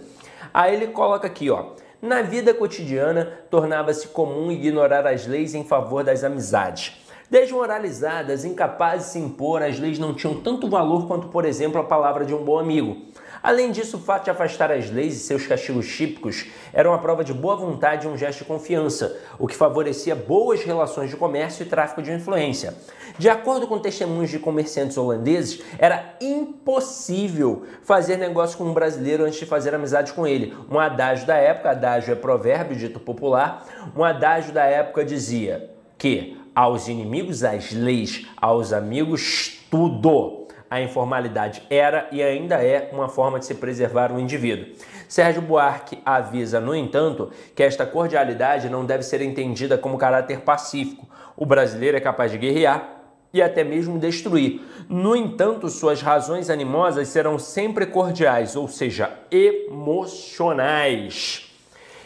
Aí 0.54 0.76
ele 0.76 0.88
coloca 0.88 1.26
aqui, 1.26 1.50
ó. 1.50 1.72
Na 2.02 2.22
vida 2.22 2.54
cotidiana, 2.54 3.26
tornava-se 3.50 4.10
comum 4.10 4.52
ignorar 4.52 5.08
as 5.08 5.26
leis 5.26 5.56
em 5.56 5.64
favor 5.64 6.04
das 6.04 6.24
amizades. 6.24 7.02
Desmoralizadas, 7.30 8.46
incapazes 8.46 9.08
de 9.08 9.12
se 9.14 9.20
impor, 9.20 9.64
as 9.64 9.80
leis 9.80 9.98
não 9.98 10.14
tinham 10.14 10.36
tanto 10.36 10.70
valor 10.70 11.08
quanto, 11.08 11.28
por 11.28 11.44
exemplo, 11.44 11.82
a 11.82 11.84
palavra 11.84 12.24
de 12.24 12.34
um 12.34 12.44
bom 12.44 12.60
amigo. 12.60 12.98
Além 13.42 13.72
disso, 13.72 13.98
o 13.98 14.00
fato 14.00 14.26
de 14.26 14.30
afastar 14.30 14.72
as 14.72 14.90
leis 14.90 15.16
e 15.16 15.20
seus 15.20 15.46
castigos 15.46 15.88
típicos 15.88 16.46
era 16.74 16.90
uma 16.90 17.00
prova 17.00 17.24
de 17.24 17.34
boa 17.34 17.56
vontade 17.56 18.06
e 18.06 18.10
um 18.10 18.18
gesto 18.18 18.40
de 18.40 18.46
confiança, 18.46 19.18
o 19.38 19.48
que 19.48 19.56
favorecia 19.56 20.16
boas 20.16 20.64
relações 20.64 21.10
de 21.10 21.16
comércio 21.16 21.64
e 21.64 21.70
tráfico 21.70 22.02
de 22.02 22.12
influência. 22.12 22.76
De 23.18 23.30
acordo 23.30 23.68
com 23.68 23.80
testemunhos 23.80 24.30
de 24.30 24.40
comerciantes 24.40 24.98
holandeses, 24.98 25.62
era 25.80 26.16
impossível 26.22 27.64
fazer 27.82 28.18
negócio 28.18 28.58
com 28.58 28.66
um 28.66 28.74
brasileiro 28.74 29.26
antes 29.26 29.40
de 29.40 29.46
fazer 29.46 29.74
amizade 29.74 30.14
com 30.14 30.28
ele. 30.28 30.56
Um 30.70 30.80
adágio 30.80 31.26
da 31.26 31.36
época, 31.36 31.72
adágio 31.72 32.12
é 32.12 32.16
provérbio 32.16 32.76
dito 32.76 33.00
popular, 33.00 33.66
um 33.96 34.04
adágio 34.04 34.54
da 34.54 34.66
época 34.66 35.04
dizia 35.04 35.72
que 35.98 36.38
aos 36.54 36.88
inimigos 36.88 37.44
as 37.44 37.72
leis, 37.72 38.26
aos 38.36 38.74
amigos 38.74 39.60
tudo 39.70 40.47
a 40.70 40.82
informalidade 40.82 41.64
era 41.70 42.08
e 42.12 42.22
ainda 42.22 42.64
é 42.64 42.90
uma 42.92 43.10
forma 43.10 43.40
de 43.40 43.46
se 43.46 43.56
preservar 43.56 44.12
o 44.12 44.20
indivíduo. 44.20 44.68
Sérgio 45.08 45.42
Buarque 45.42 46.00
avisa, 46.06 46.60
no 46.60 46.76
entanto, 46.76 47.32
que 47.56 47.64
esta 47.64 47.86
cordialidade 47.86 48.70
não 48.70 48.86
deve 48.86 49.04
ser 49.04 49.22
entendida 49.22 49.78
como 49.78 49.98
caráter 49.98 50.42
pacífico. 50.42 51.08
O 51.36 51.46
brasileiro 51.46 51.96
é 51.96 52.02
capaz 52.02 52.32
de 52.32 52.38
guerrear 52.38 52.98
e 53.34 53.42
até 53.42 53.64
mesmo 53.64 53.98
destruir. 54.00 54.62
No 54.90 55.16
entanto, 55.16 55.70
suas 55.70 56.02
razões 56.02 56.50
animosas 56.50 57.08
serão 57.08 57.40
sempre 57.40 57.86
cordiais, 57.86 58.56
ou 58.56 58.68
seja, 58.68 59.12
emocionais. 59.32 60.68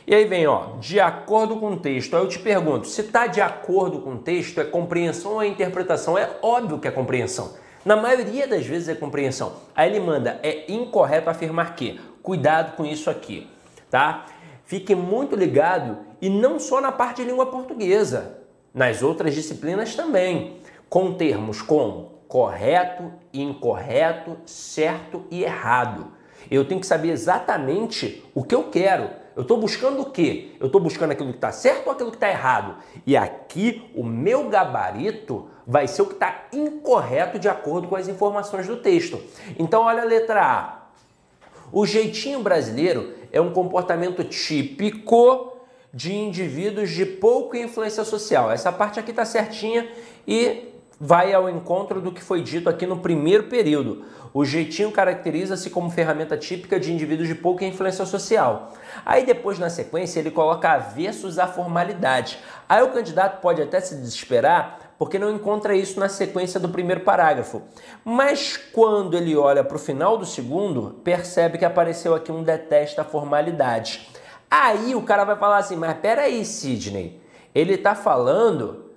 E 0.05 0.15
aí 0.15 0.25
vem, 0.25 0.47
ó, 0.47 0.77
de 0.79 0.99
acordo 0.99 1.57
com 1.57 1.71
o 1.73 1.77
texto. 1.77 2.15
Aí 2.15 2.23
eu 2.23 2.27
te 2.27 2.39
pergunto, 2.39 2.87
se 2.87 3.01
está 3.01 3.27
de 3.27 3.39
acordo 3.39 3.99
com 3.99 4.15
o 4.15 4.17
texto, 4.17 4.59
é 4.59 4.63
compreensão 4.63 5.33
ou 5.33 5.41
é 5.41 5.47
interpretação? 5.47 6.17
É 6.17 6.29
óbvio 6.41 6.79
que 6.79 6.87
é 6.87 6.91
compreensão. 6.91 7.53
Na 7.83 7.95
maioria 7.95 8.47
das 8.47 8.65
vezes 8.65 8.89
é 8.89 8.95
compreensão. 8.95 9.53
Aí 9.75 9.89
ele 9.89 9.99
manda, 9.99 10.39
é 10.43 10.71
incorreto 10.71 11.29
afirmar 11.29 11.75
que. 11.75 11.99
Cuidado 12.21 12.75
com 12.75 12.85
isso 12.85 13.09
aqui, 13.09 13.47
tá? 13.89 14.27
Fique 14.63 14.93
muito 14.93 15.35
ligado 15.35 15.97
e 16.21 16.29
não 16.29 16.59
só 16.59 16.79
na 16.79 16.91
parte 16.91 17.23
de 17.23 17.27
língua 17.27 17.47
portuguesa, 17.47 18.37
nas 18.71 19.01
outras 19.01 19.33
disciplinas 19.33 19.95
também, 19.95 20.57
com 20.87 21.13
termos 21.13 21.63
como 21.63 22.21
correto, 22.27 23.11
incorreto, 23.33 24.37
certo 24.45 25.25
e 25.31 25.43
errado. 25.43 26.13
Eu 26.49 26.63
tenho 26.63 26.79
que 26.79 26.87
saber 26.87 27.09
exatamente 27.09 28.23
o 28.35 28.43
que 28.43 28.53
eu 28.53 28.65
quero. 28.65 29.09
Eu 29.35 29.43
estou 29.43 29.57
buscando 29.57 30.01
o 30.01 30.11
quê? 30.11 30.51
Eu 30.59 30.67
estou 30.67 30.81
buscando 30.81 31.11
aquilo 31.11 31.29
que 31.29 31.37
está 31.37 31.51
certo 31.51 31.87
ou 31.87 31.93
aquilo 31.93 32.09
que 32.09 32.17
está 32.17 32.29
errado? 32.29 32.75
E 33.05 33.15
aqui 33.15 33.89
o 33.95 34.03
meu 34.03 34.49
gabarito 34.49 35.47
vai 35.65 35.87
ser 35.87 36.01
o 36.01 36.05
que 36.07 36.13
está 36.13 36.47
incorreto 36.51 37.39
de 37.39 37.47
acordo 37.47 37.87
com 37.87 37.95
as 37.95 38.07
informações 38.07 38.67
do 38.67 38.77
texto. 38.77 39.21
Então, 39.57 39.83
olha 39.83 40.01
a 40.01 40.05
letra 40.05 40.41
A. 40.41 40.81
O 41.71 41.85
jeitinho 41.85 42.41
brasileiro 42.41 43.13
é 43.31 43.39
um 43.39 43.53
comportamento 43.53 44.23
típico 44.25 45.53
de 45.93 46.13
indivíduos 46.13 46.89
de 46.89 47.05
pouca 47.05 47.57
influência 47.57 48.03
social. 48.03 48.51
Essa 48.51 48.71
parte 48.71 48.99
aqui 48.99 49.11
está 49.11 49.23
certinha 49.23 49.89
e 50.27 50.69
vai 50.99 51.33
ao 51.33 51.49
encontro 51.49 51.99
do 51.99 52.11
que 52.11 52.21
foi 52.21 52.41
dito 52.43 52.69
aqui 52.69 52.85
no 52.85 52.99
primeiro 52.99 53.45
período. 53.45 54.05
O 54.33 54.45
jeitinho 54.45 54.91
caracteriza-se 54.91 55.69
como 55.69 55.89
ferramenta 55.89 56.37
típica 56.37 56.79
de 56.79 56.93
indivíduos 56.93 57.27
de 57.27 57.35
pouca 57.35 57.65
influência 57.65 58.05
social. 58.05 58.73
Aí 59.05 59.25
depois, 59.25 59.59
na 59.59 59.69
sequência, 59.69 60.19
ele 60.19 60.31
coloca 60.31 60.71
avessos 60.71 61.37
à 61.37 61.47
formalidade. 61.47 62.39
Aí 62.67 62.81
o 62.81 62.91
candidato 62.91 63.41
pode 63.41 63.61
até 63.61 63.81
se 63.81 63.95
desesperar 63.95 64.93
porque 64.97 65.19
não 65.19 65.31
encontra 65.31 65.75
isso 65.75 65.99
na 65.99 66.07
sequência 66.07 66.59
do 66.59 66.69
primeiro 66.69 67.01
parágrafo. 67.01 67.61
Mas 68.05 68.55
quando 68.55 69.17
ele 69.17 69.35
olha 69.35 69.63
para 69.63 69.75
o 69.75 69.79
final 69.79 70.17
do 70.17 70.25
segundo, 70.25 71.01
percebe 71.03 71.57
que 71.57 71.65
apareceu 71.65 72.15
aqui 72.15 72.31
um 72.31 72.43
detesta 72.43 73.03
formalidade. 73.03 74.07
Aí 74.49 74.95
o 74.95 75.01
cara 75.01 75.25
vai 75.25 75.35
falar 75.35 75.57
assim: 75.57 75.75
mas 75.75 75.97
peraí, 75.97 76.45
Sidney, 76.45 77.19
ele 77.53 77.73
está 77.73 77.95
falando 77.95 78.90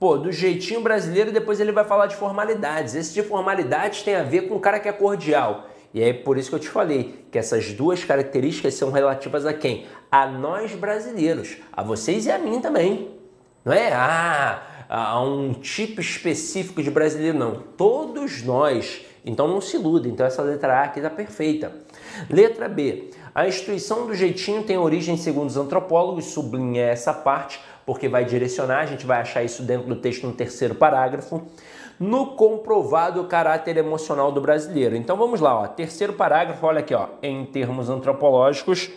pô, 0.00 0.16
do 0.16 0.32
jeitinho 0.32 0.80
brasileiro 0.80 1.30
depois 1.30 1.60
ele 1.60 1.70
vai 1.70 1.84
falar 1.84 2.06
de 2.06 2.16
formalidades. 2.16 2.94
Esse 2.94 3.12
de 3.12 3.22
formalidades 3.22 4.02
tem 4.02 4.16
a 4.16 4.22
ver 4.22 4.48
com 4.48 4.56
o 4.56 4.60
cara 4.60 4.80
que 4.80 4.88
é 4.88 4.92
cordial. 4.92 5.68
E 5.92 6.02
é 6.02 6.12
por 6.12 6.38
isso 6.38 6.48
que 6.48 6.54
eu 6.54 6.60
te 6.60 6.68
falei 6.68 7.26
que 7.30 7.38
essas 7.38 7.72
duas 7.74 8.02
características 8.02 8.74
são 8.74 8.90
relativas 8.90 9.44
a 9.44 9.52
quem? 9.52 9.86
A 10.10 10.26
nós 10.26 10.72
brasileiros, 10.72 11.58
a 11.70 11.82
vocês 11.82 12.24
e 12.24 12.30
a 12.30 12.38
mim 12.38 12.60
também. 12.60 13.10
Não 13.62 13.72
é? 13.74 13.92
Ah, 13.92 14.62
a 14.88 15.22
um 15.22 15.52
tipo 15.52 16.00
específico 16.00 16.82
de 16.82 16.90
brasileiro, 16.90 17.36
não. 17.36 17.62
Todos 17.76 18.42
nós. 18.42 19.04
Então 19.24 19.46
não 19.46 19.60
se 19.60 19.76
iluda. 19.76 20.08
Então 20.08 20.24
essa 20.24 20.40
letra 20.42 20.78
A 20.78 20.84
aqui 20.84 21.00
está 21.00 21.10
perfeita. 21.10 21.72
Letra 22.30 22.68
B. 22.68 23.10
A 23.34 23.46
instituição 23.46 24.06
do 24.06 24.14
jeitinho 24.14 24.62
tem 24.62 24.78
origem, 24.78 25.16
segundo 25.16 25.48
os 25.48 25.56
antropólogos, 25.56 26.26
sublinha 26.26 26.84
essa 26.84 27.12
parte, 27.12 27.60
porque 27.84 28.08
vai 28.08 28.24
direcionar, 28.24 28.80
a 28.80 28.86
gente 28.86 29.06
vai 29.06 29.20
achar 29.20 29.42
isso 29.42 29.62
dentro 29.62 29.88
do 29.88 29.96
texto 29.96 30.26
no 30.26 30.32
terceiro 30.32 30.74
parágrafo, 30.74 31.42
no 31.98 32.28
comprovado 32.28 33.24
caráter 33.24 33.76
emocional 33.76 34.32
do 34.32 34.40
brasileiro. 34.40 34.96
Então 34.96 35.16
vamos 35.16 35.40
lá, 35.40 35.60
ó. 35.60 35.66
terceiro 35.66 36.14
parágrafo, 36.14 36.66
olha 36.66 36.80
aqui, 36.80 36.94
ó, 36.94 37.08
em 37.22 37.44
termos 37.44 37.90
antropológicos, 37.90 38.90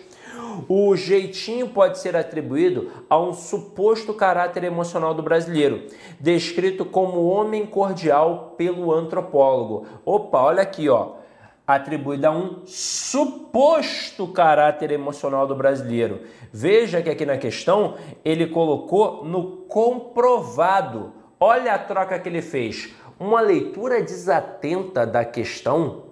o 0.68 0.96
jeitinho 0.96 1.70
pode 1.70 2.00
ser 2.00 2.16
atribuído 2.16 2.92
a 3.10 3.20
um 3.20 3.34
suposto 3.34 4.14
caráter 4.14 4.64
emocional 4.64 5.14
do 5.14 5.24
brasileiro, 5.24 5.88
descrito 6.20 6.86
como 6.86 7.26
homem 7.26 7.66
cordial 7.66 8.54
pelo 8.58 8.94
antropólogo. 8.94 9.86
Opa, 10.06 10.42
olha 10.42 10.62
aqui, 10.62 10.90
ó. 10.90 11.23
Atribuído 11.66 12.28
a 12.28 12.32
um 12.32 12.66
suposto 12.66 14.28
caráter 14.28 14.92
emocional 14.92 15.48
do 15.48 15.56
brasileiro. 15.56 16.22
Veja 16.52 17.02
que 17.02 17.10
aqui 17.10 17.26
na 17.26 17.38
questão 17.38 17.96
ele 18.24 18.48
colocou 18.48 19.24
no 19.24 19.58
comprovado. 19.68 21.14
Olha 21.40 21.74
a 21.74 21.80
troca 21.80 22.20
que 22.20 22.28
ele 22.28 22.42
fez. 22.42 22.94
Uma 23.18 23.40
leitura 23.40 24.02
desatenta 24.02 25.06
da 25.06 25.24
questão 25.24 26.04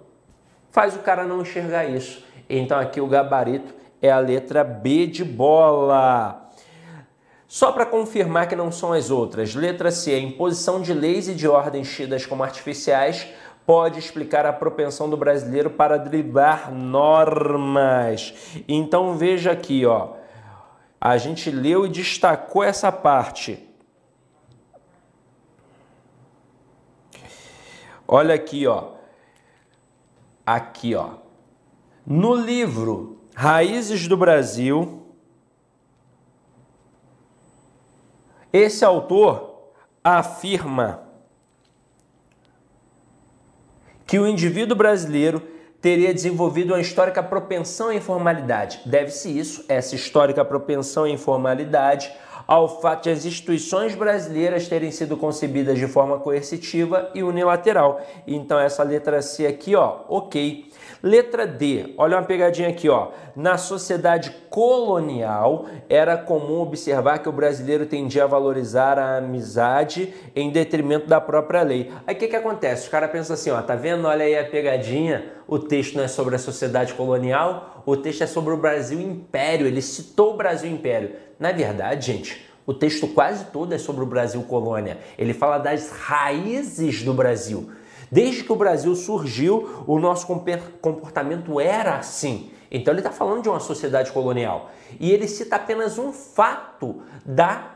faz 0.70 0.96
o 0.96 1.00
cara 1.00 1.24
não 1.24 1.42
enxergar 1.42 1.84
isso. 1.84 2.24
Então 2.48 2.78
aqui 2.78 3.00
o 3.00 3.06
gabarito 3.06 3.74
é 4.00 4.10
a 4.10 4.18
letra 4.18 4.64
B 4.64 5.06
de 5.06 5.24
bola. 5.24 6.50
Só 7.46 7.70
para 7.70 7.84
confirmar 7.84 8.48
que 8.48 8.56
não 8.56 8.72
são 8.72 8.94
as 8.94 9.10
outras, 9.10 9.54
letra 9.54 9.90
C, 9.90 10.18
imposição 10.18 10.80
de 10.80 10.94
leis 10.94 11.28
e 11.28 11.34
de 11.34 11.46
ordens 11.46 11.94
tidas 11.94 12.24
como 12.24 12.42
artificiais 12.42 13.28
pode 13.66 13.98
explicar 13.98 14.46
a 14.46 14.52
propensão 14.52 15.08
do 15.08 15.16
brasileiro 15.16 15.70
para 15.70 15.98
driblar 15.98 16.72
normas. 16.72 18.62
Então 18.68 19.16
veja 19.16 19.52
aqui, 19.52 19.86
ó. 19.86 20.14
A 21.00 21.16
gente 21.16 21.50
leu 21.50 21.86
e 21.86 21.88
destacou 21.88 22.62
essa 22.62 22.92
parte. 22.92 23.68
Olha 28.06 28.34
aqui, 28.34 28.66
ó. 28.66 28.92
Aqui, 30.44 30.94
ó. 30.94 31.14
No 32.06 32.34
livro 32.34 33.22
Raízes 33.34 34.06
do 34.06 34.16
Brasil. 34.16 35.02
Esse 38.52 38.84
autor 38.84 39.72
afirma 40.04 41.01
que 44.12 44.18
o 44.18 44.26
indivíduo 44.26 44.76
brasileiro 44.76 45.40
teria 45.80 46.12
desenvolvido 46.12 46.74
uma 46.74 46.80
histórica 46.82 47.22
propensão 47.22 47.88
à 47.88 47.94
informalidade. 47.94 48.82
Deve-se 48.84 49.38
isso, 49.38 49.64
essa 49.70 49.94
histórica 49.94 50.44
propensão 50.44 51.04
à 51.04 51.08
informalidade, 51.08 52.12
ao 52.46 52.82
fato 52.82 53.04
de 53.04 53.10
as 53.10 53.24
instituições 53.24 53.94
brasileiras 53.94 54.68
terem 54.68 54.90
sido 54.90 55.16
concebidas 55.16 55.78
de 55.78 55.86
forma 55.86 56.18
coercitiva 56.18 57.10
e 57.14 57.22
unilateral. 57.22 58.02
Então 58.26 58.60
essa 58.60 58.82
letra 58.82 59.22
C 59.22 59.46
aqui, 59.46 59.74
ó, 59.74 60.00
ok. 60.06 60.70
Letra 61.02 61.48
D, 61.48 61.94
olha 61.98 62.16
uma 62.16 62.22
pegadinha 62.22 62.68
aqui, 62.68 62.88
ó. 62.88 63.10
Na 63.34 63.58
sociedade 63.58 64.30
colonial, 64.48 65.66
era 65.88 66.16
comum 66.16 66.60
observar 66.60 67.18
que 67.18 67.28
o 67.28 67.32
brasileiro 67.32 67.86
tendia 67.86 68.22
a 68.22 68.26
valorizar 68.28 69.00
a 69.00 69.16
amizade 69.16 70.14
em 70.36 70.50
detrimento 70.50 71.08
da 71.08 71.20
própria 71.20 71.62
lei. 71.62 71.90
Aí 72.06 72.14
o 72.14 72.18
que, 72.18 72.28
que 72.28 72.36
acontece? 72.36 72.84
Os 72.84 72.88
caras 72.88 73.10
pensam 73.10 73.34
assim, 73.34 73.50
ó, 73.50 73.60
tá 73.60 73.74
vendo? 73.74 74.06
Olha 74.06 74.24
aí 74.24 74.38
a 74.38 74.44
pegadinha. 74.44 75.24
O 75.48 75.58
texto 75.58 75.96
não 75.96 76.04
é 76.04 76.08
sobre 76.08 76.36
a 76.36 76.38
sociedade 76.38 76.94
colonial, 76.94 77.82
o 77.84 77.96
texto 77.96 78.22
é 78.22 78.26
sobre 78.26 78.54
o 78.54 78.56
Brasil 78.56 79.00
Império. 79.00 79.66
Ele 79.66 79.82
citou 79.82 80.34
o 80.34 80.36
Brasil 80.36 80.70
Império. 80.70 81.16
Na 81.36 81.50
verdade, 81.50 82.12
gente, 82.12 82.46
o 82.64 82.72
texto 82.72 83.08
quase 83.08 83.46
todo 83.46 83.74
é 83.74 83.78
sobre 83.78 84.04
o 84.04 84.06
Brasil 84.06 84.40
colônia. 84.42 84.98
Ele 85.18 85.34
fala 85.34 85.58
das 85.58 85.90
raízes 85.90 87.02
do 87.02 87.12
Brasil. 87.12 87.72
Desde 88.12 88.44
que 88.44 88.52
o 88.52 88.56
Brasil 88.56 88.94
surgiu, 88.94 89.84
o 89.86 89.98
nosso 89.98 90.26
comportamento 90.82 91.58
era 91.58 91.96
assim. 91.96 92.50
Então 92.70 92.92
ele 92.92 93.00
está 93.00 93.10
falando 93.10 93.42
de 93.42 93.48
uma 93.48 93.58
sociedade 93.58 94.12
colonial. 94.12 94.70
E 95.00 95.10
ele 95.10 95.26
cita 95.26 95.56
apenas 95.56 95.96
um 95.96 96.12
fato 96.12 97.00
da 97.24 97.70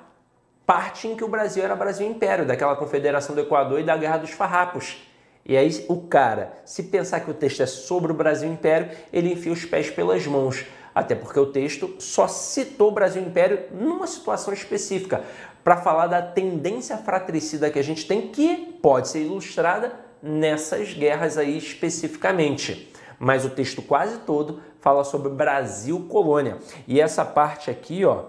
parte 0.66 1.08
em 1.08 1.16
que 1.16 1.24
o 1.24 1.28
Brasil 1.28 1.64
era 1.64 1.74
Brasil 1.74 2.06
Império, 2.06 2.44
daquela 2.44 2.76
confederação 2.76 3.34
do 3.34 3.40
Equador 3.40 3.80
e 3.80 3.82
da 3.82 3.96
Guerra 3.96 4.18
dos 4.18 4.30
Farrapos. 4.30 4.98
E 5.42 5.56
aí 5.56 5.86
o 5.88 6.02
cara, 6.02 6.52
se 6.66 6.82
pensar 6.82 7.20
que 7.20 7.30
o 7.30 7.34
texto 7.34 7.62
é 7.62 7.66
sobre 7.66 8.12
o 8.12 8.14
Brasil 8.14 8.52
Império, 8.52 8.90
ele 9.10 9.32
enfia 9.32 9.52
os 9.52 9.64
pés 9.64 9.88
pelas 9.88 10.26
mãos. 10.26 10.66
Até 10.94 11.14
porque 11.14 11.40
o 11.40 11.46
texto 11.46 11.94
só 11.98 12.28
citou 12.28 12.88
o 12.88 12.92
Brasil 12.92 13.22
Império 13.22 13.60
numa 13.72 14.06
situação 14.06 14.52
específica, 14.52 15.24
para 15.64 15.78
falar 15.78 16.08
da 16.08 16.20
tendência 16.20 16.98
fratricida 16.98 17.70
que 17.70 17.78
a 17.78 17.82
gente 17.82 18.06
tem, 18.06 18.28
que 18.28 18.78
pode 18.82 19.08
ser 19.08 19.22
ilustrada 19.22 20.05
nessas 20.22 20.92
guerras 20.92 21.38
aí 21.38 21.56
especificamente. 21.56 22.92
Mas 23.18 23.44
o 23.44 23.50
texto 23.50 23.80
quase 23.82 24.18
todo 24.18 24.60
fala 24.80 25.04
sobre 25.04 25.30
Brasil 25.30 26.06
colônia. 26.08 26.58
E 26.86 27.00
essa 27.00 27.24
parte 27.24 27.70
aqui, 27.70 28.04
ó, 28.04 28.24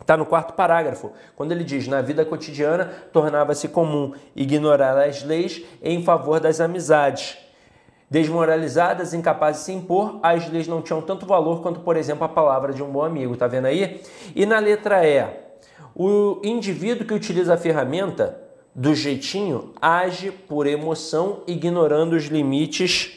está 0.00 0.16
no 0.16 0.26
quarto 0.26 0.54
parágrafo, 0.54 1.12
quando 1.36 1.52
ele 1.52 1.62
diz: 1.62 1.86
na 1.86 2.00
vida 2.00 2.24
cotidiana 2.24 2.86
tornava-se 3.12 3.68
comum 3.68 4.12
ignorar 4.34 4.98
as 4.98 5.22
leis 5.22 5.62
em 5.82 6.02
favor 6.02 6.40
das 6.40 6.60
amizades. 6.60 7.38
Desmoralizadas, 8.10 9.14
incapazes 9.14 9.60
de 9.60 9.66
se 9.66 9.72
impor, 9.72 10.18
as 10.20 10.50
leis 10.50 10.66
não 10.66 10.82
tinham 10.82 11.00
tanto 11.00 11.26
valor 11.26 11.62
quanto, 11.62 11.78
por 11.78 11.96
exemplo, 11.96 12.24
a 12.24 12.28
palavra 12.28 12.72
de 12.72 12.82
um 12.82 12.90
bom 12.90 13.04
amigo, 13.04 13.36
tá 13.36 13.46
vendo 13.46 13.66
aí? 13.66 14.02
E 14.34 14.44
na 14.44 14.58
letra 14.58 15.06
E, 15.06 15.24
o 15.94 16.40
indivíduo 16.42 17.06
que 17.06 17.14
utiliza 17.14 17.54
a 17.54 17.56
ferramenta 17.56 18.49
do 18.80 18.94
jeitinho 18.94 19.74
age 19.78 20.30
por 20.30 20.66
emoção, 20.66 21.42
ignorando 21.46 22.14
os 22.14 22.24
limites 22.24 23.12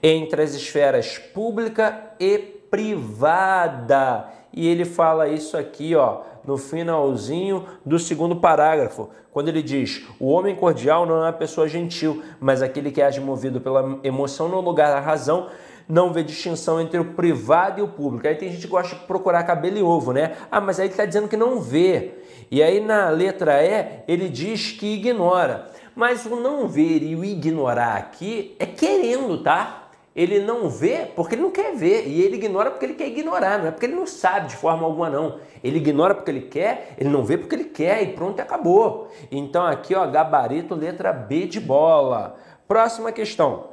entre 0.00 0.40
as 0.40 0.54
esferas 0.54 1.18
pública 1.18 2.12
e 2.20 2.38
privada. 2.38 4.28
E 4.52 4.64
ele 4.68 4.84
fala 4.84 5.28
isso 5.28 5.56
aqui, 5.56 5.96
ó, 5.96 6.20
no 6.44 6.56
finalzinho 6.56 7.64
do 7.84 7.98
segundo 7.98 8.36
parágrafo, 8.36 9.10
quando 9.32 9.48
ele 9.48 9.60
diz: 9.60 10.04
"O 10.20 10.28
homem 10.28 10.54
cordial 10.54 11.04
não 11.04 11.16
é 11.16 11.22
uma 11.22 11.32
pessoa 11.32 11.66
gentil, 11.66 12.22
mas 12.38 12.62
aquele 12.62 12.92
que 12.92 13.02
age 13.02 13.20
movido 13.20 13.60
pela 13.60 13.98
emoção 14.04 14.48
no 14.48 14.60
lugar 14.60 14.92
da 14.92 15.00
razão, 15.00 15.48
não 15.88 16.12
vê 16.12 16.22
distinção 16.22 16.80
entre 16.80 17.00
o 17.00 17.06
privado 17.06 17.80
e 17.80 17.82
o 17.82 17.88
público". 17.88 18.28
Aí 18.28 18.36
tem 18.36 18.52
gente 18.52 18.62
que 18.62 18.68
gosta 18.68 18.94
de 18.94 19.02
procurar 19.02 19.42
cabelo 19.42 19.78
e 19.78 19.82
ovo, 19.82 20.12
né? 20.12 20.36
Ah, 20.48 20.60
mas 20.60 20.78
aí 20.78 20.86
ele 20.86 20.92
está 20.92 21.04
dizendo 21.04 21.26
que 21.26 21.36
não 21.36 21.60
vê. 21.60 22.22
E 22.50 22.62
aí 22.62 22.80
na 22.80 23.08
letra 23.10 23.62
E 23.62 24.04
ele 24.06 24.28
diz 24.28 24.72
que 24.72 24.94
ignora. 24.94 25.70
Mas 25.94 26.26
o 26.26 26.36
não 26.36 26.68
ver 26.68 27.02
e 27.02 27.16
o 27.16 27.24
ignorar 27.24 27.96
aqui 27.96 28.54
é 28.58 28.66
querendo, 28.66 29.42
tá? 29.42 29.86
Ele 30.14 30.40
não 30.40 30.70
vê 30.70 31.10
porque 31.14 31.34
ele 31.34 31.42
não 31.42 31.50
quer 31.50 31.74
ver 31.74 32.06
e 32.06 32.22
ele 32.22 32.36
ignora 32.36 32.70
porque 32.70 32.86
ele 32.86 32.94
quer 32.94 33.06
ignorar, 33.06 33.58
não 33.58 33.66
é 33.66 33.70
porque 33.70 33.84
ele 33.84 33.94
não 33.94 34.06
sabe 34.06 34.48
de 34.48 34.56
forma 34.56 34.84
alguma 34.84 35.10
não. 35.10 35.38
Ele 35.62 35.76
ignora 35.76 36.14
porque 36.14 36.30
ele 36.30 36.40
quer, 36.42 36.94
ele 36.96 37.10
não 37.10 37.22
vê 37.22 37.36
porque 37.36 37.54
ele 37.54 37.64
quer 37.64 38.02
e 38.02 38.12
pronto, 38.14 38.40
acabou. 38.40 39.10
Então 39.30 39.66
aqui, 39.66 39.94
ó, 39.94 40.06
gabarito 40.06 40.74
letra 40.74 41.12
B 41.12 41.46
de 41.46 41.60
bola. 41.60 42.36
Próxima 42.66 43.12
questão. 43.12 43.68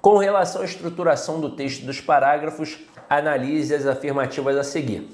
Com 0.00 0.16
relação 0.16 0.62
à 0.62 0.64
estruturação 0.64 1.38
do 1.38 1.54
texto 1.54 1.84
dos 1.84 2.00
parágrafos, 2.00 2.78
analise 3.10 3.74
as 3.74 3.86
afirmativas 3.86 4.56
a 4.56 4.64
seguir. 4.64 5.08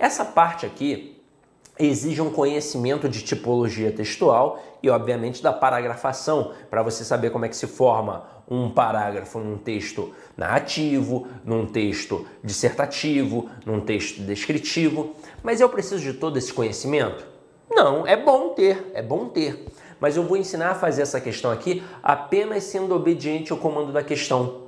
Essa 0.00 0.24
parte 0.24 0.64
aqui 0.64 1.14
exige 1.78 2.22
um 2.22 2.30
conhecimento 2.30 3.06
de 3.06 3.22
tipologia 3.22 3.92
textual 3.92 4.62
e, 4.82 4.88
obviamente, 4.88 5.42
da 5.42 5.52
paragrafação, 5.52 6.54
para 6.70 6.82
você 6.82 7.04
saber 7.04 7.28
como 7.28 7.44
é 7.44 7.50
que 7.50 7.56
se 7.56 7.66
forma 7.66 8.24
um 8.48 8.70
parágrafo 8.70 9.38
num 9.38 9.58
texto 9.58 10.10
narrativo, 10.38 11.28
num 11.44 11.66
texto 11.66 12.26
dissertativo, 12.42 13.50
num 13.66 13.78
texto 13.78 14.22
descritivo. 14.22 15.14
Mas 15.42 15.60
eu 15.60 15.68
preciso 15.68 16.02
de 16.02 16.14
todo 16.14 16.38
esse 16.38 16.50
conhecimento? 16.52 17.26
Não, 17.70 18.06
é 18.06 18.16
bom 18.16 18.54
ter, 18.54 18.90
é 18.94 19.02
bom 19.02 19.26
ter. 19.28 19.66
Mas 20.00 20.16
eu 20.16 20.22
vou 20.22 20.38
ensinar 20.38 20.70
a 20.70 20.74
fazer 20.74 21.02
essa 21.02 21.20
questão 21.20 21.50
aqui 21.50 21.82
apenas 22.02 22.64
sendo 22.64 22.94
obediente 22.94 23.52
ao 23.52 23.58
comando 23.58 23.92
da 23.92 24.02
questão 24.02 24.62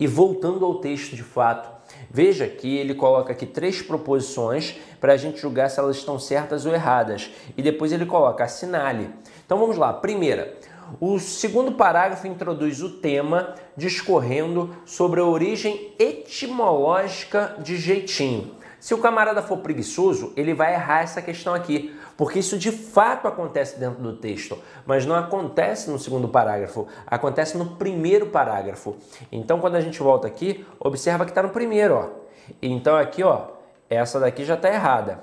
e 0.00 0.06
voltando 0.08 0.64
ao 0.66 0.80
texto 0.80 1.14
de 1.14 1.22
fato 1.22 1.73
Veja 2.10 2.46
que 2.46 2.76
ele 2.76 2.94
coloca 2.94 3.32
aqui 3.32 3.46
três 3.46 3.82
proposições 3.82 4.76
para 5.00 5.12
a 5.12 5.16
gente 5.16 5.40
julgar 5.40 5.70
se 5.70 5.78
elas 5.78 5.96
estão 5.96 6.18
certas 6.18 6.66
ou 6.66 6.72
erradas. 6.72 7.30
E 7.56 7.62
depois 7.62 7.92
ele 7.92 8.06
coloca 8.06 8.44
assinale. 8.44 9.10
Então 9.44 9.58
vamos 9.58 9.76
lá. 9.76 9.92
Primeira, 9.92 10.56
o 11.00 11.18
segundo 11.18 11.72
parágrafo 11.72 12.26
introduz 12.26 12.82
o 12.82 12.90
tema 12.90 13.54
discorrendo 13.76 14.74
sobre 14.84 15.20
a 15.20 15.24
origem 15.24 15.92
etimológica 15.98 17.56
de 17.58 17.76
jeitinho. 17.76 18.54
Se 18.78 18.92
o 18.92 18.98
camarada 18.98 19.40
for 19.40 19.58
preguiçoso, 19.58 20.34
ele 20.36 20.52
vai 20.52 20.74
errar 20.74 21.00
essa 21.00 21.22
questão 21.22 21.54
aqui, 21.54 21.94
porque 22.16 22.38
isso 22.38 22.58
de 22.58 22.70
fato 22.70 23.26
acontece 23.26 23.78
dentro 23.78 24.02
do 24.02 24.16
texto, 24.16 24.58
mas 24.86 25.04
não 25.04 25.14
acontece 25.14 25.90
no 25.90 25.98
segundo 25.98 26.28
parágrafo, 26.28 26.86
acontece 27.06 27.56
no 27.56 27.76
primeiro 27.76 28.26
parágrafo. 28.26 28.96
Então, 29.30 29.60
quando 29.60 29.76
a 29.76 29.80
gente 29.80 29.98
volta 30.00 30.26
aqui, 30.26 30.66
observa 30.78 31.24
que 31.24 31.30
está 31.30 31.42
no 31.42 31.50
primeiro, 31.50 31.94
ó. 31.94 32.24
Então 32.60 32.96
aqui, 32.96 33.22
ó, 33.22 33.48
essa 33.88 34.20
daqui 34.20 34.44
já 34.44 34.54
está 34.54 34.68
errada. 34.68 35.20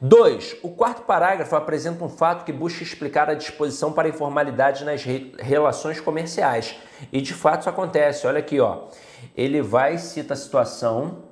2. 0.00 0.58
O 0.62 0.70
quarto 0.70 1.02
parágrafo 1.02 1.56
apresenta 1.56 2.04
um 2.04 2.08
fato 2.08 2.44
que 2.44 2.52
busca 2.52 2.82
explicar 2.82 3.30
a 3.30 3.34
disposição 3.34 3.92
para 3.92 4.08
informalidade 4.08 4.84
nas 4.84 5.02
re 5.02 5.34
relações 5.38 6.00
comerciais. 6.00 6.76
E 7.12 7.20
de 7.20 7.32
fato 7.32 7.60
isso 7.60 7.70
acontece. 7.70 8.26
Olha 8.26 8.38
aqui, 8.38 8.60
ó. 8.60 8.88
Ele 9.34 9.62
vai 9.62 9.96
cita 9.96 10.34
a 10.34 10.36
situação 10.36 11.22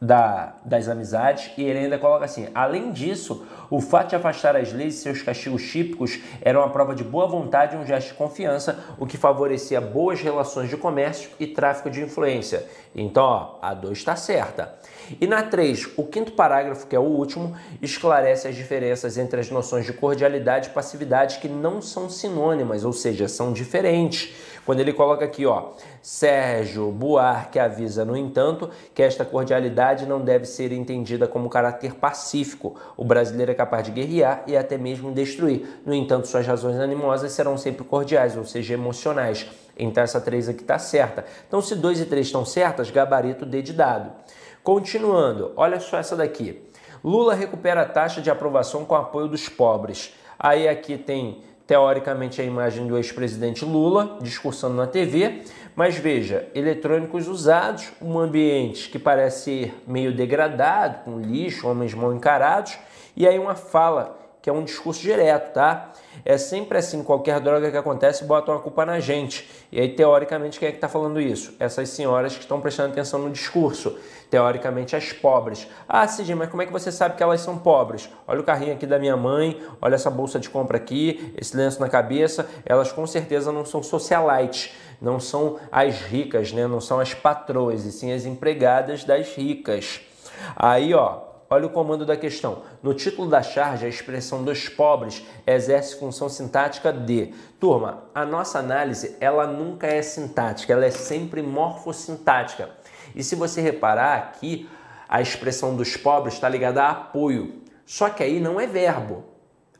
da, 0.00 0.54
das 0.64 0.88
amizades 0.88 1.50
e 1.56 1.62
ele 1.62 1.80
ainda 1.80 1.98
coloca 1.98 2.24
assim: 2.24 2.48
além 2.54 2.92
disso, 2.92 3.46
o 3.70 3.80
fato 3.80 4.10
de 4.10 4.16
afastar 4.16 4.56
as 4.56 4.72
leis 4.72 4.94
e 4.94 4.98
seus 4.98 5.22
castigos 5.22 5.62
típicos 5.70 6.20
era 6.40 6.58
uma 6.58 6.68
prova 6.68 6.94
de 6.94 7.02
boa 7.02 7.26
vontade 7.26 7.74
e 7.74 7.78
um 7.78 7.86
gesto 7.86 8.08
de 8.08 8.14
confiança, 8.14 8.78
o 8.98 9.06
que 9.06 9.16
favorecia 9.16 9.80
boas 9.80 10.20
relações 10.20 10.68
de 10.68 10.76
comércio 10.76 11.30
e 11.40 11.46
tráfico 11.46 11.90
de 11.90 12.02
influência. 12.02 12.66
Então, 12.94 13.24
ó, 13.24 13.58
a 13.60 13.74
2 13.74 13.98
está 13.98 14.14
certa. 14.14 14.74
E 15.20 15.26
na 15.26 15.42
3, 15.42 15.90
o 15.96 16.04
quinto 16.04 16.32
parágrafo, 16.32 16.86
que 16.86 16.96
é 16.96 16.98
o 16.98 17.02
último, 17.02 17.54
esclarece 17.82 18.48
as 18.48 18.54
diferenças 18.54 19.18
entre 19.18 19.40
as 19.40 19.50
noções 19.50 19.84
de 19.84 19.92
cordialidade 19.92 20.68
e 20.68 20.72
passividade 20.72 21.38
que 21.38 21.48
não 21.48 21.82
são 21.82 22.08
sinônimas, 22.08 22.84
ou 22.84 22.92
seja, 22.92 23.28
são 23.28 23.52
diferentes. 23.52 24.32
Quando 24.64 24.80
ele 24.80 24.92
coloca 24.92 25.24
aqui, 25.24 25.44
ó, 25.44 25.72
Sérgio 26.00 26.90
Buarque 26.90 27.58
avisa, 27.58 28.04
no 28.04 28.16
entanto, 28.16 28.70
que 28.94 29.02
esta 29.02 29.24
cordialidade 29.24 30.06
não 30.06 30.20
deve 30.20 30.46
ser 30.46 30.72
entendida 30.72 31.26
como 31.26 31.50
caráter 31.50 31.94
pacífico. 31.94 32.74
O 32.96 33.04
brasileiro 33.04 33.52
é 33.52 33.54
capaz 33.54 33.84
de 33.84 33.90
guerrear 33.90 34.42
e 34.46 34.56
até 34.56 34.78
mesmo 34.78 35.12
destruir. 35.12 35.80
No 35.84 35.92
entanto, 35.92 36.28
suas 36.28 36.46
razões 36.46 36.80
animosas 36.80 37.32
serão 37.32 37.58
sempre 37.58 37.84
cordiais, 37.84 38.36
ou 38.36 38.44
seja, 38.44 38.74
emocionais. 38.74 39.46
Então 39.78 40.02
essa 40.02 40.20
3 40.20 40.48
aqui 40.48 40.62
está 40.62 40.78
certa. 40.78 41.24
Então 41.46 41.60
se 41.60 41.74
2 41.74 42.00
e 42.00 42.06
3 42.06 42.26
estão 42.26 42.44
certas, 42.44 42.90
gabarito 42.90 43.44
D 43.44 43.60
de 43.60 43.72
dado. 43.72 44.12
Continuando, 44.62 45.52
olha 45.56 45.78
só 45.78 45.98
essa 45.98 46.16
daqui. 46.16 46.62
Lula 47.02 47.34
recupera 47.34 47.82
a 47.82 47.86
taxa 47.86 48.22
de 48.22 48.30
aprovação 48.30 48.84
com 48.84 48.94
apoio 48.94 49.28
dos 49.28 49.46
pobres. 49.46 50.14
Aí 50.38 50.66
aqui 50.66 50.96
tem 50.96 51.42
teoricamente 51.66 52.40
a 52.40 52.44
imagem 52.44 52.86
do 52.86 52.96
ex-presidente 52.96 53.64
Lula 53.64 54.18
discursando 54.20 54.74
na 54.74 54.86
TV, 54.86 55.42
mas 55.74 55.96
veja, 55.96 56.48
eletrônicos 56.54 57.26
usados, 57.26 57.92
um 58.00 58.18
ambiente 58.18 58.88
que 58.90 58.98
parece 58.98 59.72
meio 59.86 60.14
degradado, 60.14 61.04
com 61.04 61.20
lixo, 61.20 61.68
homens 61.68 61.94
mal 61.94 62.12
encarados, 62.12 62.78
e 63.16 63.26
aí 63.26 63.38
uma 63.38 63.54
fala 63.54 64.23
que 64.44 64.50
é 64.50 64.52
um 64.52 64.62
discurso 64.62 65.00
direto, 65.00 65.54
tá? 65.54 65.90
É 66.22 66.36
sempre 66.36 66.76
assim, 66.76 67.02
qualquer 67.02 67.40
droga 67.40 67.70
que 67.70 67.78
acontece 67.78 68.24
botam 68.24 68.54
a 68.54 68.60
culpa 68.60 68.84
na 68.84 69.00
gente. 69.00 69.48
E 69.72 69.80
aí, 69.80 69.88
teoricamente, 69.88 70.58
quem 70.58 70.68
é 70.68 70.70
que 70.70 70.76
está 70.76 70.86
falando 70.86 71.18
isso? 71.18 71.54
Essas 71.58 71.88
senhoras 71.88 72.34
que 72.34 72.42
estão 72.42 72.60
prestando 72.60 72.92
atenção 72.92 73.20
no 73.20 73.30
discurso. 73.30 73.98
Teoricamente, 74.28 74.94
as 74.94 75.14
pobres. 75.14 75.66
Ah, 75.88 76.06
Cid, 76.06 76.34
mas 76.34 76.50
como 76.50 76.60
é 76.60 76.66
que 76.66 76.72
você 76.72 76.92
sabe 76.92 77.16
que 77.16 77.22
elas 77.22 77.40
são 77.40 77.56
pobres? 77.56 78.10
Olha 78.28 78.40
o 78.40 78.44
carrinho 78.44 78.74
aqui 78.74 78.84
da 78.84 78.98
minha 78.98 79.16
mãe, 79.16 79.62
olha 79.80 79.94
essa 79.94 80.10
bolsa 80.10 80.38
de 80.38 80.50
compra 80.50 80.76
aqui, 80.76 81.32
esse 81.38 81.56
lenço 81.56 81.80
na 81.80 81.88
cabeça. 81.88 82.46
Elas 82.66 82.92
com 82.92 83.06
certeza 83.06 83.50
não 83.50 83.64
são 83.64 83.82
socialites, 83.82 84.74
não 85.00 85.18
são 85.18 85.58
as 85.72 86.02
ricas, 86.02 86.52
né? 86.52 86.66
Não 86.66 86.82
são 86.82 87.00
as 87.00 87.14
patroas, 87.14 87.86
e 87.86 87.92
sim 87.92 88.12
as 88.12 88.26
empregadas 88.26 89.04
das 89.04 89.26
ricas. 89.34 90.02
Aí, 90.54 90.92
ó, 90.92 91.32
Olha 91.54 91.66
o 91.66 91.70
comando 91.70 92.04
da 92.04 92.16
questão. 92.16 92.62
No 92.82 92.92
título 92.92 93.30
da 93.30 93.40
charge, 93.40 93.86
a 93.86 93.88
expressão 93.88 94.42
dos 94.42 94.68
pobres 94.68 95.24
exerce 95.46 95.96
função 95.96 96.28
sintática 96.28 96.92
de. 96.92 97.32
Turma, 97.60 98.06
a 98.12 98.26
nossa 98.26 98.58
análise, 98.58 99.14
ela 99.20 99.46
nunca 99.46 99.86
é 99.86 100.02
sintática, 100.02 100.72
ela 100.72 100.84
é 100.84 100.90
sempre 100.90 101.42
morfossintática. 101.42 102.70
E 103.14 103.22
se 103.22 103.36
você 103.36 103.60
reparar 103.60 104.18
aqui, 104.18 104.68
a 105.08 105.22
expressão 105.22 105.76
dos 105.76 105.96
pobres 105.96 106.34
está 106.34 106.48
ligada 106.48 106.82
a 106.82 106.90
apoio. 106.90 107.62
Só 107.86 108.10
que 108.10 108.24
aí 108.24 108.40
não 108.40 108.60
é 108.60 108.66
verbo. 108.66 109.22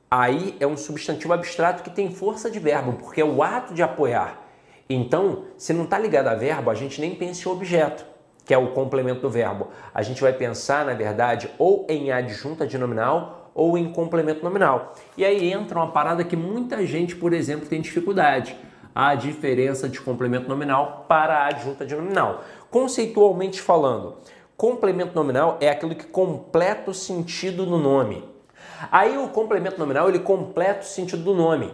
Aí 0.09 0.57
é 0.61 0.67
um 0.69 0.77
substantivo 0.77 1.33
abstrato 1.33 1.83
que 1.83 1.91
tem 1.91 2.15
força 2.15 2.49
de 2.49 2.61
verbo, 2.61 2.93
porque 2.93 3.21
é 3.21 3.25
o 3.25 3.43
ato 3.43 3.75
de 3.75 3.83
apoiar. 3.83 4.41
Então, 4.89 5.47
se 5.59 5.73
não 5.73 5.83
está 5.83 5.99
ligado 5.99 6.29
a 6.29 6.37
verbo, 6.37 6.71
a 6.71 6.75
gente 6.77 7.01
nem 7.01 7.17
pensa 7.17 7.49
em 7.49 7.51
objeto 7.51 8.14
que 8.45 8.53
é 8.53 8.59
o 8.59 8.73
complemento 8.73 9.21
do 9.21 9.31
verbo, 9.31 9.69
a 9.93 10.03
gente 10.03 10.21
vai 10.21 10.33
pensar, 10.33 10.85
na 10.85 10.95
verdade, 10.95 11.51
ou 11.59 11.87
em 11.89 12.13
adjunta 12.13 12.67
de 12.67 12.77
nominal 12.77 13.51
ou 13.55 13.79
em 13.79 13.93
complemento 13.93 14.45
nominal. 14.45 14.95
E 15.17 15.25
aí 15.25 15.53
entra 15.53 15.79
uma 15.79 15.93
parada 15.93 16.25
que 16.25 16.37
muita 16.37 16.85
gente, 16.85 17.15
por 17.15 17.33
exemplo, 17.33 17.69
tem 17.69 17.81
dificuldade. 17.81 18.57
A 18.95 19.15
diferença 19.15 19.89
de 19.89 20.01
complemento 20.01 20.49
nominal 20.49 21.05
para 21.09 21.47
adjunta 21.47 21.85
de 21.85 21.95
nominal. 21.97 22.45
Conceitualmente 22.71 23.61
falando, 23.61 24.17
complemento 24.57 25.15
nominal 25.15 25.59
é 25.61 25.69
aquilo 25.69 25.95
que 25.95 26.07
completa 26.07 26.91
o 26.91 26.95
sentido 26.95 27.67
do 27.67 27.77
nome. 27.77 28.29
Aí 28.91 29.17
o 29.17 29.29
complemento 29.29 29.79
nominal 29.79 30.09
ele 30.09 30.21
completa 30.21 30.83
o 30.83 30.85
sentido 30.85 31.23
do 31.23 31.35
nome. 31.35 31.73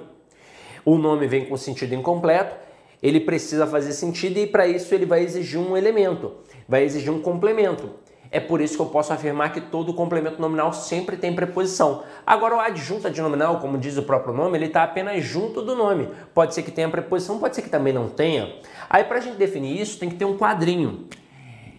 O 0.85 0.97
nome 0.97 1.27
vem 1.27 1.45
com 1.45 1.57
sentido 1.57 1.95
incompleto, 1.95 2.57
ele 3.03 3.21
precisa 3.21 3.67
fazer 3.67 3.93
sentido 3.93 4.39
e 4.39 4.47
para 4.47 4.67
isso 4.67 4.95
ele 4.95 5.07
vai 5.07 5.23
exigir 5.23 5.59
um 5.59 5.77
elemento 5.77 6.33
vai 6.71 6.85
exigir 6.85 7.13
um 7.13 7.21
complemento. 7.21 7.91
É 8.31 8.39
por 8.39 8.61
isso 8.61 8.77
que 8.77 8.81
eu 8.81 8.87
posso 8.87 9.13
afirmar 9.13 9.53
que 9.53 9.61
todo 9.61 9.93
complemento 9.93 10.41
nominal 10.41 10.73
sempre 10.73 11.17
tem 11.17 11.35
preposição. 11.35 12.05
Agora, 12.25 12.55
o 12.55 12.61
adjunto 12.61 13.11
de 13.11 13.21
nominal, 13.21 13.59
como 13.59 13.77
diz 13.77 13.97
o 13.97 14.05
próprio 14.05 14.33
nome, 14.33 14.57
ele 14.57 14.67
está 14.67 14.85
apenas 14.85 15.25
junto 15.25 15.61
do 15.61 15.75
nome. 15.75 16.09
Pode 16.33 16.55
ser 16.55 16.63
que 16.63 16.71
tenha 16.71 16.89
preposição, 16.89 17.41
pode 17.41 17.57
ser 17.57 17.63
que 17.63 17.69
também 17.69 17.93
não 17.93 18.09
tenha. 18.09 18.55
Aí, 18.89 19.03
para 19.03 19.19
a 19.19 19.21
gente 19.21 19.37
definir 19.37 19.81
isso, 19.81 19.99
tem 19.99 20.09
que 20.09 20.15
ter 20.15 20.25
um 20.25 20.39
quadrinho. 20.39 21.09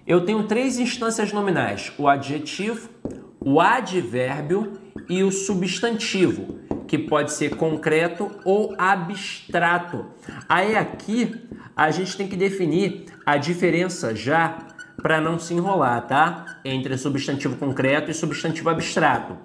Eu 0.06 0.26
tenho 0.26 0.44
três 0.44 0.78
instâncias 0.78 1.32
nominais: 1.32 1.94
o 1.98 2.10
adjetivo, 2.10 2.90
o 3.40 3.62
advérbio 3.62 4.74
e 5.08 5.24
o 5.24 5.32
substantivo, 5.32 6.60
que 6.92 6.98
pode 6.98 7.32
ser 7.32 7.56
concreto 7.56 8.30
ou 8.44 8.76
abstrato. 8.78 10.08
Aí, 10.50 10.76
aqui, 10.76 11.42
a 11.74 11.90
gente 11.90 12.18
tem 12.18 12.28
que 12.28 12.36
definir 12.36 13.06
a 13.26 13.38
diferença 13.38 14.14
já 14.14 14.58
para 15.02 15.22
não 15.22 15.40
se 15.40 15.54
enrolar, 15.54 16.06
tá? 16.06 16.60
Entre 16.66 16.98
substantivo 16.98 17.56
concreto 17.56 18.12
e 18.12 18.14
substantivo 18.14 18.70
abstrato. 18.70 19.38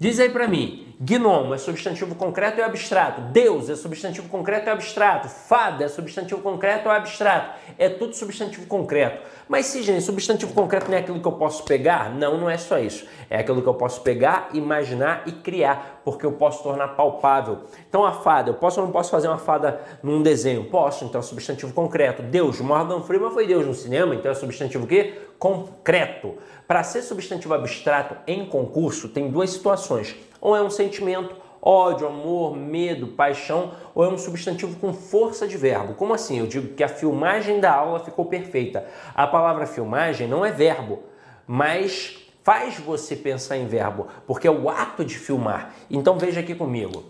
Diz 0.00 0.20
aí 0.20 0.30
para 0.30 0.46
mim, 0.46 0.94
gnomo 1.00 1.52
é 1.52 1.58
substantivo 1.58 2.14
concreto 2.14 2.60
ou 2.60 2.64
abstrato? 2.64 3.20
Deus 3.32 3.68
é 3.68 3.74
substantivo 3.74 4.28
concreto 4.28 4.68
ou 4.68 4.72
abstrato? 4.72 5.28
Fada 5.28 5.84
é 5.84 5.88
substantivo 5.88 6.40
concreto 6.40 6.88
ou 6.88 6.94
abstrato? 6.94 7.58
É 7.76 7.88
tudo 7.88 8.14
substantivo 8.14 8.64
concreto. 8.68 9.20
Mas 9.48 9.72
gente, 9.72 10.00
substantivo 10.02 10.54
concreto 10.54 10.88
não 10.88 10.96
é 10.96 11.00
aquilo 11.00 11.20
que 11.20 11.26
eu 11.26 11.32
posso 11.32 11.64
pegar? 11.64 12.14
Não, 12.14 12.38
não 12.38 12.48
é 12.48 12.56
só 12.56 12.78
isso. 12.78 13.08
É 13.28 13.40
aquilo 13.40 13.60
que 13.60 13.68
eu 13.68 13.74
posso 13.74 14.00
pegar, 14.02 14.50
imaginar 14.54 15.24
e 15.26 15.32
criar, 15.32 16.00
porque 16.04 16.24
eu 16.24 16.30
posso 16.30 16.62
tornar 16.62 16.88
palpável. 16.88 17.64
Então 17.88 18.04
a 18.04 18.12
fada, 18.12 18.50
eu 18.50 18.54
posso 18.54 18.78
ou 18.78 18.86
não 18.86 18.92
posso 18.92 19.10
fazer 19.10 19.26
uma 19.26 19.38
fada 19.38 19.80
num 20.00 20.22
desenho? 20.22 20.66
Posso, 20.66 21.04
então 21.04 21.18
é 21.18 21.24
substantivo 21.24 21.72
concreto. 21.72 22.22
Deus, 22.22 22.60
Morgan 22.60 23.02
Freeman 23.02 23.32
foi 23.32 23.48
Deus 23.48 23.66
no 23.66 23.74
cinema, 23.74 24.14
então 24.14 24.30
é 24.30 24.34
substantivo 24.34 24.84
o 24.84 24.86
quê? 24.86 25.22
Concreto. 25.38 26.36
Para 26.66 26.82
ser 26.82 27.02
substantivo 27.02 27.54
abstrato 27.54 28.16
em 28.26 28.46
concurso, 28.46 29.08
tem 29.08 29.30
duas 29.30 29.50
situações. 29.50 30.16
Ou 30.40 30.56
é 30.56 30.62
um 30.62 30.70
sentimento, 30.70 31.34
ódio, 31.62 32.06
amor, 32.06 32.56
medo, 32.56 33.08
paixão, 33.08 33.72
ou 33.94 34.04
é 34.04 34.08
um 34.08 34.18
substantivo 34.18 34.78
com 34.78 34.92
força 34.92 35.46
de 35.46 35.56
verbo. 35.56 35.94
Como 35.94 36.14
assim? 36.14 36.38
Eu 36.38 36.46
digo 36.46 36.74
que 36.74 36.82
a 36.82 36.88
filmagem 36.88 37.60
da 37.60 37.72
aula 37.72 38.00
ficou 38.00 38.24
perfeita. 38.24 38.86
A 39.14 39.26
palavra 39.26 39.66
filmagem 39.66 40.26
não 40.26 40.44
é 40.44 40.50
verbo, 40.50 41.02
mas 41.46 42.18
faz 42.42 42.78
você 42.78 43.14
pensar 43.14 43.58
em 43.58 43.66
verbo, 43.66 44.06
porque 44.26 44.48
é 44.48 44.50
o 44.50 44.68
ato 44.70 45.04
de 45.04 45.18
filmar. 45.18 45.74
Então 45.90 46.18
veja 46.18 46.40
aqui 46.40 46.54
comigo. 46.54 47.04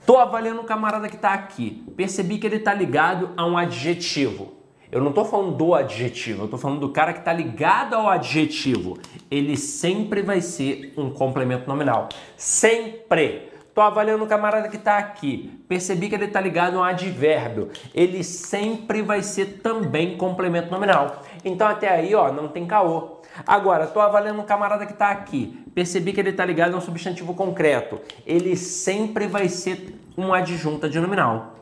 Estou 0.00 0.18
avaliando 0.18 0.60
o 0.60 0.64
camarada 0.64 1.08
que 1.08 1.16
está 1.16 1.32
aqui. 1.32 1.84
Percebi 1.96 2.38
que 2.38 2.46
ele 2.46 2.56
está 2.56 2.72
ligado 2.72 3.30
a 3.36 3.44
um 3.44 3.56
adjetivo. 3.56 4.53
Eu 4.94 5.00
não 5.00 5.08
estou 5.08 5.24
falando 5.24 5.56
do 5.56 5.74
adjetivo, 5.74 6.42
eu 6.42 6.44
estou 6.44 6.56
falando 6.56 6.78
do 6.78 6.88
cara 6.90 7.12
que 7.12 7.18
está 7.18 7.32
ligado 7.32 7.94
ao 7.94 8.08
adjetivo. 8.08 8.96
Ele 9.28 9.56
sempre 9.56 10.22
vai 10.22 10.40
ser 10.40 10.94
um 10.96 11.10
complemento 11.10 11.68
nominal. 11.68 12.08
Sempre. 12.36 13.50
Estou 13.68 13.82
avaliando 13.82 14.22
o 14.22 14.28
camarada 14.28 14.68
que 14.68 14.76
está 14.76 14.98
aqui. 14.98 15.60
Percebi 15.68 16.08
que 16.08 16.14
ele 16.14 16.26
está 16.26 16.40
ligado 16.40 16.76
a 16.76 16.82
um 16.82 16.84
advérbio. 16.84 17.70
Ele 17.92 18.22
sempre 18.22 19.02
vai 19.02 19.20
ser 19.20 19.58
também 19.64 20.16
complemento 20.16 20.70
nominal. 20.70 21.24
Então 21.44 21.66
até 21.66 21.88
aí, 21.88 22.14
ó, 22.14 22.30
não 22.30 22.46
tem 22.46 22.64
caô. 22.64 23.16
Agora, 23.44 23.86
estou 23.86 24.00
avaliando 24.00 24.42
o 24.42 24.44
camarada 24.44 24.86
que 24.86 24.92
está 24.92 25.08
aqui. 25.08 25.60
Percebi 25.74 26.12
que 26.12 26.20
ele 26.20 26.30
está 26.30 26.44
ligado 26.44 26.72
a 26.72 26.78
um 26.78 26.80
substantivo 26.80 27.34
concreto. 27.34 28.00
Ele 28.24 28.54
sempre 28.54 29.26
vai 29.26 29.48
ser 29.48 29.98
um 30.16 30.32
adjunta 30.32 30.88
de 30.88 31.00
nominal. 31.00 31.56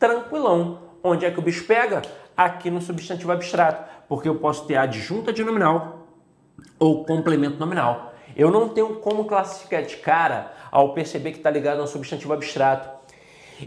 Tranquilão. 0.00 0.80
Onde 1.00 1.24
é 1.24 1.30
que 1.30 1.38
o 1.38 1.42
bicho 1.42 1.64
pega? 1.64 2.02
Aqui 2.36 2.70
no 2.70 2.80
substantivo 2.80 3.32
abstrato. 3.32 3.88
Porque 4.08 4.28
eu 4.28 4.36
posso 4.36 4.66
ter 4.66 4.76
adjunta 4.76 5.32
de 5.32 5.42
nominal 5.42 6.06
ou 6.78 7.04
complemento 7.04 7.58
nominal. 7.58 8.14
Eu 8.36 8.50
não 8.50 8.68
tenho 8.68 8.96
como 8.96 9.24
classificar 9.24 9.82
de 9.82 9.96
cara 9.96 10.52
ao 10.70 10.92
perceber 10.92 11.32
que 11.32 11.38
está 11.38 11.50
ligado 11.50 11.80
a 11.80 11.84
um 11.84 11.86
substantivo 11.86 12.32
abstrato. 12.32 12.95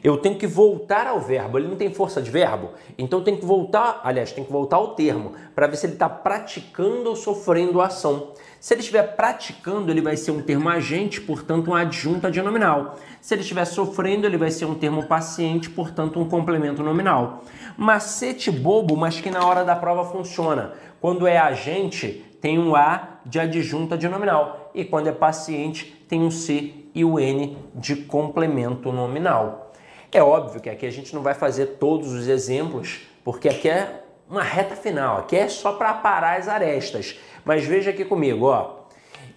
Eu 0.03 0.17
tenho 0.17 0.35
que 0.35 0.45
voltar 0.45 1.07
ao 1.07 1.19
verbo, 1.19 1.57
ele 1.57 1.67
não 1.67 1.75
tem 1.75 1.91
força 1.93 2.21
de 2.21 2.29
verbo, 2.29 2.69
então 2.97 3.23
tem 3.23 3.35
que 3.35 3.45
voltar, 3.45 4.01
aliás, 4.03 4.31
tem 4.31 4.43
que 4.43 4.51
voltar 4.51 4.77
ao 4.77 4.93
termo 4.93 5.33
para 5.55 5.67
ver 5.67 5.77
se 5.77 5.87
ele 5.87 5.93
está 5.93 6.07
praticando 6.07 7.09
ou 7.09 7.15
sofrendo 7.15 7.81
a 7.81 7.87
ação. 7.87 8.33
Se 8.59 8.73
ele 8.73 8.81
estiver 8.81 9.15
praticando, 9.15 9.89
ele 9.89 10.01
vai 10.01 10.17
ser 10.17 10.31
um 10.31 10.41
termo 10.41 10.67
agente, 10.69 11.21
portanto, 11.21 11.71
um 11.71 11.75
adjunto 11.75 12.27
nominal. 12.43 12.95
Se 13.21 13.33
ele 13.33 13.41
estiver 13.41 13.65
sofrendo, 13.65 14.27
ele 14.27 14.37
vai 14.37 14.51
ser 14.51 14.65
um 14.65 14.75
termo 14.75 15.05
paciente, 15.05 15.69
portanto, 15.69 16.19
um 16.19 16.27
complemento 16.27 16.83
nominal. 16.83 17.43
Macete 17.77 18.51
bobo, 18.51 18.97
mas 18.97 19.21
que 19.21 19.31
na 19.31 19.45
hora 19.45 19.63
da 19.63 19.75
prova 19.75 20.03
funciona. 20.03 20.73
Quando 20.99 21.25
é 21.25 21.37
agente, 21.37 22.25
tem 22.41 22.59
um 22.59 22.75
A 22.75 23.19
de 23.25 23.39
adjunta 23.39 23.97
nominal. 24.09 24.71
E 24.75 24.83
quando 24.83 25.07
é 25.07 25.11
paciente, 25.13 25.85
tem 26.07 26.21
um 26.21 26.29
C 26.29 26.73
e 26.93 27.05
o 27.05 27.17
N 27.17 27.57
de 27.73 27.95
complemento 27.95 28.91
nominal. 28.91 29.68
É 30.11 30.23
óbvio 30.23 30.59
que 30.59 30.69
aqui 30.69 30.87
a 30.87 30.91
gente 30.91 31.13
não 31.13 31.21
vai 31.21 31.35
fazer 31.35 31.77
todos 31.79 32.11
os 32.11 32.27
exemplos, 32.27 33.01
porque 33.23 33.47
aqui 33.47 33.69
é 33.69 34.01
uma 34.27 34.41
reta 34.41 34.75
final, 34.75 35.17
aqui 35.17 35.35
é 35.35 35.47
só 35.47 35.73
para 35.73 35.93
parar 35.93 36.39
as 36.39 36.47
arestas. 36.47 37.19
Mas 37.45 37.63
veja 37.63 37.91
aqui 37.91 38.03
comigo, 38.03 38.47
ó. 38.47 38.79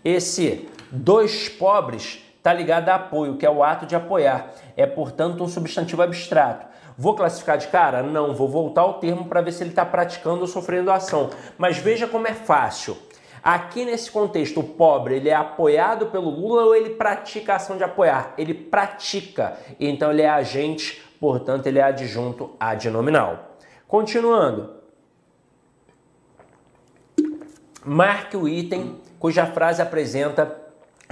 Esse 0.02 0.68
dois 0.90 1.48
pobres 1.48 2.24
está 2.38 2.54
ligado 2.54 2.88
a 2.88 2.94
apoio, 2.94 3.36
que 3.36 3.44
é 3.44 3.50
o 3.50 3.62
ato 3.62 3.84
de 3.84 3.94
apoiar. 3.94 4.52
É, 4.74 4.86
portanto, 4.86 5.44
um 5.44 5.48
substantivo 5.48 6.02
abstrato. 6.02 6.66
Vou 6.96 7.14
classificar 7.14 7.58
de 7.58 7.68
cara? 7.68 8.02
Não, 8.02 8.34
vou 8.34 8.48
voltar 8.48 8.82
ao 8.82 8.94
termo 8.94 9.26
para 9.26 9.40
ver 9.40 9.52
se 9.52 9.62
ele 9.62 9.70
está 9.70 9.84
praticando 9.84 10.40
ou 10.40 10.46
sofrendo 10.46 10.90
ação. 10.90 11.30
Mas 11.58 11.76
veja 11.76 12.06
como 12.06 12.26
é 12.26 12.34
fácil. 12.34 12.96
Aqui 13.42 13.84
nesse 13.84 14.10
contexto, 14.10 14.60
o 14.60 14.64
pobre 14.64 15.16
ele 15.16 15.28
é 15.28 15.34
apoiado 15.34 16.06
pelo 16.06 16.30
Lula 16.30 16.64
ou 16.64 16.76
ele 16.76 16.90
pratica 16.90 17.54
a 17.54 17.56
ação 17.56 17.76
de 17.76 17.82
apoiar? 17.82 18.34
Ele 18.38 18.54
pratica, 18.54 19.58
então 19.80 20.12
ele 20.12 20.22
é 20.22 20.28
agente, 20.28 21.02
portanto 21.18 21.66
ele 21.66 21.80
é 21.80 21.82
adjunto 21.82 22.54
adnominal. 22.60 23.56
Continuando. 23.88 24.74
Marque 27.84 28.36
o 28.36 28.48
item 28.48 29.00
cuja 29.18 29.44
frase 29.44 29.82
apresenta 29.82 30.62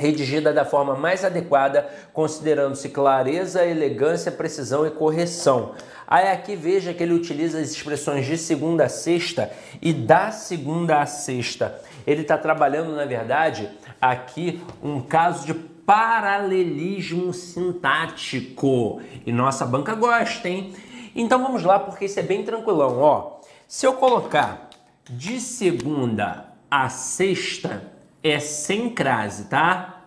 redigida 0.00 0.52
da 0.52 0.64
forma 0.64 0.94
mais 0.94 1.24
adequada, 1.24 1.88
considerando-se 2.12 2.88
clareza, 2.88 3.64
elegância, 3.64 4.32
precisão 4.32 4.86
e 4.86 4.90
correção. 4.90 5.74
Aí 6.06 6.28
aqui 6.28 6.56
veja 6.56 6.92
que 6.94 7.02
ele 7.02 7.12
utiliza 7.12 7.60
as 7.60 7.70
expressões 7.70 8.26
de 8.26 8.36
segunda 8.38 8.86
a 8.86 8.88
sexta 8.88 9.50
e 9.80 9.92
da 9.92 10.32
segunda 10.32 11.00
a 11.00 11.06
sexta. 11.06 11.80
Ele 12.06 12.22
está 12.22 12.38
trabalhando, 12.38 12.94
na 12.94 13.04
verdade, 13.04 13.68
aqui 14.00 14.62
um 14.82 15.00
caso 15.00 15.46
de 15.46 15.54
paralelismo 15.54 17.32
sintático. 17.32 19.00
E 19.26 19.32
nossa 19.32 19.66
banca 19.66 19.94
gosta, 19.94 20.48
hein? 20.48 20.72
Então 21.14 21.42
vamos 21.42 21.64
lá, 21.64 21.78
porque 21.78 22.04
isso 22.04 22.20
é 22.20 22.22
bem 22.22 22.44
tranquilão. 22.44 22.98
Ó, 23.00 23.40
se 23.66 23.86
eu 23.86 23.94
colocar 23.94 24.70
de 25.08 25.40
segunda 25.40 26.46
a 26.70 26.88
sexta, 26.88 27.92
é 28.22 28.38
sem 28.38 28.90
crase, 28.90 29.46
tá? 29.46 30.04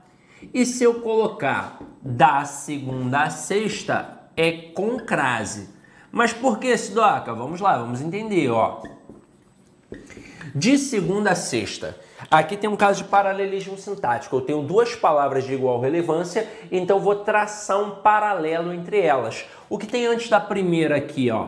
E 0.54 0.66
se 0.66 0.84
eu 0.84 1.02
colocar 1.02 1.80
da 2.02 2.46
segunda 2.46 3.24
a 3.24 3.30
sexta, 3.30 4.22
é 4.36 4.52
com 4.52 4.98
crase. 4.98 5.70
Mas 6.12 6.32
por 6.32 6.60
que, 6.60 6.78
Sidoca? 6.78 7.34
Vamos 7.34 7.60
lá, 7.60 7.78
vamos 7.78 8.02
entender, 8.02 8.50
ó. 8.50 8.82
De 10.56 10.78
segunda 10.78 11.32
a 11.32 11.36
sexta. 11.36 11.98
Aqui 12.30 12.56
tem 12.56 12.70
um 12.70 12.76
caso 12.76 13.02
de 13.02 13.10
paralelismo 13.10 13.76
sintático. 13.76 14.36
Eu 14.36 14.42
tenho 14.42 14.62
duas 14.62 14.94
palavras 14.94 15.46
de 15.46 15.54
igual 15.54 15.80
relevância, 15.80 16.48
então 16.72 17.00
vou 17.00 17.16
traçar 17.16 17.82
um 17.82 17.90
paralelo 18.02 18.72
entre 18.72 19.00
elas. 19.02 19.46
O 19.68 19.80
que 19.80 19.88
tem 19.88 20.06
antes 20.06 20.30
da 20.30 20.40
primeira 20.40 20.96
aqui, 20.96 21.32
ó? 21.32 21.48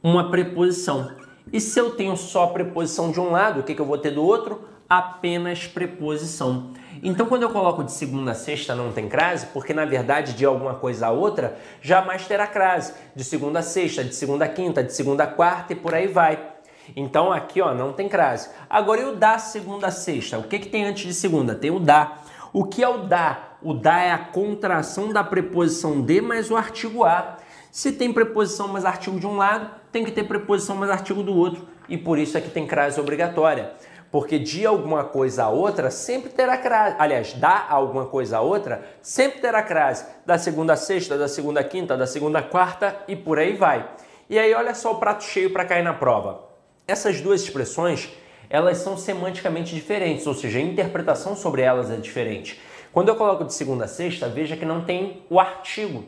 Uma 0.00 0.30
preposição. 0.30 1.10
E 1.52 1.60
se 1.60 1.80
eu 1.80 1.90
tenho 1.90 2.16
só 2.16 2.46
preposição 2.46 3.10
de 3.10 3.18
um 3.18 3.32
lado, 3.32 3.58
o 3.58 3.62
que, 3.64 3.74
que 3.74 3.80
eu 3.80 3.86
vou 3.86 3.98
ter 3.98 4.12
do 4.12 4.24
outro? 4.24 4.68
Apenas 4.88 5.66
preposição. 5.66 6.70
Então, 7.02 7.26
quando 7.26 7.42
eu 7.42 7.50
coloco 7.50 7.82
de 7.82 7.90
segunda 7.90 8.30
a 8.30 8.34
sexta 8.34 8.72
não 8.72 8.92
tem 8.92 9.08
crase, 9.08 9.46
porque 9.46 9.74
na 9.74 9.84
verdade 9.84 10.34
de 10.34 10.44
alguma 10.44 10.74
coisa 10.74 11.08
a 11.08 11.10
outra 11.10 11.56
jamais 11.82 12.24
terá 12.26 12.46
crase. 12.46 12.92
De 13.16 13.24
segunda 13.24 13.58
a 13.58 13.62
sexta, 13.62 14.04
de 14.04 14.14
segunda 14.14 14.44
a 14.44 14.48
quinta, 14.48 14.84
de 14.84 14.92
segunda 14.92 15.24
a 15.24 15.26
quarta 15.26 15.72
e 15.72 15.76
por 15.76 15.92
aí 15.92 16.06
vai. 16.06 16.57
Então 16.96 17.32
aqui 17.32 17.60
ó, 17.60 17.74
não 17.74 17.92
tem 17.92 18.08
crase. 18.08 18.48
Agora 18.68 19.00
e 19.00 19.04
o 19.04 19.14
da 19.14 19.38
segunda 19.38 19.88
a 19.88 19.90
sexta? 19.90 20.38
O 20.38 20.44
que, 20.44 20.58
que 20.58 20.68
tem 20.68 20.84
antes 20.84 21.06
de 21.06 21.14
segunda? 21.14 21.54
Tem 21.54 21.70
o 21.70 21.78
da. 21.78 22.18
O 22.52 22.64
que 22.64 22.82
é 22.82 22.88
o 22.88 22.98
da? 23.04 23.48
O 23.62 23.74
da 23.74 24.00
é 24.00 24.12
a 24.12 24.18
contração 24.18 25.12
da 25.12 25.24
preposição 25.24 26.00
de 26.00 26.20
mais 26.20 26.50
o 26.50 26.56
artigo 26.56 27.04
a. 27.04 27.36
Se 27.70 27.92
tem 27.92 28.12
preposição 28.12 28.68
mais 28.68 28.84
artigo 28.84 29.18
de 29.20 29.26
um 29.26 29.36
lado, 29.36 29.70
tem 29.92 30.04
que 30.04 30.10
ter 30.10 30.24
preposição 30.24 30.76
mais 30.76 30.90
artigo 30.90 31.22
do 31.22 31.36
outro. 31.36 31.66
E 31.88 31.98
por 31.98 32.18
isso 32.18 32.36
é 32.38 32.40
que 32.40 32.50
tem 32.50 32.66
crase 32.66 33.00
obrigatória. 33.00 33.72
Porque 34.10 34.38
de 34.38 34.64
alguma 34.64 35.04
coisa 35.04 35.44
a 35.44 35.48
outra 35.50 35.90
sempre 35.90 36.30
terá 36.30 36.56
crase. 36.56 36.96
Aliás, 36.98 37.34
da 37.34 37.66
alguma 37.68 38.06
coisa 38.06 38.38
a 38.38 38.40
outra 38.40 38.82
sempre 39.02 39.40
terá 39.40 39.62
crase. 39.62 40.06
Da 40.24 40.38
segunda 40.38 40.72
a 40.72 40.76
sexta, 40.76 41.18
da 41.18 41.28
segunda 41.28 41.60
a 41.60 41.64
quinta, 41.64 41.96
da 41.96 42.06
segunda 42.06 42.38
a 42.38 42.42
quarta 42.42 42.96
e 43.06 43.14
por 43.14 43.38
aí 43.38 43.54
vai. 43.54 43.86
E 44.30 44.38
aí 44.38 44.54
olha 44.54 44.74
só 44.74 44.92
o 44.92 44.98
prato 44.98 45.24
cheio 45.24 45.52
para 45.52 45.64
cair 45.64 45.82
na 45.82 45.92
prova. 45.92 46.47
Essas 46.88 47.20
duas 47.20 47.42
expressões, 47.42 48.08
elas 48.48 48.78
são 48.78 48.96
semanticamente 48.96 49.74
diferentes, 49.74 50.26
ou 50.26 50.32
seja, 50.32 50.58
a 50.58 50.62
interpretação 50.62 51.36
sobre 51.36 51.60
elas 51.60 51.90
é 51.90 51.96
diferente. 51.96 52.58
Quando 52.94 53.10
eu 53.10 53.14
coloco 53.14 53.44
de 53.44 53.52
segunda 53.52 53.84
a 53.84 53.86
sexta, 53.86 54.26
veja 54.26 54.56
que 54.56 54.64
não 54.64 54.82
tem 54.82 55.22
o 55.28 55.38
artigo, 55.38 56.06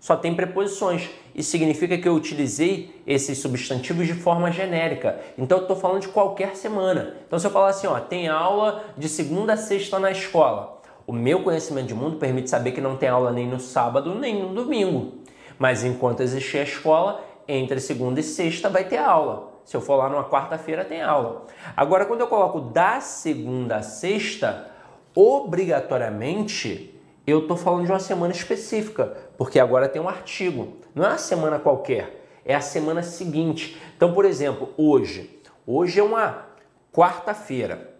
só 0.00 0.16
tem 0.16 0.34
preposições. 0.34 1.08
Isso 1.32 1.52
significa 1.52 1.96
que 1.96 2.08
eu 2.08 2.14
utilizei 2.14 3.00
esses 3.06 3.38
substantivos 3.38 4.08
de 4.08 4.14
forma 4.14 4.50
genérica. 4.50 5.20
Então 5.38 5.58
eu 5.58 5.62
estou 5.62 5.76
falando 5.76 6.00
de 6.00 6.08
qualquer 6.08 6.56
semana. 6.56 7.14
Então 7.24 7.38
se 7.38 7.46
eu 7.46 7.50
falar 7.52 7.68
assim, 7.68 7.86
ó, 7.86 8.00
tem 8.00 8.26
aula 8.26 8.82
de 8.98 9.08
segunda 9.08 9.52
a 9.52 9.56
sexta 9.56 9.96
na 10.00 10.10
escola, 10.10 10.82
o 11.06 11.12
meu 11.12 11.44
conhecimento 11.44 11.86
de 11.86 11.94
mundo 11.94 12.16
permite 12.16 12.50
saber 12.50 12.72
que 12.72 12.80
não 12.80 12.96
tem 12.96 13.08
aula 13.08 13.30
nem 13.30 13.46
no 13.46 13.60
sábado 13.60 14.12
nem 14.12 14.42
no 14.42 14.52
domingo. 14.52 15.18
Mas 15.56 15.84
enquanto 15.84 16.24
existir 16.24 16.58
a 16.58 16.64
escola, 16.64 17.24
entre 17.46 17.78
segunda 17.78 18.18
e 18.18 18.24
sexta 18.24 18.68
vai 18.68 18.82
ter 18.82 18.98
aula. 18.98 19.54
Se 19.66 19.76
eu 19.76 19.80
for 19.80 19.96
lá 19.96 20.08
numa 20.08 20.24
quarta-feira, 20.24 20.84
tem 20.84 21.02
aula. 21.02 21.44
Agora, 21.76 22.06
quando 22.06 22.20
eu 22.20 22.28
coloco 22.28 22.60
da 22.60 23.00
segunda 23.00 23.78
a 23.78 23.82
sexta, 23.82 24.70
obrigatoriamente 25.12 26.94
eu 27.26 27.40
estou 27.40 27.56
falando 27.56 27.84
de 27.84 27.90
uma 27.90 27.98
semana 27.98 28.32
específica, 28.32 29.16
porque 29.36 29.58
agora 29.58 29.88
tem 29.88 30.00
um 30.00 30.08
artigo. 30.08 30.76
Não 30.94 31.04
é 31.04 31.08
uma 31.08 31.18
semana 31.18 31.58
qualquer, 31.58 32.24
é 32.44 32.54
a 32.54 32.60
semana 32.60 33.02
seguinte. 33.02 33.76
Então, 33.96 34.14
por 34.14 34.24
exemplo, 34.24 34.72
hoje. 34.76 35.42
Hoje 35.66 35.98
é 35.98 36.02
uma 36.02 36.46
quarta-feira, 36.92 37.92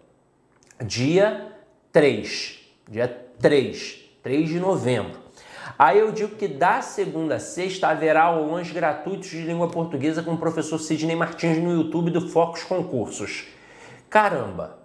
dia 0.81 1.51
3. 1.91 2.59
Dia 2.89 3.27
3, 3.39 4.09
3 4.23 4.47
de 4.47 4.59
novembro. 4.61 5.26
Aí 5.77 5.99
eu 5.99 6.11
digo 6.11 6.35
que 6.35 6.47
da 6.47 6.81
segunda 6.81 7.35
a 7.35 7.39
sexta 7.39 7.87
haverá 7.87 8.23
aulões 8.23 8.71
gratuitos 8.71 9.29
de 9.29 9.41
língua 9.41 9.69
portuguesa 9.69 10.21
com 10.21 10.33
o 10.33 10.37
professor 10.37 10.77
Sidney 10.77 11.15
Martins 11.15 11.57
no 11.57 11.73
YouTube 11.73 12.11
do 12.11 12.29
Focus 12.29 12.63
Concursos. 12.63 13.45
Caramba! 14.09 14.79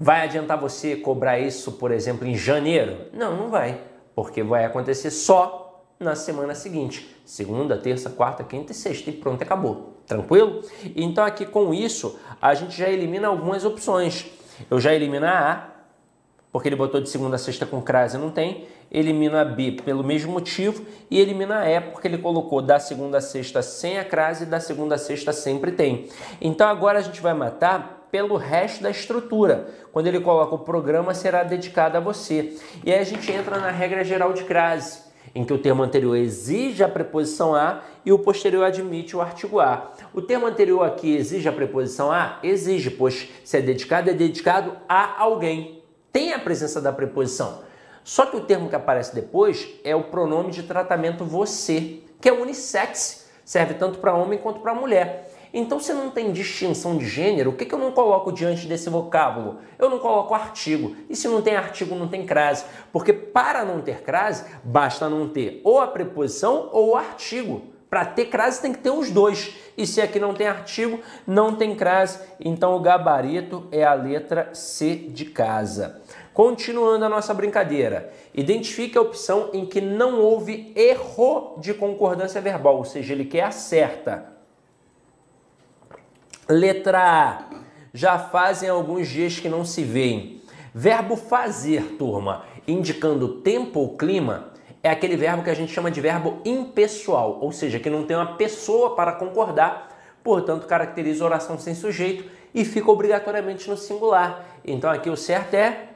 Vai 0.00 0.22
adiantar 0.22 0.58
você 0.58 0.96
cobrar 0.96 1.38
isso, 1.38 1.72
por 1.72 1.90
exemplo, 1.90 2.26
em 2.26 2.36
janeiro? 2.36 3.06
Não, 3.12 3.36
não 3.36 3.48
vai, 3.48 3.80
porque 4.14 4.42
vai 4.42 4.64
acontecer 4.64 5.10
só 5.10 5.84
na 5.98 6.14
semana 6.14 6.54
seguinte. 6.54 7.16
Segunda, 7.24 7.76
terça, 7.76 8.08
quarta, 8.08 8.44
quinta 8.44 8.72
e 8.72 8.74
sexta. 8.74 9.10
E 9.10 9.12
pronto, 9.12 9.42
acabou. 9.42 9.94
Tranquilo? 10.06 10.62
Então 10.96 11.24
aqui 11.24 11.44
com 11.44 11.74
isso, 11.74 12.18
a 12.40 12.54
gente 12.54 12.76
já 12.76 12.88
elimina 12.88 13.28
algumas 13.28 13.64
opções. 13.64 14.26
Eu 14.70 14.80
já 14.80 14.94
elimino 14.94 15.26
a 15.26 15.52
A, 15.52 15.68
porque 16.52 16.68
ele 16.68 16.76
botou 16.76 17.00
de 17.00 17.08
segunda 17.08 17.36
a 17.36 17.38
sexta 17.38 17.66
com 17.66 17.82
crase, 17.82 18.16
não 18.16 18.30
tem. 18.30 18.66
Elimina 18.90 19.44
B 19.44 19.72
pelo 19.84 20.02
mesmo 20.02 20.32
motivo 20.32 20.84
e 21.10 21.20
elimina 21.20 21.68
E 21.68 21.80
porque 21.80 22.08
ele 22.08 22.18
colocou 22.18 22.62
da 22.62 22.78
segunda 22.78 23.18
a 23.18 23.20
sexta 23.20 23.60
sem 23.62 23.98
a 23.98 24.04
crase 24.04 24.44
e 24.44 24.46
da 24.46 24.60
segunda 24.60 24.94
a 24.94 24.98
sexta 24.98 25.32
sempre 25.32 25.72
tem. 25.72 26.08
Então 26.40 26.68
agora 26.68 26.98
a 26.98 27.02
gente 27.02 27.20
vai 27.20 27.34
matar 27.34 28.08
pelo 28.10 28.36
resto 28.36 28.82
da 28.82 28.90
estrutura. 28.90 29.68
Quando 29.92 30.06
ele 30.06 30.20
coloca 30.20 30.54
o 30.54 30.60
programa 30.60 31.12
será 31.12 31.42
dedicado 31.42 31.96
a 31.96 32.00
você. 32.00 32.56
E 32.84 32.92
aí 32.92 32.98
a 32.98 33.04
gente 33.04 33.30
entra 33.30 33.58
na 33.58 33.70
regra 33.70 34.02
geral 34.02 34.32
de 34.32 34.44
crase, 34.44 35.00
em 35.34 35.44
que 35.44 35.52
o 35.52 35.58
termo 35.58 35.82
anterior 35.82 36.16
exige 36.16 36.82
a 36.82 36.88
preposição 36.88 37.54
a 37.54 37.82
e 38.06 38.12
o 38.12 38.18
posterior 38.18 38.64
admite 38.64 39.14
o 39.14 39.20
artigo 39.20 39.60
a. 39.60 39.92
O 40.14 40.22
termo 40.22 40.46
anterior 40.46 40.82
aqui 40.82 41.14
exige 41.14 41.48
a 41.48 41.52
preposição 41.52 42.10
a? 42.10 42.38
Exige, 42.42 42.90
pois 42.90 43.28
se 43.44 43.58
é 43.58 43.60
dedicado, 43.60 44.08
é 44.08 44.14
dedicado 44.14 44.76
a 44.88 45.22
alguém 45.22 45.78
tem 46.12 46.32
a 46.32 46.38
presença 46.38 46.80
da 46.80 46.92
preposição. 46.92 47.60
Só 48.08 48.24
que 48.24 48.38
o 48.38 48.40
termo 48.40 48.70
que 48.70 48.74
aparece 48.74 49.14
depois 49.14 49.68
é 49.84 49.94
o 49.94 50.04
pronome 50.04 50.50
de 50.50 50.62
tratamento 50.62 51.26
você, 51.26 52.00
que 52.18 52.26
é 52.26 52.32
unissex, 52.32 53.28
serve 53.44 53.74
tanto 53.74 53.98
para 53.98 54.14
homem 54.14 54.38
quanto 54.38 54.60
para 54.60 54.72
mulher. 54.72 55.30
Então, 55.52 55.78
se 55.78 55.92
não 55.92 56.10
tem 56.10 56.32
distinção 56.32 56.96
de 56.96 57.06
gênero, 57.06 57.50
o 57.50 57.52
que, 57.52 57.66
que 57.66 57.74
eu 57.74 57.78
não 57.78 57.92
coloco 57.92 58.32
diante 58.32 58.66
desse 58.66 58.88
vocábulo? 58.88 59.58
Eu 59.78 59.90
não 59.90 59.98
coloco 59.98 60.32
artigo. 60.32 60.96
E 61.10 61.14
se 61.14 61.28
não 61.28 61.42
tem 61.42 61.54
artigo, 61.54 61.94
não 61.94 62.08
tem 62.08 62.24
crase. 62.24 62.64
Porque 62.90 63.12
para 63.12 63.62
não 63.62 63.82
ter 63.82 64.00
crase, 64.00 64.46
basta 64.64 65.06
não 65.06 65.28
ter 65.28 65.60
ou 65.62 65.78
a 65.78 65.86
preposição 65.86 66.70
ou 66.72 66.92
o 66.92 66.96
artigo. 66.96 67.60
Para 67.90 68.06
ter 68.06 68.26
crase 68.26 68.62
tem 68.62 68.72
que 68.72 68.78
ter 68.78 68.90
os 68.90 69.10
dois. 69.10 69.54
E 69.76 69.86
se 69.86 70.00
aqui 70.00 70.18
não 70.18 70.32
tem 70.32 70.46
artigo, 70.46 70.98
não 71.26 71.54
tem 71.54 71.74
crase. 71.74 72.20
Então 72.40 72.74
o 72.74 72.80
gabarito 72.80 73.68
é 73.70 73.84
a 73.84 73.92
letra 73.92 74.48
C 74.54 74.94
de 74.94 75.26
casa. 75.26 76.00
Continuando 76.32 77.04
a 77.04 77.08
nossa 77.08 77.34
brincadeira, 77.34 78.12
identifique 78.34 78.96
a 78.96 79.00
opção 79.00 79.50
em 79.52 79.66
que 79.66 79.80
não 79.80 80.20
houve 80.20 80.72
erro 80.76 81.56
de 81.58 81.74
concordância 81.74 82.40
verbal, 82.40 82.76
ou 82.76 82.84
seja, 82.84 83.12
ele 83.12 83.24
quer 83.24 83.44
a 83.44 83.50
certa. 83.50 84.32
Letra 86.48 87.00
A. 87.00 87.44
Já 87.92 88.18
fazem 88.18 88.68
alguns 88.68 89.08
dias 89.08 89.40
que 89.40 89.48
não 89.48 89.64
se 89.64 89.82
veem. 89.82 90.40
Verbo 90.72 91.16
fazer, 91.16 91.96
turma, 91.98 92.44
indicando 92.66 93.40
tempo 93.40 93.80
ou 93.80 93.96
clima, 93.96 94.52
é 94.82 94.90
aquele 94.90 95.16
verbo 95.16 95.42
que 95.42 95.50
a 95.50 95.54
gente 95.54 95.72
chama 95.72 95.90
de 95.90 96.00
verbo 96.00 96.40
impessoal, 96.44 97.38
ou 97.40 97.50
seja, 97.50 97.80
que 97.80 97.90
não 97.90 98.04
tem 98.04 98.16
uma 98.16 98.36
pessoa 98.36 98.94
para 98.94 99.12
concordar, 99.12 99.88
portanto 100.22 100.66
caracteriza 100.66 101.24
oração 101.24 101.58
sem 101.58 101.74
sujeito 101.74 102.30
e 102.54 102.64
fica 102.64 102.90
obrigatoriamente 102.90 103.68
no 103.68 103.76
singular. 103.76 104.44
Então 104.64 104.90
aqui 104.90 105.10
o 105.10 105.16
certo 105.16 105.54
é 105.54 105.87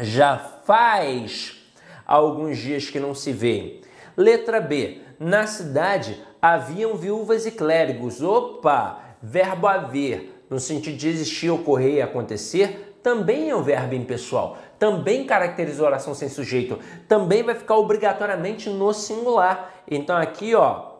já 0.00 0.38
faz 0.38 1.60
alguns 2.06 2.58
dias 2.58 2.88
que 2.88 3.00
não 3.00 3.14
se 3.14 3.32
vê. 3.32 3.80
Letra 4.16 4.60
B. 4.60 5.00
Na 5.18 5.46
cidade 5.46 6.20
haviam 6.40 6.96
viúvas 6.96 7.46
e 7.46 7.50
clérigos. 7.50 8.22
Opa! 8.22 9.00
Verbo 9.22 9.68
haver, 9.68 10.44
no 10.50 10.58
sentido 10.58 10.96
de 10.96 11.08
existir, 11.08 11.48
ocorrer 11.48 12.04
acontecer, 12.04 12.98
também 13.02 13.50
é 13.50 13.56
um 13.56 13.62
verbo 13.62 13.94
impessoal 13.94 14.58
também 14.82 15.24
caracteriza 15.24 15.84
oração 15.84 16.12
sem 16.12 16.28
sujeito, 16.28 16.76
também 17.06 17.44
vai 17.44 17.54
ficar 17.54 17.76
obrigatoriamente 17.76 18.68
no 18.68 18.92
singular. 18.92 19.72
Então 19.88 20.16
aqui, 20.16 20.56
ó, 20.56 20.94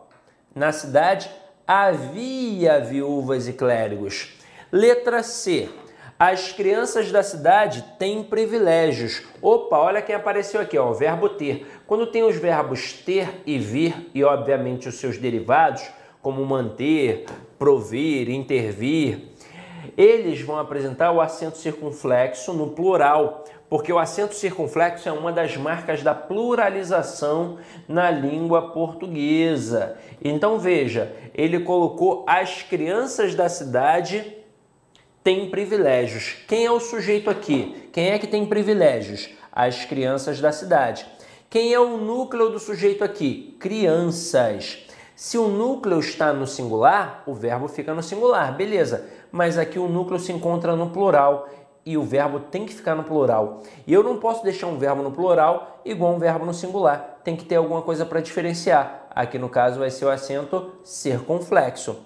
na 0.55 0.71
cidade 0.71 1.29
havia 1.67 2.79
viúvas 2.79 3.45
e 3.45 3.51
clérigos. 3.51 4.37
Letra 4.71 5.21
C. 5.21 5.67
As 6.25 6.53
crianças 6.53 7.11
da 7.11 7.21
cidade 7.21 7.83
têm 7.99 8.23
privilégios. 8.23 9.23
Opa, 9.41 9.77
olha 9.77 10.01
quem 10.01 10.15
apareceu 10.15 10.61
aqui, 10.61 10.77
ó, 10.77 10.89
o 10.89 10.93
verbo 10.93 11.27
ter. 11.27 11.67
Quando 11.85 12.07
tem 12.07 12.23
os 12.23 12.37
verbos 12.37 12.93
ter 12.93 13.41
e 13.45 13.59
vir 13.59 14.09
e, 14.15 14.23
obviamente, 14.23 14.87
os 14.87 14.95
seus 14.95 15.17
derivados, 15.17 15.83
como 16.21 16.45
manter, 16.45 17.25
provir, 17.59 18.29
intervir, 18.29 19.33
eles 19.97 20.39
vão 20.39 20.57
apresentar 20.57 21.11
o 21.11 21.19
acento 21.19 21.57
circunflexo 21.57 22.53
no 22.53 22.69
plural, 22.69 23.43
porque 23.69 23.91
o 23.91 23.99
acento 23.99 24.33
circunflexo 24.33 25.09
é 25.09 25.11
uma 25.11 25.29
das 25.29 25.57
marcas 25.57 26.03
da 26.03 26.15
pluralização 26.15 27.57
na 27.85 28.09
língua 28.09 28.71
portuguesa. 28.71 29.97
Então 30.23 30.57
veja, 30.57 31.13
ele 31.35 31.59
colocou 31.59 32.23
as 32.25 32.61
crianças 32.61 33.35
da 33.35 33.49
cidade 33.49 34.41
têm 35.23 35.49
privilégios. 35.49 36.35
Quem 36.47 36.65
é 36.65 36.71
o 36.71 36.79
sujeito 36.79 37.29
aqui? 37.29 37.89
Quem 37.93 38.09
é 38.09 38.19
que 38.19 38.27
tem 38.27 38.45
privilégios? 38.45 39.29
As 39.51 39.85
crianças 39.85 40.41
da 40.41 40.51
cidade. 40.51 41.05
Quem 41.49 41.73
é 41.73 41.79
o 41.79 41.97
núcleo 41.97 42.49
do 42.49 42.59
sujeito 42.59 43.03
aqui? 43.03 43.55
Crianças. 43.59 44.79
Se 45.15 45.37
o 45.37 45.47
núcleo 45.47 45.99
está 45.99 46.33
no 46.33 46.45
singular, 46.45 47.23
o 47.25 47.33
verbo 47.33 47.67
fica 47.67 47.93
no 47.93 48.03
singular, 48.03 48.55
beleza. 48.55 49.07
Mas 49.31 49.57
aqui 49.57 49.79
o 49.79 49.87
núcleo 49.87 50.19
se 50.19 50.31
encontra 50.31 50.75
no 50.75 50.89
plural 50.89 51.47
e 51.85 51.97
o 51.97 52.03
verbo 52.03 52.39
tem 52.39 52.65
que 52.65 52.73
ficar 52.73 52.95
no 52.95 53.03
plural. 53.03 53.61
E 53.85 53.93
eu 53.93 54.03
não 54.03 54.17
posso 54.17 54.43
deixar 54.43 54.67
um 54.67 54.77
verbo 54.77 55.03
no 55.03 55.11
plural 55.11 55.79
igual 55.85 56.13
um 56.13 56.19
verbo 56.19 56.45
no 56.45 56.53
singular. 56.53 57.19
Tem 57.23 57.35
que 57.35 57.45
ter 57.45 57.55
alguma 57.55 57.81
coisa 57.81 58.05
para 58.05 58.19
diferenciar. 58.19 59.07
Aqui 59.11 59.37
no 59.37 59.47
caso 59.47 59.79
vai 59.79 59.89
ser 59.89 60.05
o 60.05 60.09
acento 60.09 60.71
circunflexo. 60.83 61.97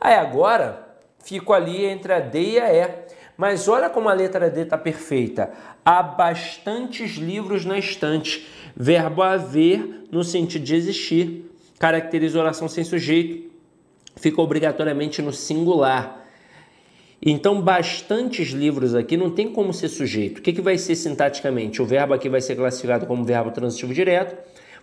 Aí 0.00 0.14
agora 0.14 0.89
fico 1.22 1.52
ali 1.52 1.84
entre 1.84 2.12
a 2.12 2.20
D 2.20 2.52
e 2.52 2.60
a 2.60 2.72
E. 2.72 2.88
Mas 3.36 3.68
olha 3.68 3.88
como 3.88 4.08
a 4.08 4.12
letra 4.12 4.50
D 4.50 4.62
está 4.62 4.76
perfeita. 4.76 5.50
Há 5.84 6.02
bastantes 6.02 7.12
livros 7.12 7.64
na 7.64 7.78
estante. 7.78 8.46
Verbo 8.76 9.22
haver 9.22 10.04
no 10.10 10.22
sentido 10.22 10.64
de 10.64 10.74
existir. 10.74 11.50
Caracteriza 11.78 12.38
oração 12.38 12.68
sem 12.68 12.84
sujeito. 12.84 13.50
Fica 14.16 14.42
obrigatoriamente 14.42 15.22
no 15.22 15.32
singular. 15.32 16.20
Então, 17.22 17.60
bastantes 17.60 18.48
livros 18.48 18.94
aqui 18.94 19.16
não 19.16 19.30
tem 19.30 19.52
como 19.52 19.74
ser 19.74 19.88
sujeito. 19.88 20.38
O 20.38 20.42
que, 20.42 20.54
que 20.54 20.62
vai 20.62 20.78
ser 20.78 20.94
sintaticamente? 20.94 21.82
O 21.82 21.84
verbo 21.84 22.14
aqui 22.14 22.28
vai 22.28 22.40
ser 22.40 22.56
classificado 22.56 23.06
como 23.06 23.24
verbo 23.24 23.50
transitivo 23.50 23.92
direto, 23.92 24.36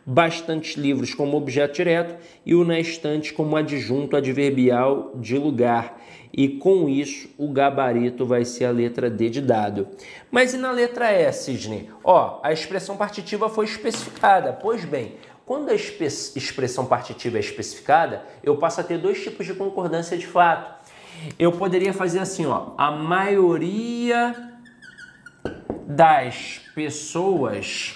bastantes 0.09 0.77
livros 0.77 1.13
como 1.13 1.35
objeto 1.35 1.75
direto 1.75 2.15
e 2.45 2.55
o 2.55 2.63
na 2.63 2.79
estante 2.79 3.33
como 3.33 3.57
adjunto 3.57 4.15
adverbial 4.15 5.11
de 5.15 5.37
lugar. 5.37 6.01
E 6.31 6.47
com 6.47 6.87
isso, 6.87 7.29
o 7.37 7.51
gabarito 7.51 8.25
vai 8.25 8.45
ser 8.45 8.65
a 8.65 8.71
letra 8.71 9.09
D 9.09 9.29
de 9.29 9.41
dado. 9.41 9.89
Mas 10.31 10.53
e 10.53 10.57
na 10.57 10.71
letra 10.71 11.11
E, 11.11 11.29
Sidney? 11.33 11.89
Ó, 12.03 12.39
a 12.41 12.53
expressão 12.53 12.95
partitiva 12.95 13.49
foi 13.49 13.65
especificada. 13.65 14.53
Pois 14.53 14.85
bem, 14.85 15.15
quando 15.45 15.69
a 15.69 15.75
expressão 15.75 16.85
partitiva 16.85 17.35
é 17.37 17.41
especificada, 17.41 18.23
eu 18.41 18.55
passo 18.55 18.79
a 18.79 18.83
ter 18.85 18.97
dois 18.97 19.21
tipos 19.21 19.45
de 19.45 19.53
concordância 19.55 20.17
de 20.17 20.27
fato. 20.27 20.87
Eu 21.37 21.51
poderia 21.51 21.91
fazer 21.91 22.19
assim, 22.19 22.45
ó, 22.45 22.71
a 22.77 22.91
maioria 22.91 24.53
das 25.85 26.61
pessoas 26.73 27.95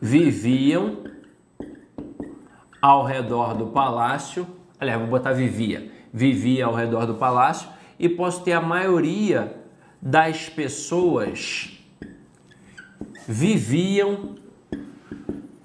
viviam 0.00 1.04
ao 2.80 3.04
redor 3.04 3.54
do 3.54 3.68
palácio. 3.68 4.46
Aliás, 4.78 5.00
vou 5.00 5.08
botar 5.08 5.32
vivia. 5.32 5.90
Vivia 6.12 6.66
ao 6.66 6.74
redor 6.74 7.06
do 7.06 7.14
palácio 7.14 7.68
e 7.98 8.08
posso 8.08 8.42
ter 8.42 8.52
a 8.52 8.60
maioria 8.60 9.56
das 10.00 10.48
pessoas 10.48 11.72
viviam 13.26 14.36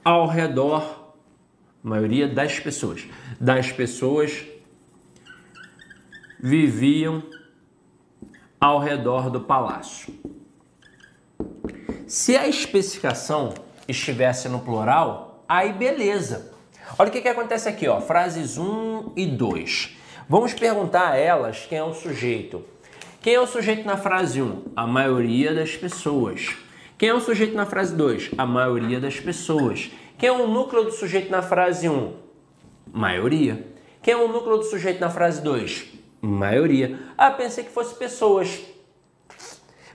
ao 0.04 0.28
redor, 0.28 1.14
maioria 1.84 2.28
das 2.28 2.60
pessoas, 2.60 3.06
das 3.40 3.72
pessoas 3.72 4.46
viviam 6.40 7.24
ao 8.60 8.80
redor 8.80 9.30
do 9.30 9.42
palácio. 9.42 10.14
Se 12.08 12.36
a 12.36 12.48
especificação 12.48 13.54
estivesse 13.88 14.48
no 14.50 14.60
plural, 14.60 15.44
aí 15.48 15.74
beleza. 15.74 16.52
Olha 16.98 17.10
o 17.10 17.12
que, 17.12 17.22
que 17.22 17.28
acontece 17.28 17.70
aqui, 17.70 17.88
ó, 17.88 18.02
frases 18.02 18.58
1 18.58 19.14
e 19.16 19.26
2. 19.26 19.98
Vamos 20.28 20.54
perguntar 20.54 21.12
a 21.12 21.18
elas 21.18 21.66
quem 21.68 21.78
é 21.78 21.84
o 21.84 21.94
sujeito. 21.94 22.64
Quem 23.22 23.36
é 23.36 23.40
o 23.40 23.48
sujeito 23.48 23.86
na 23.86 23.98
frase 23.98 24.42
1? 24.42 24.64
A 24.76 24.88
maioria 24.88 25.54
das 25.54 25.76
pessoas. 25.76 26.56
Quem 26.98 27.10
é 27.10 27.14
o 27.14 27.20
sujeito 27.20 27.56
na 27.56 27.66
frase 27.66 27.96
2? 27.96 28.32
A 28.38 28.46
maioria 28.46 29.00
das 29.00 29.20
pessoas. 29.20 29.92
Quem 30.18 30.30
é 30.30 30.32
o 30.32 30.48
núcleo 30.48 30.84
do 30.84 30.92
sujeito 30.92 31.32
na 31.32 31.42
frase 31.42 31.90
1? 31.90 32.14
Maioria. 32.92 33.68
Quem 34.02 34.14
é 34.14 34.18
o 34.18 34.28
núcleo 34.28 34.58
do 34.58 34.64
sujeito 34.64 35.00
na 35.00 35.10
frase 35.10 35.42
2? 35.42 35.86
Maioria. 36.22 37.00
Ah, 37.18 37.32
pensei 37.32 37.64
que 37.64 37.72
fosse 37.72 37.96
pessoas. 37.96 38.60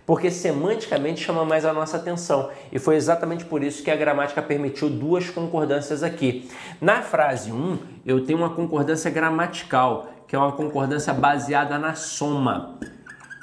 Porque 0.07 0.31
semanticamente 0.31 1.25
chama 1.25 1.45
mais 1.45 1.65
a 1.65 1.73
nossa 1.73 1.97
atenção. 1.97 2.49
E 2.71 2.79
foi 2.79 2.95
exatamente 2.95 3.45
por 3.45 3.63
isso 3.63 3.83
que 3.83 3.91
a 3.91 3.97
gramática 3.97 4.41
permitiu 4.41 4.89
duas 4.89 5.29
concordâncias 5.29 6.03
aqui. 6.03 6.49
Na 6.81 7.03
frase 7.03 7.51
1, 7.51 7.79
eu 8.07 8.25
tenho 8.25 8.39
uma 8.39 8.51
concordância 8.51 9.11
gramatical, 9.11 10.09
que 10.29 10.37
é 10.37 10.39
uma 10.39 10.53
concordância 10.53 11.13
baseada 11.13 11.77
na 11.77 11.95
soma 11.95 12.79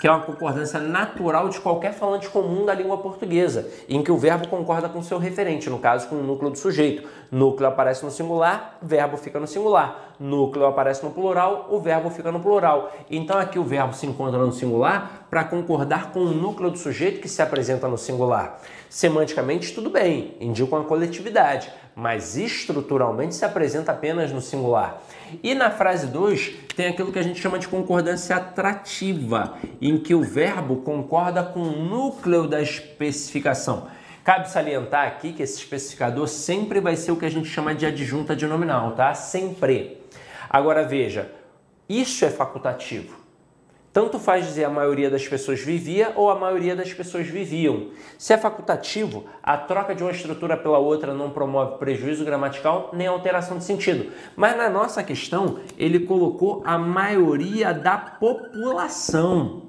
que 0.04 0.08
é 0.10 0.12
uma 0.12 0.20
concordância 0.20 0.82
natural 0.82 1.48
de 1.48 1.62
qualquer 1.62 1.94
falante 1.94 2.28
comum 2.28 2.66
da 2.66 2.74
língua 2.74 2.98
portuguesa, 2.98 3.70
em 3.88 4.04
que 4.04 4.12
o 4.12 4.18
verbo 4.18 4.50
concorda 4.50 4.90
com 4.90 5.02
seu 5.02 5.18
referente, 5.18 5.70
no 5.70 5.80
caso 5.80 6.10
com 6.10 6.16
o 6.16 6.22
núcleo 6.22 6.52
do 6.52 6.58
sujeito. 6.58 7.08
Núcleo 7.32 7.70
aparece 7.70 8.04
no 8.04 8.12
singular, 8.12 8.78
verbo 8.82 9.16
fica 9.16 9.40
no 9.40 9.48
singular. 9.48 10.14
Núcleo 10.20 10.66
aparece 10.66 11.06
no 11.06 11.12
plural, 11.12 11.70
o 11.72 11.80
verbo 11.80 12.10
fica 12.10 12.34
no 12.34 12.42
plural. 12.42 12.92
Então 13.10 13.38
aqui 13.38 13.58
o 13.58 13.64
verbo 13.64 13.94
se 13.94 14.06
encontra 14.06 14.38
no 14.40 14.52
singular 14.52 15.26
para 15.30 15.46
concordar 15.46 16.12
com 16.12 16.20
o 16.20 16.32
núcleo 16.32 16.70
do 16.70 16.78
sujeito 16.78 17.22
que 17.22 17.30
se 17.30 17.42
apresenta 17.42 17.88
no 17.88 17.98
singular. 17.98 18.60
Semanticamente, 18.90 19.74
tudo 19.74 19.90
bem, 19.90 20.36
indica 20.42 20.76
uma 20.76 20.84
coletividade, 20.84 21.72
mas 21.96 22.38
estruturalmente 22.38 23.36
se 23.36 23.46
apresenta 23.46 23.92
apenas 23.92 24.32
no 24.32 24.42
singular. 24.42 25.02
E 25.42 25.54
na 25.54 25.72
frase 25.72 26.08
2 26.08 26.54
tem 26.76 26.88
aquilo 26.88 27.12
que 27.12 27.20
a 27.20 27.24
gente 27.24 27.40
chama 27.40 27.60
de 27.60 27.68
concordância 27.68 28.36
atrativa, 28.36 29.58
em 29.82 29.98
que 29.98 30.14
o 30.14 30.22
verbo 30.22 30.78
concorda 30.78 31.44
com 31.44 31.62
o 31.62 31.84
núcleo 31.84 32.48
da 32.48 32.62
especificação. 32.62 33.88
Cabe 34.24 34.50
salientar 34.50 35.08
aqui 35.08 35.34
que 35.34 35.44
esse 35.44 35.58
especificador 35.58 36.28
sempre 36.28 36.80
vai 36.80 36.96
ser 36.96 37.12
o 37.12 37.18
que 37.18 37.26
a 37.26 37.32
gente 37.32 37.50
chama 37.50 37.76
de 37.76 37.86
adjunta 37.86 38.36
de 38.36 38.48
nominal, 38.48 38.94
tá? 38.94 39.14
Sempre. 39.14 40.02
Agora 40.50 40.84
veja, 40.86 41.30
isso 41.90 42.24
é 42.24 42.30
facultativo. 42.30 43.23
Tanto 43.94 44.18
faz 44.18 44.48
dizer 44.48 44.64
a 44.64 44.72
maioria 44.72 45.08
das 45.08 45.28
pessoas 45.28 45.60
vivia 45.60 46.14
ou 46.16 46.32
a 46.32 46.36
maioria 46.36 46.76
das 46.76 46.92
pessoas 46.92 47.28
viviam. 47.28 47.92
Se 48.18 48.34
é 48.34 48.38
facultativo, 48.40 49.26
a 49.44 49.56
troca 49.56 49.94
de 49.94 50.02
uma 50.02 50.12
estrutura 50.12 50.58
pela 50.58 50.80
outra 50.80 51.14
não 51.14 51.30
promove 51.30 51.78
prejuízo 51.78 52.26
gramatical 52.26 52.90
nem 52.92 53.06
alteração 53.06 53.60
de 53.60 53.64
sentido. 53.64 54.12
Mas 54.36 54.58
na 54.58 54.68
nossa 54.68 55.04
questão, 55.04 55.60
ele 55.78 56.00
colocou 56.00 56.64
a 56.66 56.76
maioria 56.76 57.72
da 57.72 57.96
população. 57.96 59.62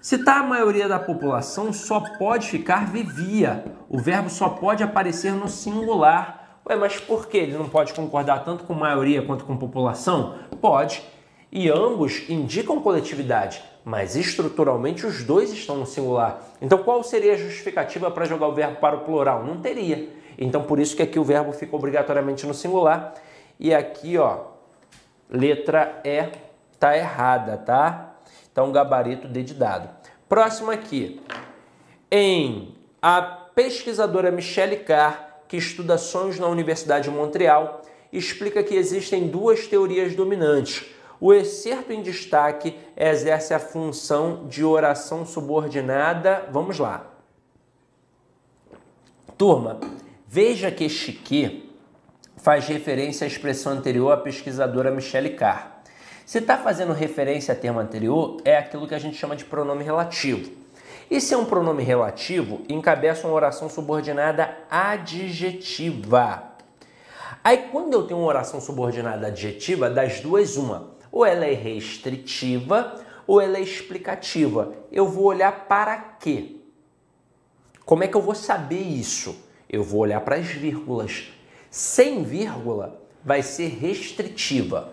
Se 0.00 0.14
está 0.14 0.38
a 0.38 0.42
maioria 0.42 0.88
da 0.88 0.98
população, 0.98 1.70
só 1.70 2.00
pode 2.16 2.48
ficar 2.48 2.90
vivia. 2.90 3.62
O 3.90 3.98
verbo 3.98 4.30
só 4.30 4.48
pode 4.48 4.82
aparecer 4.82 5.32
no 5.32 5.48
singular. 5.48 6.60
Ué, 6.66 6.76
mas 6.76 6.98
por 6.98 7.28
que 7.28 7.36
ele 7.36 7.58
não 7.58 7.68
pode 7.68 7.92
concordar 7.92 8.42
tanto 8.42 8.64
com 8.64 8.72
maioria 8.72 9.20
quanto 9.20 9.44
com 9.44 9.56
população? 9.56 10.36
Pode 10.60 11.02
e 11.50 11.70
ambos 11.70 12.28
indicam 12.28 12.80
coletividade, 12.80 13.62
mas 13.84 14.16
estruturalmente 14.16 15.06
os 15.06 15.22
dois 15.22 15.52
estão 15.52 15.76
no 15.76 15.86
singular. 15.86 16.42
Então 16.60 16.78
qual 16.78 17.02
seria 17.02 17.34
a 17.34 17.36
justificativa 17.36 18.10
para 18.10 18.24
jogar 18.24 18.48
o 18.48 18.52
verbo 18.52 18.76
para 18.76 18.96
o 18.96 19.00
plural? 19.00 19.44
Não 19.44 19.60
teria. 19.60 20.08
Então 20.38 20.62
por 20.62 20.78
isso 20.78 20.96
que 20.96 21.02
aqui 21.02 21.18
o 21.18 21.24
verbo 21.24 21.52
fica 21.52 21.74
obrigatoriamente 21.74 22.46
no 22.46 22.54
singular 22.54 23.14
e 23.58 23.72
aqui, 23.72 24.18
ó, 24.18 24.40
letra 25.30 26.00
E 26.04 26.30
tá 26.78 26.96
errada, 26.96 27.56
tá? 27.56 28.16
Então 28.50 28.72
gabarito 28.72 29.28
D 29.28 29.42
de 29.42 29.54
dado. 29.54 29.88
Próximo 30.28 30.70
aqui. 30.70 31.20
Em 32.10 32.74
a 33.00 33.20
pesquisadora 33.22 34.30
Michelle 34.30 34.76
Carr, 34.76 35.42
que 35.48 35.56
estuda 35.56 35.96
sonhos 35.96 36.38
na 36.38 36.48
Universidade 36.48 37.08
de 37.08 37.16
Montreal, 37.16 37.82
explica 38.12 38.62
que 38.62 38.74
existem 38.74 39.28
duas 39.28 39.66
teorias 39.66 40.14
dominantes 40.14 40.95
o 41.20 41.32
excerto 41.32 41.92
em 41.92 42.02
destaque 42.02 42.78
exerce 42.96 43.54
a 43.54 43.58
função 43.58 44.46
de 44.46 44.64
oração 44.64 45.24
subordinada. 45.24 46.48
Vamos 46.50 46.78
lá. 46.78 47.06
Turma, 49.36 49.80
veja 50.26 50.70
que 50.70 50.84
este 50.84 51.12
que 51.12 51.70
faz 52.36 52.66
referência 52.66 53.24
à 53.24 53.28
expressão 53.28 53.72
anterior 53.72 54.12
à 54.12 54.16
pesquisadora 54.16 54.90
Michelle 54.90 55.30
Carr. 55.30 55.82
Se 56.24 56.38
está 56.38 56.58
fazendo 56.58 56.92
referência 56.92 57.52
a 57.52 57.56
termo 57.56 57.78
anterior, 57.78 58.38
é 58.44 58.56
aquilo 58.56 58.88
que 58.88 58.94
a 58.94 58.98
gente 58.98 59.16
chama 59.16 59.36
de 59.36 59.44
pronome 59.44 59.84
relativo. 59.84 60.50
E 61.10 61.20
se 61.20 61.34
é 61.34 61.36
um 61.36 61.44
pronome 61.44 61.84
relativo, 61.84 62.62
encabeça 62.68 63.28
uma 63.28 63.36
oração 63.36 63.68
subordinada 63.68 64.56
adjetiva. 64.68 66.42
Aí, 67.44 67.68
quando 67.70 67.92
eu 67.92 68.02
tenho 68.04 68.18
uma 68.18 68.28
oração 68.28 68.60
subordinada 68.60 69.28
adjetiva, 69.28 69.88
das 69.88 70.20
duas, 70.20 70.56
uma. 70.56 70.95
Ou 71.16 71.24
ela 71.24 71.46
é 71.46 71.54
restritiva 71.54 73.02
ou 73.26 73.40
ela 73.40 73.56
é 73.56 73.62
explicativa. 73.62 74.74
Eu 74.92 75.08
vou 75.08 75.24
olhar 75.24 75.64
para 75.66 75.96
quê? 75.96 76.56
Como 77.86 78.04
é 78.04 78.06
que 78.06 78.14
eu 78.14 78.20
vou 78.20 78.34
saber 78.34 78.82
isso? 78.82 79.34
Eu 79.66 79.82
vou 79.82 80.00
olhar 80.00 80.20
para 80.20 80.36
as 80.36 80.48
vírgulas. 80.48 81.28
Sem 81.70 82.22
vírgula 82.22 83.00
vai 83.24 83.42
ser 83.42 83.68
restritiva. 83.68 84.92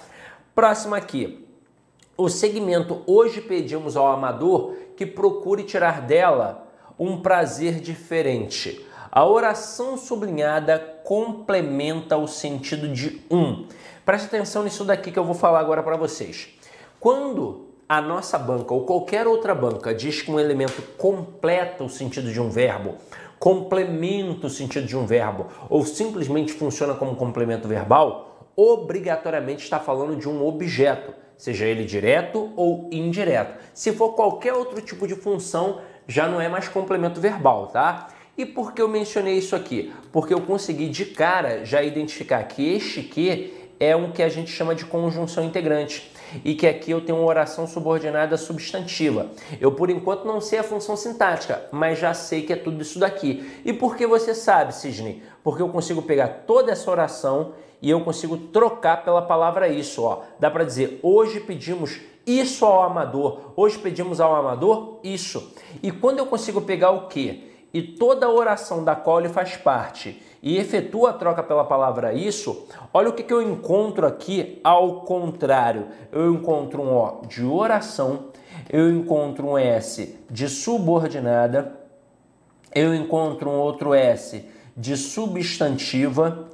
Próximo 0.55 0.95
aqui. 0.95 1.47
O 2.16 2.28
segmento 2.28 3.03
Hoje 3.07 3.41
Pedimos 3.41 3.97
ao 3.97 4.09
Amador 4.09 4.74
que 4.97 5.07
procure 5.07 5.62
tirar 5.62 6.03
dela 6.03 6.66
um 6.99 7.20
prazer 7.20 7.80
diferente. 7.80 8.84
A 9.11 9.24
oração 9.24 9.97
sublinhada 9.97 10.78
complementa 11.03 12.16
o 12.18 12.26
sentido 12.26 12.89
de 12.89 13.22
um. 13.30 13.66
Preste 14.05 14.26
atenção 14.26 14.64
nisso 14.64 14.84
daqui 14.84 15.11
que 15.11 15.18
eu 15.18 15.24
vou 15.24 15.34
falar 15.34 15.61
agora 15.61 15.82
para 15.82 15.97
vocês. 15.97 16.49
Quando 17.01 17.68
a 17.89 18.03
nossa 18.03 18.39
banca 18.39 18.74
ou 18.74 18.84
qualquer 18.84 19.26
outra 19.26 19.55
banca 19.55 19.95
diz 19.95 20.20
que 20.20 20.30
um 20.30 20.39
elemento 20.39 20.82
completa 20.99 21.84
o 21.84 21.89
sentido 21.89 22.30
de 22.30 22.39
um 22.39 22.51
verbo, 22.51 22.97
complementa 23.39 24.47
o 24.47 24.51
sentido 24.51 24.86
de 24.86 24.97
um 24.97 25.07
verbo 25.07 25.47
ou 25.68 25.84
simplesmente 25.84 26.53
funciona 26.53 26.95
como 26.95 27.16
complemento 27.16 27.68
verbal, 27.68 28.51
obrigatoriamente 28.57 29.62
está 29.62 29.78
falando 29.78 30.16
de 30.16 30.28
um 30.28 30.45
objeto, 30.45 31.14
seja 31.36 31.64
ele 31.64 31.84
direto 31.84 32.53
ou 32.57 32.89
indireto. 32.91 33.57
Se 33.72 33.93
for 33.93 34.14
qualquer 34.14 34.53
outro 34.53 34.80
tipo 34.80 35.07
de 35.07 35.14
função, 35.14 35.80
já 36.07 36.26
não 36.26 36.41
é 36.41 36.49
mais 36.49 36.68
complemento 36.68 37.20
verbal, 37.20 37.68
tá? 37.68 38.09
E 38.36 38.47
por 38.47 38.72
que 38.72 38.80
eu 38.80 38.89
mencionei 38.89 39.34
isso 39.34 39.55
aqui? 39.55 39.93
Porque 40.12 40.32
eu 40.32 40.41
consegui 40.41 40.89
de 40.89 41.05
cara 41.05 41.64
já 41.64 41.82
identificar 41.82 42.43
que 42.45 42.74
este 42.74 43.03
que 43.03 43.55
é 43.80 43.95
um 43.95 44.11
que 44.11 44.22
a 44.22 44.28
gente 44.28 44.51
chama 44.51 44.74
de 44.74 44.84
conjunção 44.84 45.45
integrante 45.45 46.11
e 46.45 46.55
que 46.55 46.66
aqui 46.66 46.91
eu 46.91 47.01
tenho 47.01 47.18
uma 47.18 47.26
oração 47.26 47.66
subordinada 47.66 48.37
substantiva. 48.37 49.29
Eu 49.61 49.72
por 49.72 49.91
enquanto 49.91 50.24
não 50.24 50.41
sei 50.41 50.59
a 50.59 50.62
função 50.64 50.97
sintática, 50.97 51.66
mas 51.72 51.99
já 51.99 52.14
sei 52.14 52.43
que 52.43 52.53
é 52.53 52.57
tudo 52.57 52.83
isso 52.83 52.99
daqui. 52.99 53.51
E 53.64 53.72
por 53.72 53.97
que 53.97 54.07
você 54.07 54.35
sabe, 54.35 54.74
Sidney? 54.74 55.22
Porque 55.43 55.62
eu 55.62 55.68
consigo 55.68 56.03
pegar 56.03 56.29
toda 56.47 56.72
essa 56.72 56.91
oração 56.91 57.53
e 57.81 57.91
eu 57.91 58.01
consigo 58.01 58.37
trocar 58.37 59.05
pela 59.05 59.22
palavra 59.22 59.68
isso, 59.68 60.03
ó. 60.03 60.22
Dá 60.39 60.51
para 60.51 60.64
dizer: 60.64 60.99
"Hoje 61.03 61.41
pedimos 61.41 62.01
isso 62.26 62.64
ao 62.64 62.83
amador. 62.83 63.53
Hoje 63.57 63.79
pedimos 63.79 64.20
ao 64.20 64.35
amador 64.35 64.99
isso". 65.03 65.53
E 65.83 65.91
quando 65.91 66.18
eu 66.18 66.26
consigo 66.26 66.61
pegar 66.61 66.91
o 66.91 67.09
que 67.09 67.48
e 67.73 67.83
toda 67.83 68.29
oração 68.29 68.83
da 68.83 68.97
qual 68.97 69.21
ele 69.21 69.29
faz 69.29 69.57
parte 69.57 70.23
e 70.43 70.57
efetua 70.57 71.11
a 71.11 71.12
troca 71.12 71.43
pela 71.43 71.64
palavra 71.64 72.12
isso, 72.12 72.66
olha 72.93 73.09
o 73.09 73.12
que, 73.12 73.23
que 73.23 73.33
eu 73.33 73.43
encontro 73.43 74.07
aqui 74.07 74.61
ao 74.62 75.01
contrário. 75.01 75.89
Eu 76.12 76.33
encontro 76.33 76.83
um 76.83 76.95
O 76.95 77.27
de 77.27 77.45
oração, 77.45 78.27
eu 78.71 78.91
encontro 78.91 79.49
um 79.49 79.59
S 79.59 80.19
de 80.31 80.49
subordinada, 80.49 81.79
eu 82.75 82.95
encontro 82.95 83.51
um 83.51 83.59
outro 83.59 83.95
S 83.95 84.45
de 84.77 84.97
substantiva 84.97 86.49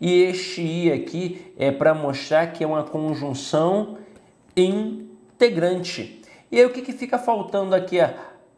e 0.00 0.22
este 0.22 0.62
I 0.62 0.92
aqui 0.92 1.52
é 1.56 1.70
para 1.70 1.94
mostrar 1.94 2.48
que 2.48 2.64
é 2.64 2.66
uma 2.66 2.82
conjunção 2.82 3.98
integrante. 4.56 6.22
E 6.50 6.58
aí 6.58 6.64
o 6.64 6.70
que, 6.70 6.82
que 6.82 6.92
fica 6.92 7.18
faltando 7.18 7.74
aqui? 7.74 7.98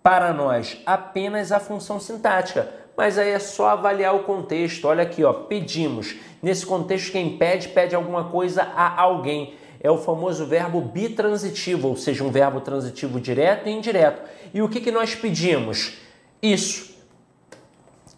Para 0.03 0.33
nós 0.33 0.79
apenas 0.85 1.53
a 1.53 1.61
função 1.61 2.01
sintática, 2.01 2.69
mas 2.97 3.17
aí 3.17 3.31
é 3.31 3.39
só 3.39 3.69
avaliar 3.69 4.15
o 4.15 4.25
contexto. 4.25 4.87
Olha 4.87 5.03
aqui, 5.03 5.25
ó, 5.25 5.33
pedimos. 5.33 6.17
Nesse 6.43 6.67
contexto, 6.67 7.13
quem 7.13 7.37
pede, 7.39 7.69
pede 7.69 7.95
alguma 7.95 8.25
coisa 8.25 8.63
a 8.63 9.01
alguém. 9.01 9.55
É 9.81 9.91
o 9.91 9.99
famoso 9.99 10.45
verbo 10.47 10.81
bitransitivo, 10.81 11.89
ou 11.89 11.97
seja, 11.97 12.23
um 12.23 12.31
verbo 12.31 12.61
transitivo 12.61 13.21
direto 13.21 13.69
e 13.69 13.73
indireto. 13.73 14.23
E 14.53 14.61
o 14.61 14.69
que, 14.69 14.81
que 14.81 14.91
nós 14.91 15.15
pedimos? 15.15 15.99
Isso. 16.43 16.93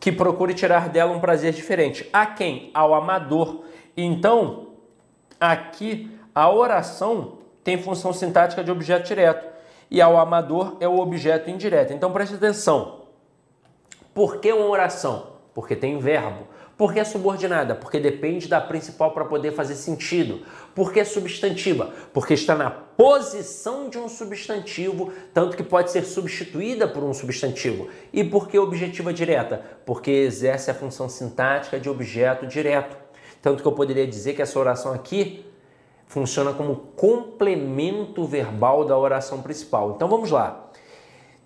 Que 0.00 0.10
procure 0.10 0.52
tirar 0.52 0.88
dela 0.88 1.12
um 1.12 1.20
prazer 1.20 1.52
diferente. 1.52 2.08
A 2.12 2.26
quem? 2.26 2.70
Ao 2.74 2.94
amador. 2.94 3.64
Então, 3.96 4.68
aqui 5.40 6.10
a 6.34 6.50
oração 6.50 7.38
tem 7.62 7.78
função 7.78 8.12
sintática 8.12 8.62
de 8.62 8.70
objeto 8.70 9.06
direto 9.06 9.53
e 9.94 10.02
ao 10.02 10.18
amador 10.18 10.76
é 10.80 10.88
o 10.88 10.98
objeto 10.98 11.48
indireto. 11.48 11.92
Então 11.92 12.12
preste 12.12 12.34
atenção. 12.34 13.02
Por 14.12 14.40
que 14.40 14.52
uma 14.52 14.66
oração? 14.66 15.34
Porque 15.54 15.76
tem 15.76 16.00
verbo. 16.00 16.48
Por 16.76 16.92
que 16.92 16.98
é 16.98 17.04
subordinada? 17.04 17.76
Porque 17.76 18.00
depende 18.00 18.48
da 18.48 18.60
principal 18.60 19.12
para 19.12 19.24
poder 19.24 19.52
fazer 19.52 19.76
sentido. 19.76 20.44
Por 20.74 20.92
que 20.92 20.98
é 20.98 21.04
substantiva? 21.04 21.92
Porque 22.12 22.34
está 22.34 22.56
na 22.56 22.70
posição 22.70 23.88
de 23.88 23.96
um 23.96 24.08
substantivo, 24.08 25.12
tanto 25.32 25.56
que 25.56 25.62
pode 25.62 25.92
ser 25.92 26.02
substituída 26.02 26.88
por 26.88 27.04
um 27.04 27.14
substantivo. 27.14 27.88
E 28.12 28.24
por 28.24 28.48
que 28.48 28.58
objetiva 28.58 29.12
direta? 29.12 29.62
Porque 29.86 30.10
exerce 30.10 30.72
a 30.72 30.74
função 30.74 31.08
sintática 31.08 31.78
de 31.78 31.88
objeto 31.88 32.48
direto. 32.48 32.96
Tanto 33.40 33.62
que 33.62 33.68
eu 33.68 33.72
poderia 33.72 34.08
dizer 34.08 34.34
que 34.34 34.42
essa 34.42 34.58
oração 34.58 34.92
aqui 34.92 35.46
funciona 36.06 36.52
como 36.52 36.76
complemento 36.96 38.24
verbal 38.24 38.84
da 38.84 38.96
oração 38.96 39.42
principal. 39.42 39.92
Então 39.96 40.08
vamos 40.08 40.30
lá. 40.30 40.70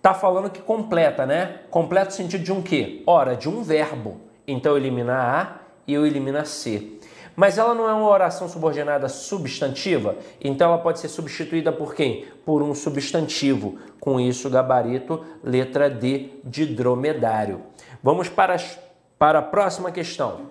Tá 0.00 0.14
falando 0.14 0.50
que 0.50 0.60
completa, 0.60 1.26
né? 1.26 1.60
Completa 1.70 2.10
o 2.10 2.12
sentido 2.12 2.44
de 2.44 2.52
um 2.52 2.62
quê? 2.62 3.02
Ora, 3.06 3.34
de 3.34 3.48
um 3.48 3.62
verbo. 3.62 4.20
Então 4.46 4.72
eu 4.72 4.78
elimino 4.78 5.12
a 5.12 5.60
e 5.86 5.94
eu 5.94 6.06
elimino 6.06 6.38
a 6.38 6.44
C. 6.44 6.98
Mas 7.34 7.56
ela 7.56 7.72
não 7.72 7.88
é 7.88 7.92
uma 7.92 8.08
oração 8.08 8.48
subordinada 8.48 9.08
substantiva, 9.08 10.16
então 10.40 10.72
ela 10.72 10.82
pode 10.82 10.98
ser 10.98 11.06
substituída 11.06 11.70
por 11.70 11.94
quem? 11.94 12.26
Por 12.44 12.62
um 12.62 12.74
substantivo. 12.74 13.78
Com 14.00 14.18
isso, 14.18 14.50
gabarito, 14.50 15.24
letra 15.42 15.88
D 15.88 16.30
de 16.42 16.66
dromedário. 16.66 17.62
Vamos 18.02 18.28
para, 18.28 18.54
as, 18.54 18.76
para 19.16 19.38
a 19.38 19.42
próxima 19.42 19.92
questão. 19.92 20.48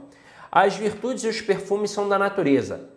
As 0.49 0.77
virtudes 0.77 1.25
e 1.25 1.27
os 1.27 1.41
perfumes 1.41 1.91
são 1.91 2.07
da 2.07 2.17
natureza. 2.17 2.89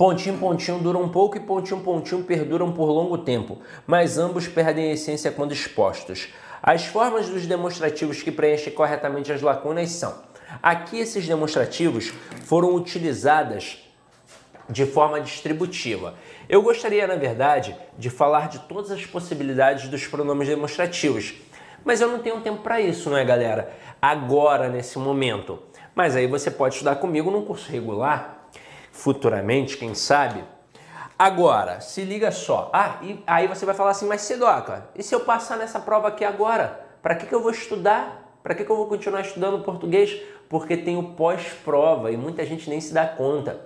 Pontinho, 0.00 0.38
pontinho 0.38 0.78
dura 0.78 0.96
um 0.96 1.10
pouco 1.10 1.36
e 1.36 1.40
pontinho, 1.40 1.80
pontinho 1.80 2.24
perduram 2.24 2.72
por 2.72 2.86
longo 2.86 3.18
tempo, 3.18 3.58
mas 3.86 4.16
ambos 4.16 4.48
perdem 4.48 4.90
essência 4.90 5.30
quando 5.30 5.52
expostos. 5.52 6.30
As 6.62 6.86
formas 6.86 7.28
dos 7.28 7.46
demonstrativos 7.46 8.22
que 8.22 8.32
preenchem 8.32 8.72
corretamente 8.72 9.30
as 9.30 9.42
lacunas 9.42 9.90
são: 9.90 10.14
aqui 10.62 10.98
esses 10.98 11.28
demonstrativos 11.28 12.14
foram 12.46 12.74
utilizadas 12.74 13.86
de 14.70 14.86
forma 14.86 15.20
distributiva. 15.20 16.14
Eu 16.48 16.62
gostaria, 16.62 17.06
na 17.06 17.16
verdade, 17.16 17.76
de 17.98 18.08
falar 18.08 18.48
de 18.48 18.60
todas 18.60 18.90
as 18.90 19.04
possibilidades 19.04 19.86
dos 19.90 20.06
pronomes 20.06 20.48
demonstrativos, 20.48 21.34
mas 21.84 22.00
eu 22.00 22.08
não 22.08 22.20
tenho 22.20 22.40
tempo 22.40 22.62
para 22.62 22.80
isso, 22.80 23.10
não 23.10 23.18
é, 23.18 23.24
galera? 23.26 23.70
Agora, 24.00 24.66
nesse 24.66 24.98
momento. 24.98 25.58
Mas 25.94 26.16
aí 26.16 26.26
você 26.26 26.50
pode 26.50 26.76
estudar 26.76 26.96
comigo 26.96 27.30
num 27.30 27.44
curso 27.44 27.70
regular 27.70 28.39
futuramente, 28.92 29.76
quem 29.76 29.94
sabe. 29.94 30.44
Agora, 31.18 31.80
se 31.80 32.02
liga 32.02 32.32
só. 32.32 32.70
Ah, 32.72 32.98
e 33.02 33.22
aí 33.26 33.46
você 33.46 33.66
vai 33.66 33.74
falar 33.74 33.90
assim, 33.90 34.06
mas 34.06 34.22
Sidoca, 34.22 34.88
e 34.96 35.02
se 35.02 35.14
eu 35.14 35.20
passar 35.20 35.58
nessa 35.58 35.78
prova 35.78 36.08
aqui 36.08 36.24
agora? 36.24 36.80
Para 37.02 37.14
que, 37.14 37.26
que 37.26 37.34
eu 37.34 37.42
vou 37.42 37.50
estudar? 37.50 38.38
Para 38.42 38.54
que, 38.54 38.64
que 38.64 38.70
eu 38.70 38.76
vou 38.76 38.86
continuar 38.86 39.20
estudando 39.20 39.62
português? 39.62 40.18
Porque 40.48 40.76
tem 40.76 40.96
o 40.96 41.12
pós-prova 41.12 42.10
e 42.10 42.16
muita 42.16 42.44
gente 42.46 42.70
nem 42.70 42.80
se 42.80 42.94
dá 42.94 43.06
conta. 43.06 43.60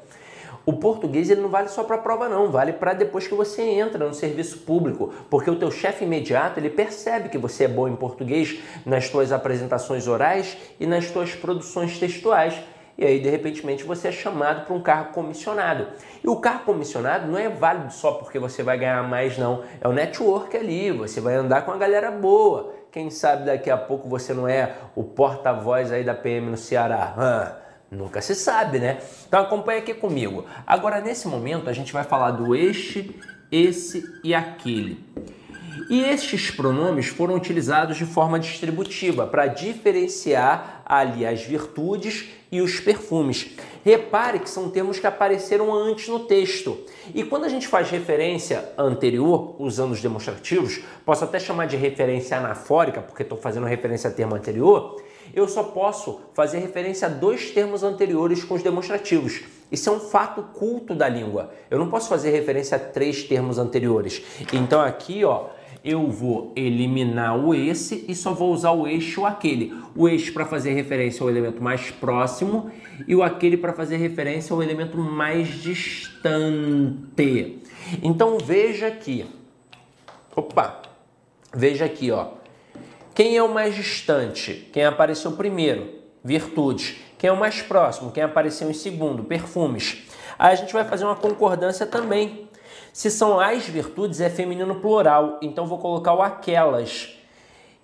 O 0.66 0.72
português 0.72 1.29
ele 1.29 1.43
não 1.43 1.51
vale 1.51 1.68
só 1.68 1.85
para 1.85 1.97
a 1.97 1.99
prova 1.99 2.27
não, 2.27 2.51
vale 2.51 2.72
para 2.72 2.95
depois 2.95 3.29
que 3.29 3.35
você 3.35 3.62
entra 3.62 4.07
no 4.07 4.14
serviço 4.14 4.59
público, 4.59 5.12
porque 5.29 5.51
o 5.51 5.57
teu 5.57 5.70
chefe 5.70 6.05
imediato 6.05 6.59
ele 6.59 6.70
percebe 6.70 7.29
que 7.29 7.37
você 7.37 7.64
é 7.64 7.68
bom 7.68 7.87
em 7.87 7.95
português 7.95 8.61
nas 8.85 9.11
tuas 9.11 9.31
apresentações 9.31 10.09
orais 10.09 10.57
e 10.81 10.87
nas 10.87 11.11
tuas 11.11 11.35
produções 11.35 11.99
textuais 11.99 12.55
e 12.97 13.05
aí 13.05 13.21
de 13.21 13.29
repente 13.29 13.63
você 13.85 14.09
é 14.09 14.13
chamado 14.13 14.65
para 14.65 14.75
um 14.75 14.81
cargo 14.81 15.13
comissionado. 15.13 15.89
E 16.23 16.29
o 16.29 16.37
cargo 16.37 16.65
comissionado 16.65 17.31
não 17.31 17.39
é 17.39 17.49
válido 17.49 17.93
só 17.93 18.13
porque 18.13 18.39
você 18.39 18.63
vai 18.63 18.79
ganhar 18.79 19.03
mais, 19.03 19.37
não. 19.37 19.63
É 19.81 19.89
o 19.89 19.93
network 19.93 20.57
ali, 20.57 20.91
você 20.93 21.21
vai 21.21 21.35
andar 21.35 21.63
com 21.63 21.73
a 21.73 21.77
galera 21.77 22.11
boa. 22.11 22.73
Quem 22.93 23.11
sabe 23.11 23.47
daqui 23.47 23.71
a 23.71 23.77
pouco 23.77 24.09
você 24.09 24.33
não 24.33 24.47
é 24.47 24.77
o 24.95 25.03
porta-voz 25.03 25.91
aí 25.91 26.05
da 26.05 26.15
PM 26.15 26.51
no 26.51 26.57
Ceará. 26.57 27.61
Nunca 27.91 28.21
se 28.21 28.35
sabe, 28.35 28.79
né? 28.79 28.99
Então 29.27 29.41
acompanha 29.41 29.81
aqui 29.81 29.95
comigo. 29.95 30.45
Agora, 30.67 31.01
nesse 31.01 31.29
momento, 31.29 31.69
a 31.69 31.73
gente 31.73 31.93
vai 31.93 32.05
falar 32.05 32.33
do 32.33 32.55
este, 32.55 33.21
esse 33.51 34.05
e 34.23 34.35
aquele. 34.35 35.05
E 35.91 36.03
estes 36.03 36.51
pronomes 36.51 37.07
foram 37.07 37.35
utilizados 37.35 37.97
de 37.97 38.07
forma 38.07 38.39
distributiva 38.39 39.27
para 39.27 39.47
diferenciar 39.47 40.74
ali 40.85 41.26
as 41.26 41.43
virtudes 41.43 42.28
e 42.51 42.61
os 42.61 42.78
perfumes. 42.80 43.51
Repare 43.85 44.39
que 44.39 44.49
são 44.49 44.70
termos 44.70 44.99
que 44.99 45.07
apareceram 45.07 45.72
antes 45.72 46.09
no 46.09 46.20
texto. 46.20 46.78
E 47.14 47.22
quando 47.22 47.45
a 47.45 47.49
gente 47.49 47.68
faz 47.68 47.91
referência 47.91 48.72
anterior, 48.78 49.57
usando 49.59 49.93
os 49.93 50.01
demonstrativos, 50.01 50.80
posso 51.05 51.24
até 51.24 51.39
chamar 51.39 51.66
de 51.66 51.76
referência 51.76 52.37
anafórica, 52.37 53.03
porque 53.03 53.22
estou 53.22 53.37
fazendo 53.37 53.66
referência 53.66 54.09
a 54.09 54.12
termo 54.12 54.35
anterior, 54.35 55.03
eu 55.35 55.49
só 55.49 55.64
posso 55.64 56.20
fazer 56.32 56.59
referência 56.59 57.07
a 57.07 57.11
dois 57.11 57.51
termos 57.51 57.82
anteriores 57.82 58.45
com 58.45 58.55
os 58.55 58.62
demonstrativos. 58.62 59.43
Isso 59.70 59.89
é 59.89 59.93
um 59.93 60.01
fato 60.01 60.43
culto 60.55 60.95
da 60.95 61.09
língua. 61.09 61.53
Eu 61.70 61.78
não 61.78 61.89
posso 61.91 62.09
fazer 62.09 62.30
referência 62.30 62.76
a 62.76 62.80
três 62.80 63.24
termos 63.24 63.59
anteriores. 63.59 64.22
Então 64.53 64.80
aqui, 64.80 65.24
ó, 65.24 65.47
eu 65.85 66.09
vou 66.09 66.51
eliminar 66.57 67.39
o 67.39 67.55
esse 67.55 68.07
e 68.09 68.14
só 68.14 68.32
vou 68.32 68.51
usar 68.51 68.70
o 68.70 68.87
ou 69.18 69.26
aquele. 69.26 69.74
O 69.95 70.09
este 70.09 70.32
para 70.32 70.47
fazer 70.47 70.72
referência 70.72 71.22
ao 71.22 71.28
elemento 71.28 71.62
mais 71.62 71.91
próximo 71.91 72.70
e 73.07 73.14
o 73.14 73.22
aquele 73.22 73.59
para 73.59 73.74
fazer 73.74 73.99
referência 73.99 74.55
ao 74.55 74.62
elemento 74.62 74.97
mais 74.97 75.49
distante. 75.62 77.59
Então 78.03 78.39
veja 78.39 78.87
aqui. 78.87 79.26
Opa. 80.35 80.80
Veja 81.55 81.85
aqui, 81.85 82.11
ó. 82.11 82.28
Quem 83.14 83.37
é 83.37 83.43
o 83.43 83.53
mais 83.53 83.74
distante? 83.74 84.68
Quem 84.72 84.85
apareceu 84.85 85.32
primeiro? 85.32 85.87
Virtudes. 86.24 86.97
Quem 87.18 87.28
é 87.28 87.32
o 87.32 87.39
mais 87.39 87.61
próximo? 87.61 88.11
Quem 88.11 88.22
apareceu 88.22 88.70
em 88.70 88.74
segundo? 88.74 89.22
Perfumes. 89.22 90.03
Aí 90.39 90.53
a 90.53 90.57
gente 90.57 90.72
vai 90.72 90.85
fazer 90.85 91.05
uma 91.05 91.14
concordância 91.14 91.87
também. 91.87 92.44
Se 92.95 93.11
são 93.11 93.41
as 93.41 93.67
virtudes, 93.67 94.21
é 94.21 94.31
feminino 94.31 94.77
plural, 94.77 95.41
então 95.43 95.67
vou 95.67 95.79
colocar 95.79 96.15
o 96.15 96.23
aquelas. 96.23 97.19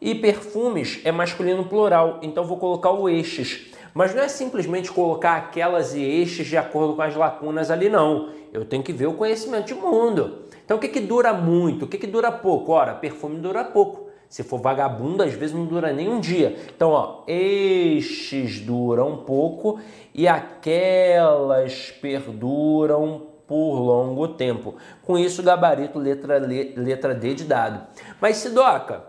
E 0.01 0.15
perfumes 0.15 1.01
é 1.05 1.11
masculino 1.11 1.65
plural, 1.65 2.21
então 2.23 2.45
vou 2.45 2.57
colocar 2.59 2.93
o 2.93 3.09
estes. 3.09 3.73
Mas 3.93 4.15
não 4.15 4.23
é 4.23 4.29
simplesmente 4.29 4.93
colocar 4.93 5.35
aquelas 5.35 5.97
e 5.97 6.01
estes 6.01 6.47
de 6.47 6.57
acordo 6.57 6.95
com 6.95 7.03
as 7.03 7.17
lacunas 7.17 7.73
ali, 7.73 7.89
não. 7.89 8.29
Eu 8.53 8.65
tenho 8.65 8.85
que 8.85 8.93
ver 8.93 9.09
o 9.09 9.15
conhecimento 9.15 9.67
de 9.67 9.75
mundo. 9.75 10.43
Então 10.65 10.77
o 10.77 10.81
que, 10.81 10.87
que 10.87 11.01
dura 11.01 11.33
muito? 11.33 11.87
O 11.87 11.89
que, 11.89 11.99
que 11.99 12.07
dura 12.07 12.31
pouco? 12.31 12.71
Ora, 12.71 12.95
perfume 12.95 13.41
dura 13.41 13.65
pouco. 13.65 14.09
Se 14.29 14.45
for 14.45 14.61
vagabundo, 14.61 15.25
às 15.25 15.33
vezes 15.33 15.57
não 15.57 15.65
dura 15.65 15.93
nem 15.93 16.09
um 16.09 16.21
dia. 16.21 16.57
Então, 16.73 16.91
ó, 16.91 17.25
estes 17.27 18.61
duram 18.61 19.17
pouco 19.17 19.81
e 20.15 20.29
aquelas 20.29 21.91
perduram 22.01 23.30
por 23.51 23.80
longo 23.80 24.28
tempo. 24.28 24.76
Com 25.03 25.18
isso, 25.18 25.42
gabarito 25.42 25.98
letra, 25.98 26.38
letra 26.38 27.12
D 27.12 27.34
de 27.34 27.42
dado. 27.42 27.84
Mas 28.20 28.36
Sidoca, 28.36 29.03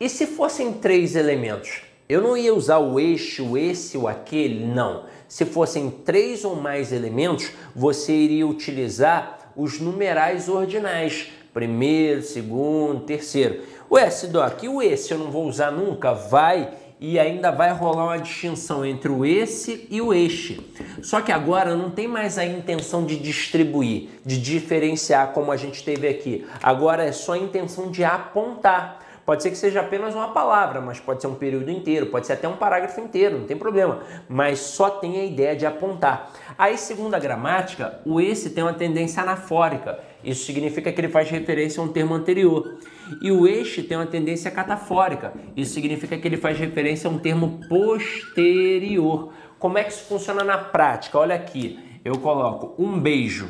e 0.00 0.08
se 0.08 0.26
fossem 0.26 0.72
três 0.72 1.14
elementos? 1.14 1.82
Eu 2.08 2.20
não 2.20 2.36
ia 2.36 2.52
usar 2.52 2.78
o 2.78 2.98
este, 2.98 3.40
o 3.40 3.56
esse, 3.56 3.96
o 3.96 4.08
aquele? 4.08 4.66
Não. 4.66 5.04
Se 5.28 5.44
fossem 5.44 5.88
três 5.90 6.44
ou 6.44 6.56
mais 6.56 6.92
elementos, 6.92 7.52
você 7.72 8.12
iria 8.12 8.48
utilizar 8.48 9.52
os 9.56 9.78
numerais 9.78 10.48
ordinais. 10.48 11.30
Primeiro, 11.54 12.20
segundo, 12.20 13.04
terceiro. 13.04 13.62
Ué, 13.88 14.10
Sidoca, 14.10 14.66
e 14.66 14.68
o 14.68 14.82
esse 14.82 15.12
eu 15.12 15.18
não 15.18 15.30
vou 15.30 15.46
usar 15.46 15.70
nunca? 15.70 16.12
Vai 16.12 16.68
e 17.02 17.18
ainda 17.18 17.50
vai 17.50 17.72
rolar 17.72 18.04
uma 18.04 18.18
distinção 18.18 18.86
entre 18.86 19.10
o 19.10 19.26
esse 19.26 19.88
e 19.90 20.00
o 20.00 20.14
este. 20.14 20.60
Só 21.02 21.20
que 21.20 21.32
agora 21.32 21.74
não 21.74 21.90
tem 21.90 22.06
mais 22.06 22.38
a 22.38 22.44
intenção 22.44 23.04
de 23.04 23.18
distribuir, 23.18 24.08
de 24.24 24.40
diferenciar 24.40 25.32
como 25.32 25.50
a 25.50 25.56
gente 25.56 25.82
teve 25.82 26.06
aqui. 26.06 26.46
Agora 26.62 27.02
é 27.02 27.10
só 27.10 27.32
a 27.32 27.38
intenção 27.38 27.90
de 27.90 28.04
apontar. 28.04 29.00
Pode 29.24 29.42
ser 29.42 29.50
que 29.50 29.56
seja 29.56 29.80
apenas 29.80 30.14
uma 30.14 30.28
palavra, 30.28 30.80
mas 30.80 30.98
pode 30.98 31.20
ser 31.20 31.28
um 31.28 31.34
período 31.34 31.70
inteiro, 31.70 32.06
pode 32.06 32.26
ser 32.26 32.32
até 32.32 32.48
um 32.48 32.56
parágrafo 32.56 33.00
inteiro, 33.00 33.38
não 33.38 33.46
tem 33.46 33.56
problema. 33.56 34.00
Mas 34.28 34.58
só 34.58 34.90
tem 34.90 35.20
a 35.20 35.24
ideia 35.24 35.54
de 35.54 35.64
apontar. 35.64 36.32
Aí, 36.58 36.76
segundo 36.76 37.14
a 37.14 37.18
gramática, 37.18 38.00
o 38.04 38.20
esse 38.20 38.50
tem 38.50 38.64
uma 38.64 38.74
tendência 38.74 39.22
anafórica. 39.22 40.00
Isso 40.24 40.44
significa 40.44 40.92
que 40.92 41.00
ele 41.00 41.08
faz 41.08 41.30
referência 41.30 41.80
a 41.80 41.84
um 41.84 41.88
termo 41.88 42.14
anterior. 42.14 42.78
E 43.20 43.30
o 43.30 43.46
este 43.46 43.82
tem 43.82 43.96
uma 43.96 44.06
tendência 44.06 44.50
catafórica. 44.50 45.32
Isso 45.56 45.74
significa 45.74 46.16
que 46.16 46.26
ele 46.26 46.36
faz 46.36 46.58
referência 46.58 47.08
a 47.08 47.12
um 47.12 47.18
termo 47.18 47.60
posterior. 47.68 49.32
Como 49.58 49.78
é 49.78 49.84
que 49.84 49.92
isso 49.92 50.04
funciona 50.04 50.42
na 50.42 50.58
prática? 50.58 51.18
Olha 51.18 51.34
aqui, 51.34 51.78
eu 52.04 52.18
coloco 52.18 52.74
um 52.82 52.98
beijo. 52.98 53.48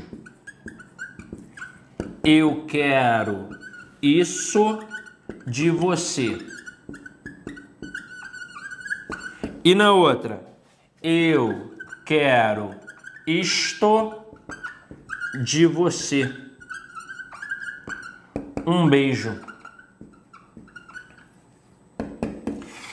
Eu 2.24 2.64
quero 2.66 3.48
isso 4.00 4.78
de 5.46 5.70
você. 5.70 6.38
E 9.64 9.74
na 9.74 9.92
outra, 9.92 10.42
eu 11.02 11.72
quero 12.04 12.74
isto 13.26 14.14
de 15.44 15.66
você. 15.66 16.32
Um 18.66 18.88
beijo. 18.88 19.40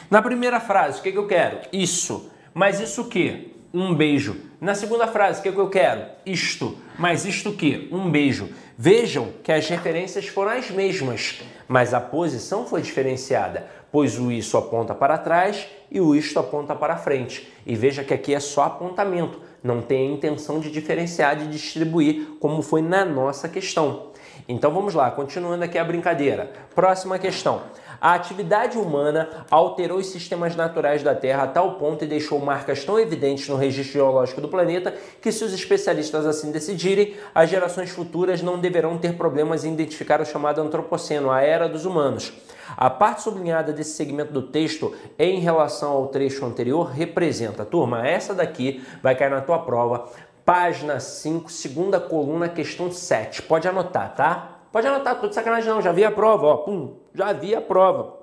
Na 0.09 0.21
primeira 0.21 0.59
frase, 0.59 0.99
o 0.99 1.03
que, 1.03 1.11
que 1.11 1.17
eu 1.17 1.27
quero? 1.27 1.59
Isso. 1.71 2.31
Mas 2.53 2.79
isso 2.79 3.07
que? 3.07 3.55
Um 3.73 3.93
beijo. 3.93 4.35
Na 4.59 4.73
segunda 4.73 5.07
frase, 5.07 5.39
o 5.39 5.43
que, 5.43 5.51
que 5.51 5.57
eu 5.57 5.69
quero? 5.69 6.07
Isto. 6.25 6.77
Mas 6.97 7.25
isto 7.25 7.53
que? 7.53 7.87
Um 7.91 8.09
beijo. 8.09 8.49
Vejam 8.77 9.33
que 9.43 9.51
as 9.51 9.67
referências 9.67 10.27
foram 10.27 10.51
as 10.51 10.69
mesmas, 10.71 11.41
mas 11.69 11.93
a 11.93 12.01
posição 12.01 12.65
foi 12.65 12.81
diferenciada, 12.81 13.67
pois 13.91 14.17
o 14.19 14.31
isso 14.31 14.57
aponta 14.57 14.95
para 14.95 15.19
trás 15.19 15.67
e 15.91 16.01
o 16.01 16.15
isto 16.15 16.39
aponta 16.39 16.75
para 16.75 16.97
frente. 16.97 17.47
E 17.63 17.75
veja 17.75 18.03
que 18.03 18.13
aqui 18.13 18.33
é 18.33 18.39
só 18.39 18.63
apontamento, 18.63 19.39
não 19.63 19.79
tem 19.79 20.09
a 20.09 20.13
intenção 20.13 20.59
de 20.59 20.71
diferenciar, 20.71 21.35
de 21.35 21.47
distribuir, 21.47 22.37
como 22.39 22.63
foi 22.63 22.81
na 22.81 23.05
nossa 23.05 23.47
questão. 23.47 24.09
Então 24.47 24.71
vamos 24.71 24.95
lá, 24.95 25.11
continuando 25.11 25.63
aqui 25.63 25.77
a 25.77 25.83
brincadeira. 25.83 26.51
Próxima 26.73 27.19
questão. 27.19 27.61
A 28.01 28.13
atividade 28.13 28.77
humana 28.77 29.29
alterou 29.51 29.97
os 29.97 30.07
sistemas 30.07 30.55
naturais 30.55 31.03
da 31.03 31.13
Terra 31.13 31.43
a 31.43 31.47
tal 31.47 31.75
ponto 31.75 32.03
e 32.03 32.07
deixou 32.07 32.39
marcas 32.39 32.83
tão 32.85 32.99
evidentes 32.99 33.47
no 33.49 33.55
registro 33.55 33.93
geológico 33.93 34.39
do 34.39 34.47
planeta 34.47 34.93
que, 35.21 35.31
se 35.31 35.43
os 35.43 35.53
especialistas 35.53 36.25
assim 36.25 36.51
decidirem, 36.51 37.15
as 37.35 37.49
gerações 37.49 37.89
futuras 37.89 38.41
não 38.41 38.59
deverão 38.59 38.97
ter 38.97 39.15
problemas 39.15 39.65
em 39.65 39.73
identificar 39.73 40.21
o 40.21 40.25
chamado 40.25 40.61
Antropoceno, 40.61 41.29
a 41.29 41.41
era 41.41 41.67
dos 41.67 41.85
humanos. 41.85 42.31
A 42.77 42.89
parte 42.89 43.23
sublinhada 43.23 43.73
desse 43.73 43.91
segmento 43.91 44.31
do 44.31 44.43
texto 44.43 44.95
em 45.17 45.39
relação 45.39 45.91
ao 45.91 46.07
trecho 46.07 46.45
anterior 46.45 46.91
representa, 46.91 47.65
turma, 47.65 48.07
essa 48.07 48.33
daqui 48.33 48.83
vai 49.01 49.15
cair 49.15 49.31
na 49.31 49.41
tua 49.41 49.59
prova, 49.59 50.07
página 50.45 50.99
5, 50.99 51.51
segunda 51.51 51.99
coluna, 51.99 52.47
questão 52.47 52.91
7. 52.91 53.41
Pode 53.41 53.67
anotar, 53.67 54.15
tá? 54.15 54.59
Pode 54.71 54.85
anotar, 54.85 55.19
tô 55.19 55.27
de 55.27 55.35
sacanagem 55.35 55.69
não, 55.69 55.81
já 55.81 55.91
vi 55.91 56.05
a 56.05 56.11
prova, 56.11 56.45
ó, 56.45 56.57
pum, 56.57 56.95
já 57.13 57.33
vi 57.33 57.55
a 57.55 57.61
prova. 57.61 58.19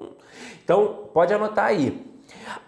Então, 0.65 1.09
pode 1.13 1.33
anotar 1.33 1.67
aí. 1.67 2.05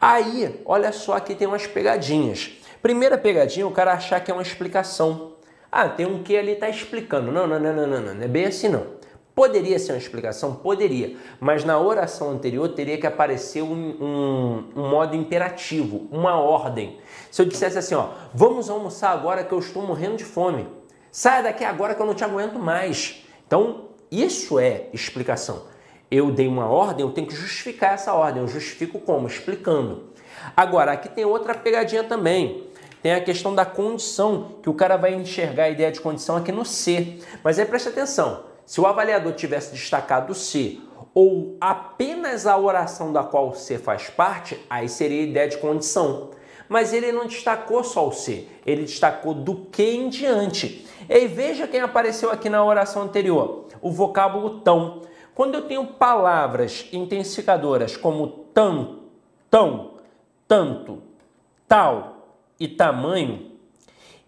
Aí, 0.01 0.61
olha 0.65 0.93
só, 0.93 1.15
aqui 1.15 1.35
tem 1.35 1.47
umas 1.47 1.67
pegadinhas. 1.67 2.53
Primeira 2.81 3.19
pegadinha, 3.19 3.67
o 3.67 3.73
cara 3.73 3.93
achar 3.93 4.21
que 4.21 4.31
é 4.31 4.35
uma 4.35 4.43
explicação. 4.43 5.33
Ah, 5.71 5.89
tem 5.89 6.07
um 6.07 6.23
que 6.23 6.37
ali 6.37 6.53
está 6.53 6.69
explicando. 6.69 7.31
Não, 7.31 7.47
não, 7.47 7.59
não, 7.59 7.75
não, 7.75 7.87
não, 7.87 8.01
não, 8.01 8.15
não 8.15 8.23
é 8.23 8.29
bem 8.29 8.47
assim 8.47 8.69
não. 8.69 8.99
Poderia 9.35 9.79
ser 9.79 9.93
uma 9.93 9.99
explicação? 9.99 10.57
Poderia, 10.57 11.17
mas 11.39 11.63
na 11.63 11.79
oração 11.79 12.31
anterior 12.31 12.71
teria 12.71 12.99
que 12.99 13.07
aparecer 13.07 13.63
um, 13.63 13.73
um, 13.73 14.65
um, 14.75 14.89
modo 14.89 15.15
imperativo, 15.15 16.09
uma 16.11 16.41
ordem. 16.41 16.99
Se 17.31 17.41
eu 17.41 17.47
dissesse 17.47 17.79
assim, 17.79 17.95
ó, 17.95 18.09
vamos 18.35 18.69
almoçar 18.69 19.13
agora 19.13 19.45
que 19.45 19.53
eu 19.53 19.61
estou 19.61 19.87
morrendo 19.87 20.17
de 20.17 20.25
fome. 20.25 20.67
Saia 21.13 21.45
daqui 21.45 21.65
agora 21.65 21.95
que 21.95 22.03
eu 22.03 22.07
não 22.07 22.15
te 22.15 22.25
aguento 22.25 22.59
mais. 22.59 23.25
Então, 23.47 23.91
isso 24.11 24.59
é 24.59 24.89
explicação. 24.93 25.67
Eu 26.11 26.31
dei 26.31 26.49
uma 26.49 26.67
ordem, 26.67 27.05
eu 27.05 27.13
tenho 27.13 27.27
que 27.27 27.35
justificar 27.35 27.95
essa 27.95 28.15
ordem. 28.15 28.43
Eu 28.43 28.49
justifico 28.49 28.99
como? 28.99 29.27
Explicando. 29.27 30.05
Agora, 30.57 30.93
aqui 30.93 31.09
tem 31.09 31.25
outra 31.25 31.55
pegadinha 31.55 32.05
também. 32.05 32.67
Tem 33.03 33.15
a 33.15 33.21
questão 33.21 33.55
da 33.55 33.65
condição, 33.65 34.57
que 34.63 34.69
o 34.69 34.75
cara 34.75 34.97
vai 34.97 35.15
enxergar 35.15 35.65
a 35.65 35.71
ideia 35.71 35.93
de 35.93 36.01
condição 36.01 36.37
aqui 36.37 36.51
no 36.51 36.65
C. 36.65 37.19
Mas 37.45 37.59
aí 37.59 37.65
preste 37.65 37.89
atenção: 37.89 38.45
se 38.65 38.81
o 38.81 38.87
avaliador 38.87 39.35
tivesse 39.35 39.73
destacado 39.73 40.33
o 40.33 40.35
C 40.35 40.79
ou 41.15 41.57
apenas 41.61 42.47
a 42.47 42.57
oração 42.57 43.13
da 43.13 43.23
qual 43.23 43.51
o 43.51 43.55
C 43.55 43.79
faz 43.79 44.09
parte, 44.09 44.59
aí 44.69 44.89
seria 44.89 45.21
a 45.21 45.27
ideia 45.27 45.49
de 45.49 45.59
condição. 45.59 46.31
mas 46.69 46.93
ele 46.93 47.11
não 47.11 47.27
destacou 47.27 47.83
só 47.83 48.07
o 48.07 48.13
C, 48.13 48.47
ele 48.67 48.83
destacou 48.83 49.33
do 49.33 49.55
que 49.57 49.83
em 49.83 50.09
diante. 50.09 50.87
E 51.09 51.27
veja 51.27 51.67
quem 51.67 51.81
apareceu 51.81 52.31
aqui 52.31 52.51
na 52.51 52.63
oração 52.63 53.03
anterior, 53.03 53.65
o 53.81 53.91
vocábulo 53.91 54.61
tão. 54.61 55.01
Quando 55.39 55.55
eu 55.55 55.63
tenho 55.63 55.87
palavras 55.87 56.89
intensificadoras 56.93 57.97
como 57.97 58.27
tão, 58.53 59.03
tão, 59.49 59.93
tanto, 60.49 61.01
tal 61.69 62.35
e 62.59 62.67
tamanho, 62.67 63.53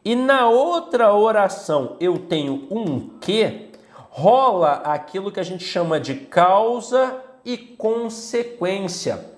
e 0.05 0.15
na 0.15 0.49
outra 0.49 1.13
oração 1.13 1.97
eu 1.99 2.17
tenho 2.17 2.69
um 2.71 3.09
que, 3.19 3.71
rola 4.09 4.83
aquilo 4.85 5.33
que 5.33 5.41
a 5.41 5.43
gente 5.43 5.65
chama 5.65 5.99
de 5.99 6.15
causa 6.15 7.21
e 7.45 7.59
consequência. 7.59 9.33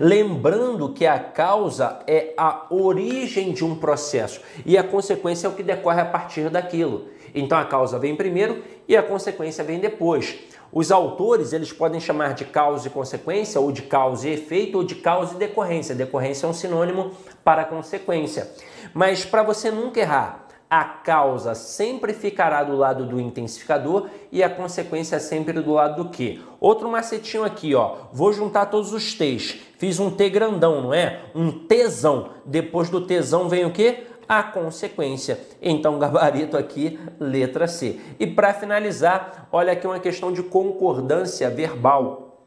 Lembrando 0.00 0.94
que 0.94 1.06
a 1.06 1.18
causa 1.18 2.00
é 2.06 2.32
a 2.34 2.64
origem 2.70 3.52
de 3.52 3.62
um 3.62 3.74
processo 3.74 4.40
e 4.64 4.78
a 4.78 4.82
consequência 4.82 5.46
é 5.46 5.50
o 5.50 5.54
que 5.54 5.62
decorre 5.62 6.00
a 6.00 6.06
partir 6.06 6.48
daquilo. 6.48 7.08
Então 7.34 7.58
a 7.58 7.64
causa 7.66 7.98
vem 7.98 8.16
primeiro 8.16 8.64
e 8.88 8.96
a 8.96 9.02
consequência 9.02 9.62
vem 9.62 9.78
depois. 9.78 10.50
Os 10.72 10.90
autores 10.90 11.52
eles 11.52 11.70
podem 11.70 12.00
chamar 12.00 12.32
de 12.32 12.46
causa 12.46 12.88
e 12.88 12.90
consequência, 12.90 13.60
ou 13.60 13.70
de 13.70 13.82
causa 13.82 14.26
e 14.26 14.32
efeito, 14.32 14.78
ou 14.78 14.84
de 14.84 14.94
causa 14.94 15.34
e 15.34 15.38
decorrência. 15.38 15.94
Decorrência 15.94 16.46
é 16.46 16.48
um 16.48 16.54
sinônimo 16.54 17.10
para 17.44 17.64
consequência. 17.64 18.50
Mas 18.94 19.24
para 19.24 19.42
você 19.42 19.70
nunca 19.70 20.00
errar, 20.00 20.46
a 20.70 20.84
causa 20.84 21.54
sempre 21.54 22.14
ficará 22.14 22.64
do 22.64 22.74
lado 22.74 23.04
do 23.04 23.20
intensificador 23.20 24.08
e 24.32 24.42
a 24.42 24.48
consequência 24.48 25.20
sempre 25.20 25.60
do 25.60 25.74
lado 25.74 26.02
do 26.02 26.08
que. 26.08 26.42
Outro 26.58 26.90
macetinho 26.90 27.44
aqui, 27.44 27.74
ó. 27.74 27.96
Vou 28.10 28.32
juntar 28.32 28.64
todos 28.64 28.94
os 28.94 29.12
T's. 29.12 29.60
Fiz 29.76 30.00
um 30.00 30.10
T 30.10 30.30
grandão, 30.30 30.80
não 30.80 30.94
é? 30.94 31.24
Um 31.34 31.50
tesão. 31.50 32.30
Depois 32.46 32.88
do 32.88 33.02
tesão 33.02 33.50
vem 33.50 33.66
o 33.66 33.70
que? 33.70 34.04
A 34.32 34.42
consequência. 34.42 35.38
Então, 35.60 35.98
gabarito 35.98 36.56
aqui, 36.56 36.98
letra 37.20 37.68
C. 37.68 38.00
E 38.18 38.26
para 38.26 38.54
finalizar, 38.54 39.46
olha 39.52 39.74
aqui 39.74 39.86
uma 39.86 40.00
questão 40.00 40.32
de 40.32 40.42
concordância 40.42 41.50
verbal 41.50 42.38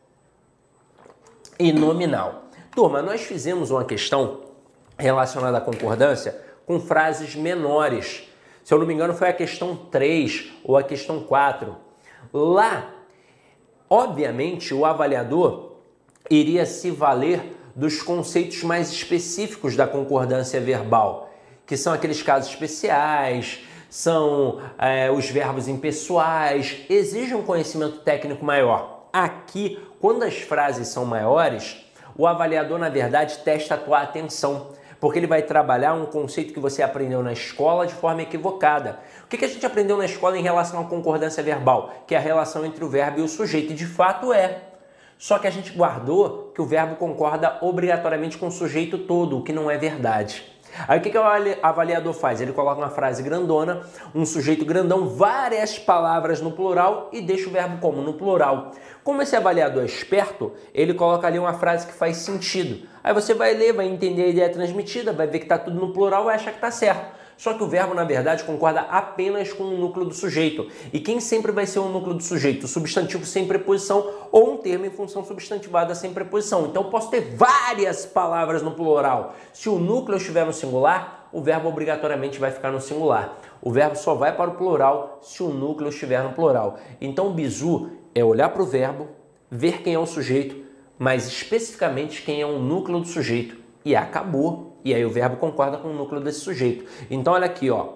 e 1.60 1.72
nominal. 1.72 2.46
Turma, 2.74 3.04
nós 3.04 3.22
fizemos 3.22 3.70
uma 3.70 3.86
questão 3.86 4.42
relacionada 4.98 5.60
à 5.60 5.62
concordância 5.62 6.42
com 6.66 6.80
frases 6.80 7.36
menores. 7.36 8.28
Se 8.64 8.74
eu 8.74 8.80
não 8.80 8.88
me 8.88 8.96
engano, 8.96 9.14
foi 9.14 9.30
a 9.30 9.34
questão 9.34 9.76
3 9.76 10.54
ou 10.64 10.76
a 10.76 10.82
questão 10.82 11.20
4. 11.20 11.78
Lá, 12.34 12.96
obviamente, 13.88 14.74
o 14.74 14.88
avaliador 14.88 15.74
iria 16.32 16.66
se 16.66 16.90
valer 16.90 17.56
dos 17.76 18.02
conceitos 18.02 18.64
mais 18.64 18.92
específicos 18.92 19.76
da 19.76 19.86
concordância 19.86 20.60
verbal, 20.60 21.30
que 21.66 21.78
são 21.78 21.94
aqueles 21.94 22.22
casos 22.22 22.50
especiais, 22.50 23.60
são 23.90 24.62
é, 24.78 25.10
os 25.10 25.30
verbos 25.30 25.68
impessoais, 25.68 26.82
exigem 26.90 27.36
um 27.36 27.44
conhecimento 27.44 28.00
técnico 28.00 28.44
maior. 28.44 29.08
Aqui, 29.12 29.80
quando 30.02 30.24
as 30.24 30.36
frases 30.36 30.90
são 30.90 31.06
maiores, 31.06 31.78
o 32.18 32.28
avaliador, 32.28 32.78
na 32.78 32.90
verdade, 32.90 33.38
testa 33.40 33.76
a 33.76 33.78
tua 33.78 34.02
atenção 34.02 34.74
porque 35.00 35.20
ele 35.20 35.28
vai 35.28 35.42
trabalhar 35.42 35.94
um 35.94 36.08
conceito 36.08 36.54
que 36.54 36.60
você 36.60 36.82
aprendeu 36.82 37.22
na 37.22 37.34
escola 37.34 37.86
de 37.86 37.94
forma 37.94 38.22
equivocada. 38.22 39.00
O 39.24 39.28
que 39.28 39.44
a 39.44 39.48
gente 39.48 39.64
aprendeu 39.64 39.98
na 39.98 40.06
escola 40.06 40.36
em 40.36 40.42
relação 40.42 40.80
à 40.80 40.86
concordância 40.86 41.44
verbal? 41.44 41.94
Que 42.08 42.16
é 42.16 42.18
a 42.18 42.22
relação 42.22 42.66
entre 42.66 42.84
o 42.84 42.90
verbo 42.90 43.20
e 43.20 43.22
o 43.22 43.28
sujeito, 43.28 43.72
e 43.72 43.76
de 43.76 43.86
fato 43.86 44.34
é. 44.34 44.62
Só 45.18 45.38
que 45.38 45.46
a 45.46 45.52
gente 45.52 45.72
guardou 45.72 46.52
que 46.56 46.62
o 46.62 46.66
verbo 46.66 46.96
concorda 46.96 47.58
obrigatoriamente 47.62 48.38
com 48.38 48.48
o 48.48 48.52
sujeito 48.52 48.98
todo, 48.98 49.38
o 49.38 49.44
que 49.44 49.54
não 49.54 49.70
é 49.70 49.78
verdade. 49.78 50.44
Aí 50.88 51.00
o 51.00 51.02
que, 51.02 51.10
que 51.10 51.18
o 51.18 51.24
avaliador 51.62 52.14
faz? 52.14 52.42
Ele 52.42 52.52
coloca 52.52 52.80
uma 52.80 52.90
frase 52.90 53.24
grandona, 53.24 53.82
um 54.14 54.26
sujeito 54.26 54.66
grandão, 54.66 55.08
várias 55.08 55.80
palavras 55.80 56.42
no 56.42 56.52
plural 56.52 57.10
e 57.14 57.22
deixa 57.22 57.50
o 57.50 57.52
verbo 57.52 57.78
como? 57.80 58.02
No 58.02 58.14
plural. 58.14 58.72
Como 59.04 59.22
esse 59.22 59.36
avaliador 59.36 59.84
é 59.84 59.86
esperto, 59.86 60.54
ele 60.74 60.94
coloca 60.94 61.28
ali 61.28 61.40
uma 61.40 61.54
frase 61.54 61.88
que 61.88 61.94
faz 61.94 62.18
sentido. 62.18 62.88
Aí 63.04 63.14
você 63.14 63.34
vai 63.34 63.54
ler, 63.54 63.74
vai 63.74 63.88
entender 63.88 64.24
a 64.24 64.28
ideia 64.28 64.50
transmitida, 64.50 65.14
vai 65.14 65.28
ver 65.28 65.40
que 65.40 65.46
está 65.46 65.58
tudo 65.58 65.80
no 65.80 65.94
plural 65.94 66.30
e 66.30 66.34
acha 66.34 66.50
que 66.50 66.58
está 66.58 66.72
certo. 66.72 67.25
Só 67.38 67.54
que 67.54 67.64
o 67.64 67.68
verbo, 67.68 67.94
na 67.94 68.04
verdade, 68.04 68.44
concorda 68.44 68.82
apenas 68.82 69.52
com 69.52 69.64
o 69.64 69.78
núcleo 69.78 70.06
do 70.06 70.14
sujeito. 70.14 70.68
E 70.94 71.00
quem 71.00 71.20
sempre 71.20 71.52
vai 71.52 71.66
ser 71.66 71.80
o 71.80 71.90
núcleo 71.90 72.16
do 72.16 72.24
sujeito? 72.24 72.68
Substantivo 72.68 73.26
sem 73.26 73.46
preposição 73.46 74.10
ou 74.32 74.54
um 74.54 74.58
termo 74.58 74.86
em 74.86 74.90
função 74.90 75.24
substantivada 75.26 75.94
sem 75.94 76.14
preposição. 76.14 76.66
Então 76.66 76.86
posso 76.86 77.10
ter 77.10 77.36
várias 77.36 78.06
palavras 78.06 78.62
no 78.62 78.72
plural. 78.72 79.36
Se 79.54 79.68
o 79.68 79.78
núcleo 79.78 80.18
estiver 80.18 80.46
no 80.46 80.54
singular, 80.54 81.28
o 81.32 81.42
verbo 81.42 81.68
obrigatoriamente 81.68 82.40
vai 82.40 82.52
ficar 82.52 82.72
no 82.72 82.80
singular. 82.80 83.38
O 83.62 83.72
verbo 83.72 83.96
só 83.96 84.14
vai 84.16 84.36
para 84.36 84.52
o 84.52 84.56
plural 84.56 85.20
se 85.22 85.44
o 85.44 85.50
núcleo 85.50 85.90
estiver 85.90 86.24
no 86.24 86.32
plural. 86.32 86.78
Então 87.02 87.34
bizu 87.34 87.90
é 88.14 88.24
olhar 88.24 88.50
para 88.50 88.62
o 88.62 88.66
verbo, 88.66 89.10
ver 89.52 89.82
quem 89.82 89.94
é 89.94 90.00
o 90.00 90.06
sujeito, 90.06 90.56
mas 90.98 91.28
especificamente 91.28 92.22
quem 92.22 92.42
é 92.42 92.46
o 92.46 92.60
núcleo 92.60 93.02
do 93.02 93.08
sujeito. 93.08 93.58
E 93.84 93.96
acabou. 93.96 94.75
E 94.86 94.94
aí 94.94 95.04
o 95.04 95.10
verbo 95.10 95.38
concorda 95.38 95.78
com 95.78 95.90
o 95.90 95.94
núcleo 95.94 96.22
desse 96.22 96.42
sujeito. 96.42 96.86
Então 97.10 97.34
olha 97.34 97.48
aqui, 97.48 97.72
ó. 97.72 97.88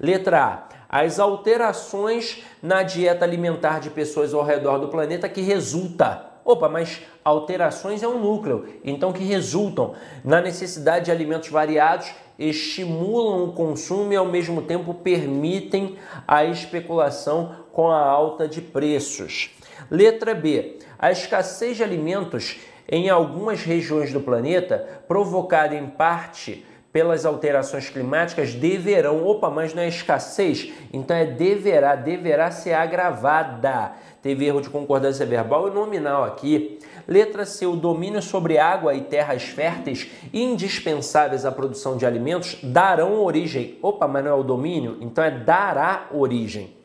Letra 0.00 0.44
A. 0.44 0.72
As 0.88 1.18
alterações 1.20 2.42
na 2.60 2.82
dieta 2.82 3.24
alimentar 3.24 3.78
de 3.78 3.88
pessoas 3.88 4.34
ao 4.34 4.42
redor 4.42 4.78
do 4.78 4.88
planeta 4.88 5.28
que 5.28 5.40
resulta. 5.40 6.32
Opa, 6.44 6.68
mas 6.68 7.00
alterações 7.24 8.02
é 8.02 8.08
um 8.08 8.18
núcleo, 8.18 8.66
então 8.84 9.12
que 9.12 9.22
resultam 9.22 9.94
na 10.24 10.40
necessidade 10.40 11.04
de 11.04 11.12
alimentos 11.12 11.48
variados, 11.48 12.12
estimulam 12.36 13.44
o 13.44 13.52
consumo 13.52 14.12
e 14.12 14.16
ao 14.16 14.26
mesmo 14.26 14.62
tempo 14.62 14.92
permitem 14.92 15.96
a 16.26 16.44
especulação 16.44 17.54
com 17.72 17.88
a 17.88 18.00
alta 18.00 18.48
de 18.48 18.60
preços. 18.60 19.50
Letra 19.88 20.34
B. 20.34 20.78
A 20.98 21.12
escassez 21.12 21.76
de 21.76 21.84
alimentos 21.84 22.58
em 22.92 23.08
algumas 23.08 23.62
regiões 23.62 24.12
do 24.12 24.20
planeta, 24.20 24.86
provocada 25.08 25.74
em 25.74 25.86
parte 25.86 26.62
pelas 26.92 27.24
alterações 27.24 27.88
climáticas, 27.88 28.52
deverão, 28.52 29.26
opa, 29.26 29.48
mas 29.48 29.72
não 29.72 29.82
é 29.82 29.88
escassez, 29.88 30.70
então 30.92 31.16
é 31.16 31.24
deverá, 31.24 31.96
deverá 31.96 32.50
ser 32.50 32.74
agravada. 32.74 33.92
Teve 34.20 34.44
erro 34.44 34.60
de 34.60 34.68
concordância 34.68 35.24
verbal 35.24 35.68
e 35.68 35.70
nominal 35.70 36.22
aqui. 36.22 36.78
Letra 37.08 37.46
C, 37.46 37.64
o 37.64 37.76
domínio 37.76 38.20
sobre 38.20 38.58
água 38.58 38.94
e 38.94 39.00
terras 39.00 39.42
férteis 39.42 40.10
indispensáveis 40.30 41.46
à 41.46 41.50
produção 41.50 41.96
de 41.96 42.04
alimentos 42.04 42.58
darão 42.62 43.22
origem. 43.22 43.78
Opa, 43.80 44.06
mas 44.06 44.22
não 44.22 44.30
é 44.30 44.34
o 44.34 44.42
domínio? 44.42 44.98
Então 45.00 45.24
é 45.24 45.30
dará 45.30 46.08
origem. 46.12 46.81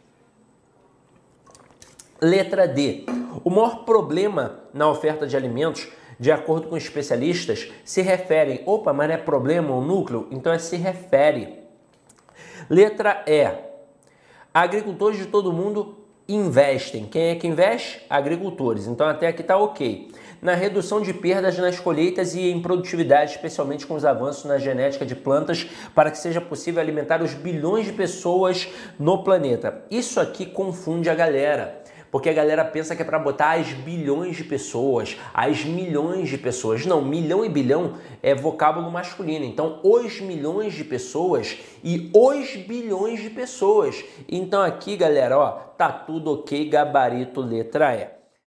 Letra 2.20 2.68
D. 2.68 3.04
O 3.44 3.50
maior 3.52 3.86
problema 3.86 4.60
na 4.74 4.90
oferta 4.90 5.28
de 5.28 5.38
alimentos, 5.38 5.88
de 6.20 6.32
acordo 6.32 6.68
com 6.68 6.76
especialistas, 6.76 7.72
se 7.86 8.02
referem. 8.02 8.64
Opa, 8.66 8.92
mas 8.92 9.08
não 9.08 9.16
é 9.16 9.18
problema 9.20 9.76
o 9.76 9.82
núcleo? 9.82 10.28
Então 10.32 10.52
é 10.52 10.58
se 10.58 10.76
refere. 10.78 11.60
Letra 12.68 13.24
E. 13.28 13.48
Agricultores 14.52 15.20
de 15.20 15.28
todo 15.28 15.54
mundo 15.54 15.96
investem. 16.28 17.06
Quem 17.06 17.30
é 17.30 17.36
que 17.36 17.46
investe? 17.46 18.04
Agricultores. 18.10 18.88
Então 18.88 19.08
até 19.08 19.28
aqui 19.28 19.42
está 19.42 19.56
ok. 19.56 20.12
Na 20.42 20.56
redução 20.56 21.00
de 21.00 21.14
perdas 21.14 21.58
nas 21.60 21.80
colheitas 21.80 22.34
e 22.34 22.50
em 22.50 22.60
produtividade, 22.60 23.34
especialmente 23.34 23.86
com 23.86 23.94
os 23.94 24.04
avanços 24.04 24.46
na 24.46 24.58
genética 24.58 25.06
de 25.06 25.16
plantas, 25.16 25.68
para 25.94 26.10
que 26.10 26.18
seja 26.18 26.42
possível 26.42 26.82
alimentar 26.82 27.22
os 27.22 27.36
bilhões 27.36 27.86
de 27.86 27.94
pessoas 27.94 28.68
no 29.00 29.24
planeta. 29.24 29.84
Isso 29.92 30.20
aqui 30.20 30.48
confunde 30.48 31.12
a 31.12 31.16
galera 31.16 31.86
porque 32.12 32.30
a 32.30 32.34
galera 32.34 32.64
pensa 32.66 32.96
que 32.96 33.02
é 33.02 33.06
para 33.06 33.20
botar 33.20 33.60
as 33.60 33.68
bilhões 33.68 34.36
de 34.38 34.44
pessoas, 34.44 35.18
as 35.34 35.64
milhões 35.64 36.30
de 36.30 36.38
pessoas. 36.38 36.86
Não, 36.86 37.02
milhão 37.02 37.44
e 37.44 37.50
bilhão 37.50 37.96
é 38.24 38.34
vocábulo 38.34 38.92
masculino. 38.92 39.46
Então, 39.46 39.80
os 39.84 40.20
milhões 40.22 40.74
de 40.74 40.84
pessoas 40.84 41.58
e 41.84 42.10
os 42.14 42.56
bilhões 42.56 43.22
de 43.22 43.30
pessoas. 43.30 44.04
Então 44.28 44.62
aqui, 44.62 44.96
galera, 44.98 45.38
ó, 45.38 45.52
tá 45.78 45.92
tudo 45.92 46.34
ok, 46.34 46.70
gabarito 46.70 47.42
letra 47.42 47.96
E. 47.96 48.17